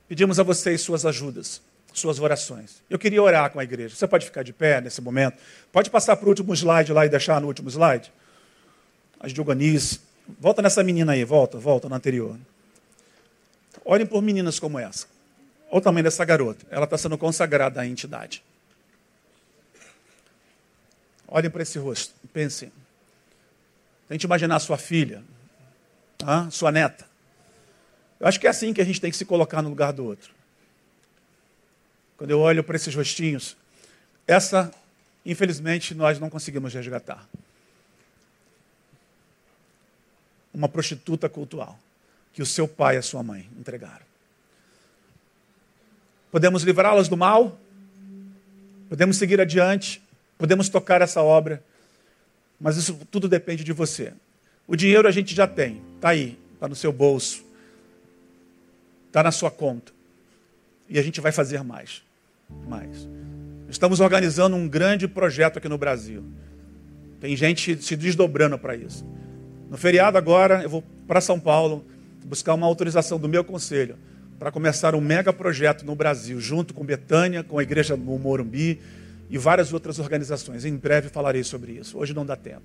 Pedimos 0.06 0.38
a 0.38 0.44
vocês 0.44 0.80
suas 0.80 1.04
ajudas, 1.04 1.60
suas 1.92 2.18
orações. 2.18 2.82
Eu 2.88 2.98
queria 2.98 3.22
orar 3.22 3.50
com 3.50 3.58
a 3.58 3.64
igreja. 3.64 3.94
Você 3.94 4.06
pode 4.06 4.24
ficar 4.24 4.42
de 4.42 4.52
pé 4.52 4.80
nesse 4.80 5.00
momento? 5.00 5.38
Pode 5.72 5.90
passar 5.90 6.16
para 6.16 6.26
o 6.26 6.28
último 6.28 6.54
slide 6.54 6.92
lá 6.92 7.06
e 7.06 7.08
deixar 7.08 7.40
no 7.40 7.46
último 7.46 7.68
slide? 7.68 8.12
As 9.18 9.32
Dioganice. 9.32 10.00
Volta 10.38 10.62
nessa 10.62 10.82
menina 10.82 11.12
aí, 11.12 11.24
volta, 11.24 11.58
volta 11.58 11.88
na 11.88 11.96
anterior. 11.96 12.38
Olhem 13.84 14.06
por 14.06 14.22
meninas 14.22 14.58
como 14.58 14.78
essa. 14.78 15.06
Olha 15.70 15.78
o 15.78 15.80
tamanho 15.80 16.04
dessa 16.04 16.24
garota. 16.24 16.66
Ela 16.70 16.84
está 16.84 16.96
sendo 16.96 17.16
consagrada 17.18 17.80
à 17.80 17.86
entidade. 17.86 18.42
Olhem 21.26 21.50
para 21.50 21.62
esse 21.62 21.78
rosto. 21.78 22.14
Pensem. 22.32 22.72
Tente 24.08 24.26
imaginar 24.26 24.58
sua 24.58 24.76
filha, 24.76 25.22
ah, 26.26 26.48
sua 26.50 26.72
neta. 26.72 27.08
Eu 28.18 28.26
acho 28.26 28.40
que 28.40 28.46
é 28.48 28.50
assim 28.50 28.74
que 28.74 28.80
a 28.80 28.84
gente 28.84 29.00
tem 29.00 29.08
que 29.08 29.16
se 29.16 29.24
colocar 29.24 29.62
no 29.62 29.68
lugar 29.68 29.92
do 29.92 30.04
outro. 30.04 30.32
Quando 32.20 32.32
eu 32.32 32.40
olho 32.40 32.62
para 32.62 32.76
esses 32.76 32.94
rostinhos, 32.94 33.56
essa, 34.26 34.70
infelizmente, 35.24 35.94
nós 35.94 36.18
não 36.18 36.28
conseguimos 36.28 36.74
resgatar. 36.74 37.26
uma 40.52 40.68
prostituta 40.68 41.28
cultural 41.28 41.78
que 42.34 42.42
o 42.42 42.46
seu 42.46 42.68
pai 42.68 42.96
e 42.96 42.98
a 42.98 43.02
sua 43.02 43.22
mãe 43.22 43.48
entregaram. 43.58 44.04
Podemos 46.30 46.62
livrá-las 46.62 47.08
do 47.08 47.16
mal, 47.16 47.58
podemos 48.90 49.16
seguir 49.16 49.40
adiante, 49.40 50.02
podemos 50.36 50.68
tocar 50.68 51.00
essa 51.00 51.22
obra, 51.22 51.62
mas 52.60 52.76
isso 52.76 53.00
tudo 53.10 53.28
depende 53.28 53.64
de 53.64 53.72
você. 53.72 54.12
O 54.66 54.76
dinheiro 54.76 55.08
a 55.08 55.10
gente 55.10 55.34
já 55.34 55.46
tem, 55.46 55.80
está 55.94 56.10
aí, 56.10 56.38
está 56.52 56.68
no 56.68 56.76
seu 56.76 56.92
bolso, 56.92 57.42
está 59.06 59.22
na 59.22 59.32
sua 59.32 59.50
conta. 59.50 59.92
E 60.86 60.98
a 60.98 61.02
gente 61.02 61.22
vai 61.22 61.32
fazer 61.32 61.62
mais. 61.64 62.02
Mais. 62.68 63.08
Estamos 63.68 64.00
organizando 64.00 64.56
um 64.56 64.68
grande 64.68 65.06
projeto 65.06 65.58
aqui 65.58 65.68
no 65.68 65.78
Brasil. 65.78 66.24
Tem 67.20 67.36
gente 67.36 67.82
se 67.82 67.96
desdobrando 67.96 68.58
para 68.58 68.74
isso. 68.74 69.06
No 69.70 69.76
feriado 69.76 70.18
agora, 70.18 70.62
eu 70.62 70.68
vou 70.68 70.82
para 71.06 71.20
São 71.20 71.38
Paulo 71.38 71.84
buscar 72.24 72.54
uma 72.54 72.66
autorização 72.66 73.18
do 73.18 73.28
meu 73.28 73.44
conselho 73.44 73.96
para 74.38 74.50
começar 74.50 74.94
um 74.94 75.00
mega 75.00 75.32
projeto 75.32 75.84
no 75.84 75.94
Brasil, 75.94 76.40
junto 76.40 76.72
com 76.72 76.84
Betânia, 76.84 77.44
com 77.44 77.58
a 77.58 77.62
Igreja 77.62 77.96
do 77.96 78.02
Morumbi 78.02 78.80
e 79.28 79.36
várias 79.36 79.72
outras 79.72 79.98
organizações. 79.98 80.64
Em 80.64 80.74
breve 80.76 81.08
falarei 81.08 81.44
sobre 81.44 81.72
isso. 81.72 81.98
Hoje 81.98 82.14
não 82.14 82.24
dá 82.24 82.36
tempo. 82.36 82.62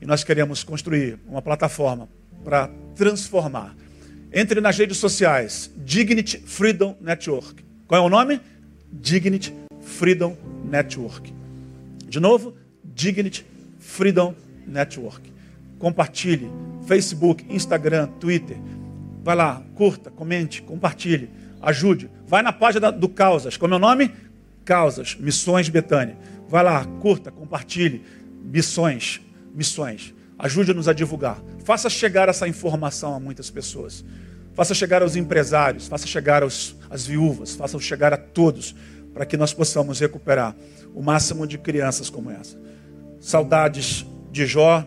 E 0.00 0.06
nós 0.06 0.24
queremos 0.24 0.64
construir 0.64 1.18
uma 1.26 1.42
plataforma 1.42 2.08
para 2.42 2.70
transformar. 2.94 3.76
Entre 4.32 4.60
nas 4.60 4.76
redes 4.76 4.98
sociais, 4.98 5.70
Dignity 5.76 6.38
Freedom 6.38 6.96
Network. 7.00 7.64
Qual 7.86 8.02
é 8.02 8.04
o 8.04 8.08
nome? 8.08 8.40
Dignity 8.92 9.54
Freedom 9.80 10.36
Network. 10.64 11.32
De 12.08 12.20
novo, 12.20 12.54
Dignity 12.84 13.46
Freedom 13.78 14.34
Network 14.66 15.36
compartilhe. 15.78 16.50
Facebook, 16.86 17.44
Instagram, 17.48 18.06
Twitter. 18.20 18.56
Vai 19.22 19.34
lá, 19.34 19.62
curta, 19.74 20.10
comente, 20.10 20.62
compartilhe, 20.62 21.28
ajude. 21.60 22.08
Vai 22.26 22.42
na 22.42 22.52
página 22.52 22.92
do 22.92 23.08
Causas. 23.08 23.56
Como 23.56 23.74
é 23.74 23.76
o 23.76 23.80
nome? 23.80 24.12
Causas, 24.64 25.16
Missões 25.16 25.68
Betânia. 25.68 26.16
Vai 26.48 26.62
lá, 26.62 26.84
curta, 27.00 27.32
compartilhe. 27.32 28.04
Missões, 28.44 29.20
missões. 29.52 30.14
Ajude-nos 30.38 30.86
a 30.86 30.92
divulgar. 30.92 31.42
Faça 31.64 31.90
chegar 31.90 32.28
essa 32.28 32.46
informação 32.46 33.14
a 33.14 33.20
muitas 33.20 33.50
pessoas. 33.50 34.04
Faça 34.56 34.74
chegar 34.74 35.02
aos 35.02 35.14
empresários, 35.14 35.86
faça 35.86 36.06
chegar 36.06 36.42
aos, 36.42 36.74
às 36.90 37.06
viúvas, 37.06 37.54
faça 37.54 37.78
chegar 37.78 38.12
a 38.12 38.16
todos, 38.16 38.74
para 39.14 39.24
que 39.24 39.36
nós 39.36 39.52
possamos 39.52 40.00
recuperar 40.00 40.56
o 40.94 41.02
máximo 41.02 41.46
de 41.46 41.58
crianças 41.58 42.10
como 42.10 42.30
essa. 42.30 42.58
Saudades 43.20 44.04
de 44.32 44.46
Jó, 44.46 44.84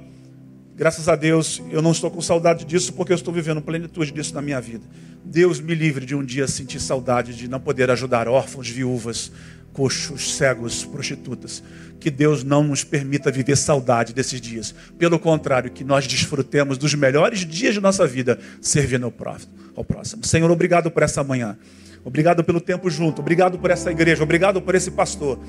Graças 0.79 1.09
a 1.09 1.15
Deus, 1.17 1.61
eu 1.71 1.81
não 1.81 1.91
estou 1.91 2.09
com 2.09 2.21
saudade 2.21 2.63
disso 2.63 2.93
porque 2.93 3.11
eu 3.11 3.15
estou 3.17 3.33
vivendo 3.33 3.61
plenitude 3.61 4.13
disso 4.13 4.33
na 4.33 4.41
minha 4.41 4.61
vida. 4.61 4.85
Deus 5.25 5.59
me 5.59 5.75
livre 5.75 6.05
de 6.05 6.15
um 6.15 6.23
dia 6.23 6.47
sentir 6.47 6.79
saudade 6.79 7.35
de 7.35 7.49
não 7.49 7.59
poder 7.59 7.91
ajudar 7.91 8.29
órfãos, 8.29 8.69
viúvas, 8.69 9.29
coxos, 9.73 10.35
cegos, 10.35 10.85
prostitutas. 10.85 11.63
Que 11.99 12.09
Deus 12.09 12.43
não 12.43 12.63
nos 12.63 12.83
permita 12.83 13.31
viver 13.31 13.57
saudade 13.57 14.13
desses 14.13 14.39
dias. 14.39 14.73
Pelo 14.97 15.19
contrário, 15.19 15.69
que 15.69 15.83
nós 15.83 16.07
desfrutemos 16.07 16.77
dos 16.77 16.93
melhores 16.93 17.45
dias 17.45 17.73
de 17.73 17.81
nossa 17.81 18.07
vida 18.07 18.39
servindo 18.61 19.05
ao 19.05 19.11
próximo. 19.11 20.25
Senhor, 20.25 20.49
obrigado 20.49 20.89
por 20.89 21.03
essa 21.03 21.23
manhã. 21.23 21.57
Obrigado 22.03 22.43
pelo 22.43 22.61
tempo 22.61 22.89
junto. 22.89 23.21
Obrigado 23.21 23.59
por 23.59 23.69
essa 23.69 23.91
igreja. 23.91 24.23
Obrigado 24.23 24.61
por 24.61 24.75
esse 24.75 24.91
pastor. 24.91 25.39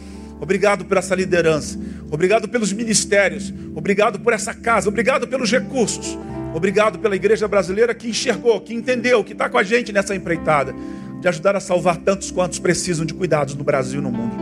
Obrigado 0.40 0.84
por 0.84 0.96
essa 0.96 1.14
liderança. 1.14 1.78
Obrigado 2.10 2.48
pelos 2.48 2.72
ministérios. 2.72 3.52
Obrigado 3.74 4.18
por 4.18 4.32
essa 4.32 4.52
casa. 4.52 4.88
Obrigado 4.88 5.28
pelos 5.28 5.50
recursos. 5.50 6.18
Obrigado 6.52 6.98
pela 6.98 7.14
igreja 7.14 7.46
brasileira 7.46 7.94
que 7.94 8.08
enxergou, 8.08 8.60
que 8.60 8.74
entendeu, 8.74 9.22
que 9.22 9.32
está 9.32 9.48
com 9.48 9.58
a 9.58 9.62
gente 9.62 9.92
nessa 9.92 10.16
empreitada 10.16 10.74
de 11.20 11.28
ajudar 11.28 11.54
a 11.54 11.60
salvar 11.60 11.98
tantos 11.98 12.30
quantos 12.30 12.58
precisam 12.58 13.04
de 13.04 13.14
cuidados 13.14 13.54
no 13.54 13.62
Brasil 13.62 14.00
e 14.00 14.02
no 14.02 14.10
mundo. 14.10 14.34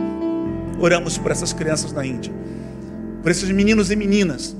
Oramos 0.79 1.17
por 1.17 1.31
essas 1.31 1.51
crianças 1.51 1.91
na 1.91 2.05
Índia, 2.05 2.31
por 3.21 3.29
esses 3.31 3.49
meninos 3.49 3.91
e 3.91 3.95
meninas 3.95 4.55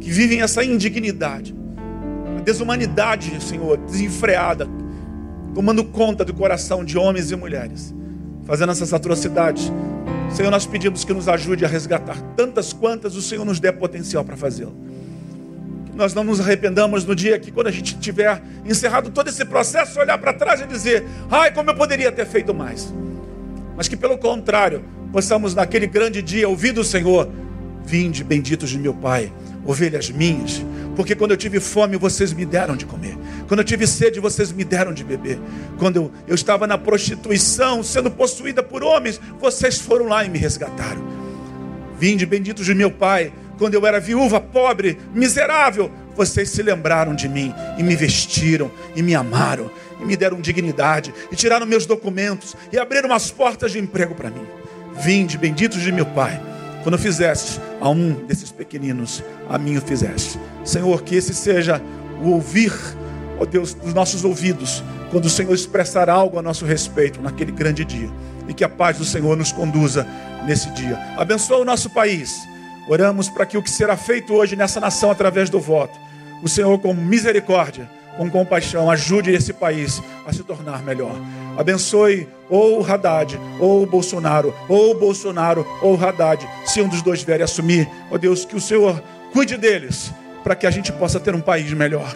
que 0.00 0.10
vivem 0.10 0.42
essa 0.42 0.64
indignidade, 0.64 1.54
a 2.38 2.40
desumanidade, 2.40 3.42
Senhor, 3.42 3.76
desenfreada, 3.78 4.68
tomando 5.54 5.84
conta 5.84 6.24
do 6.24 6.34
coração 6.34 6.84
de 6.84 6.96
homens 6.96 7.30
e 7.30 7.36
mulheres, 7.36 7.94
fazendo 8.46 8.72
essas 8.72 8.92
atrocidades 8.92 9.70
Senhor, 10.34 10.50
nós 10.50 10.66
pedimos 10.66 11.04
que 11.04 11.12
nos 11.12 11.28
ajude 11.28 11.64
a 11.64 11.68
resgatar 11.68 12.20
tantas 12.36 12.72
quantas 12.72 13.14
o 13.14 13.22
Senhor 13.22 13.44
nos 13.44 13.60
dê 13.60 13.70
potencial 13.70 14.24
para 14.24 14.36
fazê-lo. 14.36 14.74
Nós 15.94 16.12
não 16.12 16.24
nos 16.24 16.40
arrependamos 16.40 17.04
no 17.04 17.14
dia 17.14 17.38
que, 17.38 17.52
quando 17.52 17.68
a 17.68 17.70
gente 17.70 17.98
tiver 17.98 18.42
encerrado 18.64 19.10
todo 19.10 19.28
esse 19.28 19.44
processo, 19.44 20.00
olhar 20.00 20.18
para 20.18 20.32
trás 20.32 20.60
e 20.60 20.66
dizer: 20.66 21.04
ai, 21.30 21.52
como 21.52 21.70
eu 21.70 21.74
poderia 21.74 22.10
ter 22.10 22.26
feito 22.26 22.52
mais. 22.52 22.92
Mas 23.76 23.88
que, 23.88 23.96
pelo 23.96 24.18
contrário, 24.18 24.84
possamos 25.12 25.54
naquele 25.54 25.86
grande 25.86 26.20
dia 26.20 26.48
ouvir 26.48 26.72
do 26.72 26.82
Senhor: 26.82 27.30
Vinde, 27.84 28.24
benditos 28.24 28.70
de 28.70 28.78
meu 28.78 28.94
Pai, 28.94 29.32
ovelhas 29.64 30.10
minhas, 30.10 30.64
porque 30.96 31.14
quando 31.14 31.30
eu 31.30 31.36
tive 31.36 31.60
fome, 31.60 31.96
vocês 31.96 32.32
me 32.32 32.44
deram 32.44 32.76
de 32.76 32.86
comer. 32.86 33.16
Quando 33.46 33.60
eu 33.60 33.64
tive 33.64 33.86
sede, 33.86 34.20
vocês 34.20 34.50
me 34.50 34.64
deram 34.64 34.92
de 34.92 35.04
beber. 35.04 35.38
Quando 35.78 35.96
eu, 35.96 36.12
eu 36.26 36.34
estava 36.34 36.66
na 36.66 36.78
prostituição, 36.78 37.82
sendo 37.82 38.10
possuída 38.10 38.62
por 38.62 38.82
homens, 38.82 39.20
vocês 39.38 39.78
foram 39.78 40.06
lá 40.06 40.24
e 40.24 40.28
me 40.28 40.38
resgataram. 40.38 41.02
Vinde, 41.98 42.26
benditos 42.26 42.66
de 42.66 42.74
meu 42.74 42.90
Pai, 42.90 43.32
quando 43.58 43.74
eu 43.74 43.86
era 43.86 44.00
viúva, 44.00 44.40
pobre, 44.40 44.98
miserável, 45.12 45.90
vocês 46.16 46.50
se 46.50 46.62
lembraram 46.62 47.14
de 47.14 47.28
mim 47.28 47.54
e 47.78 47.82
me 47.82 47.96
vestiram 47.96 48.70
e 48.94 49.02
me 49.02 49.14
amaram 49.14 49.70
e 50.00 50.04
me 50.04 50.16
deram 50.16 50.40
dignidade 50.40 51.12
e 51.30 51.36
tiraram 51.36 51.66
meus 51.66 51.86
documentos 51.86 52.54
e 52.72 52.78
abriram 52.78 53.12
as 53.12 53.30
portas 53.30 53.72
de 53.72 53.78
emprego 53.78 54.14
para 54.14 54.30
mim. 54.30 54.46
Vinde, 54.96 55.36
benditos 55.36 55.80
de 55.80 55.90
meu 55.90 56.06
Pai 56.06 56.40
quando 56.84 56.98
fizeste 56.98 57.58
a 57.80 57.88
um 57.88 58.12
desses 58.26 58.52
pequeninos, 58.52 59.24
a 59.48 59.56
mim 59.56 59.78
o 59.78 59.80
fizeste. 59.80 60.38
Senhor, 60.62 61.02
que 61.02 61.16
esse 61.16 61.32
seja 61.32 61.80
o 62.22 62.32
ouvir, 62.32 62.72
ó 63.40 63.46
Deus, 63.46 63.72
dos 63.72 63.94
nossos 63.94 64.22
ouvidos, 64.22 64.84
quando 65.10 65.24
o 65.24 65.30
Senhor 65.30 65.54
expressar 65.54 66.10
algo 66.10 66.38
a 66.38 66.42
nosso 66.42 66.66
respeito 66.66 67.22
naquele 67.22 67.52
grande 67.52 67.86
dia. 67.86 68.10
E 68.46 68.52
que 68.52 68.62
a 68.62 68.68
paz 68.68 68.98
do 68.98 69.04
Senhor 69.04 69.34
nos 69.34 69.50
conduza 69.50 70.06
nesse 70.46 70.70
dia. 70.72 70.98
Abençoa 71.16 71.60
o 71.60 71.64
nosso 71.64 71.88
país. 71.88 72.46
Oramos 72.88 73.28
para 73.28 73.46
que 73.46 73.56
o 73.56 73.62
que 73.62 73.70
será 73.70 73.96
feito 73.96 74.34
hoje 74.34 74.56
nessa 74.56 74.78
nação 74.78 75.10
através 75.10 75.48
do 75.48 75.58
voto, 75.58 75.98
o 76.42 76.48
Senhor 76.48 76.78
com 76.78 76.92
misericórdia, 76.92 77.88
com 78.16 78.30
compaixão, 78.30 78.90
ajude 78.90 79.32
esse 79.32 79.52
país 79.52 80.02
a 80.26 80.32
se 80.32 80.42
tornar 80.42 80.82
melhor. 80.82 81.14
Abençoe 81.56 82.28
ou 82.48 82.84
Haddad, 82.84 83.38
ou 83.58 83.86
Bolsonaro, 83.86 84.54
ou 84.68 84.98
Bolsonaro, 84.98 85.66
ou 85.80 85.96
Haddad, 85.96 86.46
se 86.64 86.80
um 86.80 86.88
dos 86.88 87.02
dois 87.02 87.22
vier 87.22 87.42
assumir. 87.42 87.88
Ó 88.10 88.14
oh 88.14 88.18
Deus, 88.18 88.44
que 88.44 88.56
o 88.56 88.60
Senhor 88.60 89.02
cuide 89.32 89.56
deles, 89.56 90.12
para 90.42 90.54
que 90.54 90.66
a 90.66 90.70
gente 90.70 90.92
possa 90.92 91.18
ter 91.18 91.34
um 91.34 91.40
país 91.40 91.72
melhor. 91.72 92.14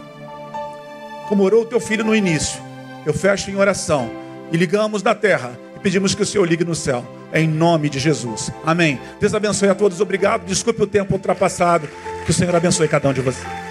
Como 1.28 1.42
orou 1.42 1.62
o 1.62 1.66
teu 1.66 1.80
filho 1.80 2.04
no 2.04 2.14
início, 2.14 2.60
eu 3.04 3.14
fecho 3.14 3.50
em 3.50 3.56
oração 3.56 4.10
e 4.52 4.56
ligamos 4.56 5.02
na 5.02 5.14
terra 5.14 5.58
e 5.78 5.82
pedimos 5.82 6.14
que 6.14 6.22
o 6.22 6.26
Senhor 6.26 6.44
ligue 6.44 6.64
no 6.64 6.74
céu. 6.74 7.06
Em 7.32 7.46
nome 7.46 7.88
de 7.88 7.98
Jesus. 7.98 8.50
Amém. 8.64 8.98
Deus 9.20 9.34
abençoe 9.34 9.68
a 9.68 9.74
todos. 9.74 10.00
Obrigado. 10.00 10.44
Desculpe 10.44 10.82
o 10.82 10.86
tempo 10.86 11.14
ultrapassado. 11.14 11.88
Que 12.24 12.30
o 12.30 12.34
Senhor 12.34 12.54
abençoe 12.54 12.88
cada 12.88 13.08
um 13.08 13.12
de 13.12 13.20
vocês. 13.20 13.67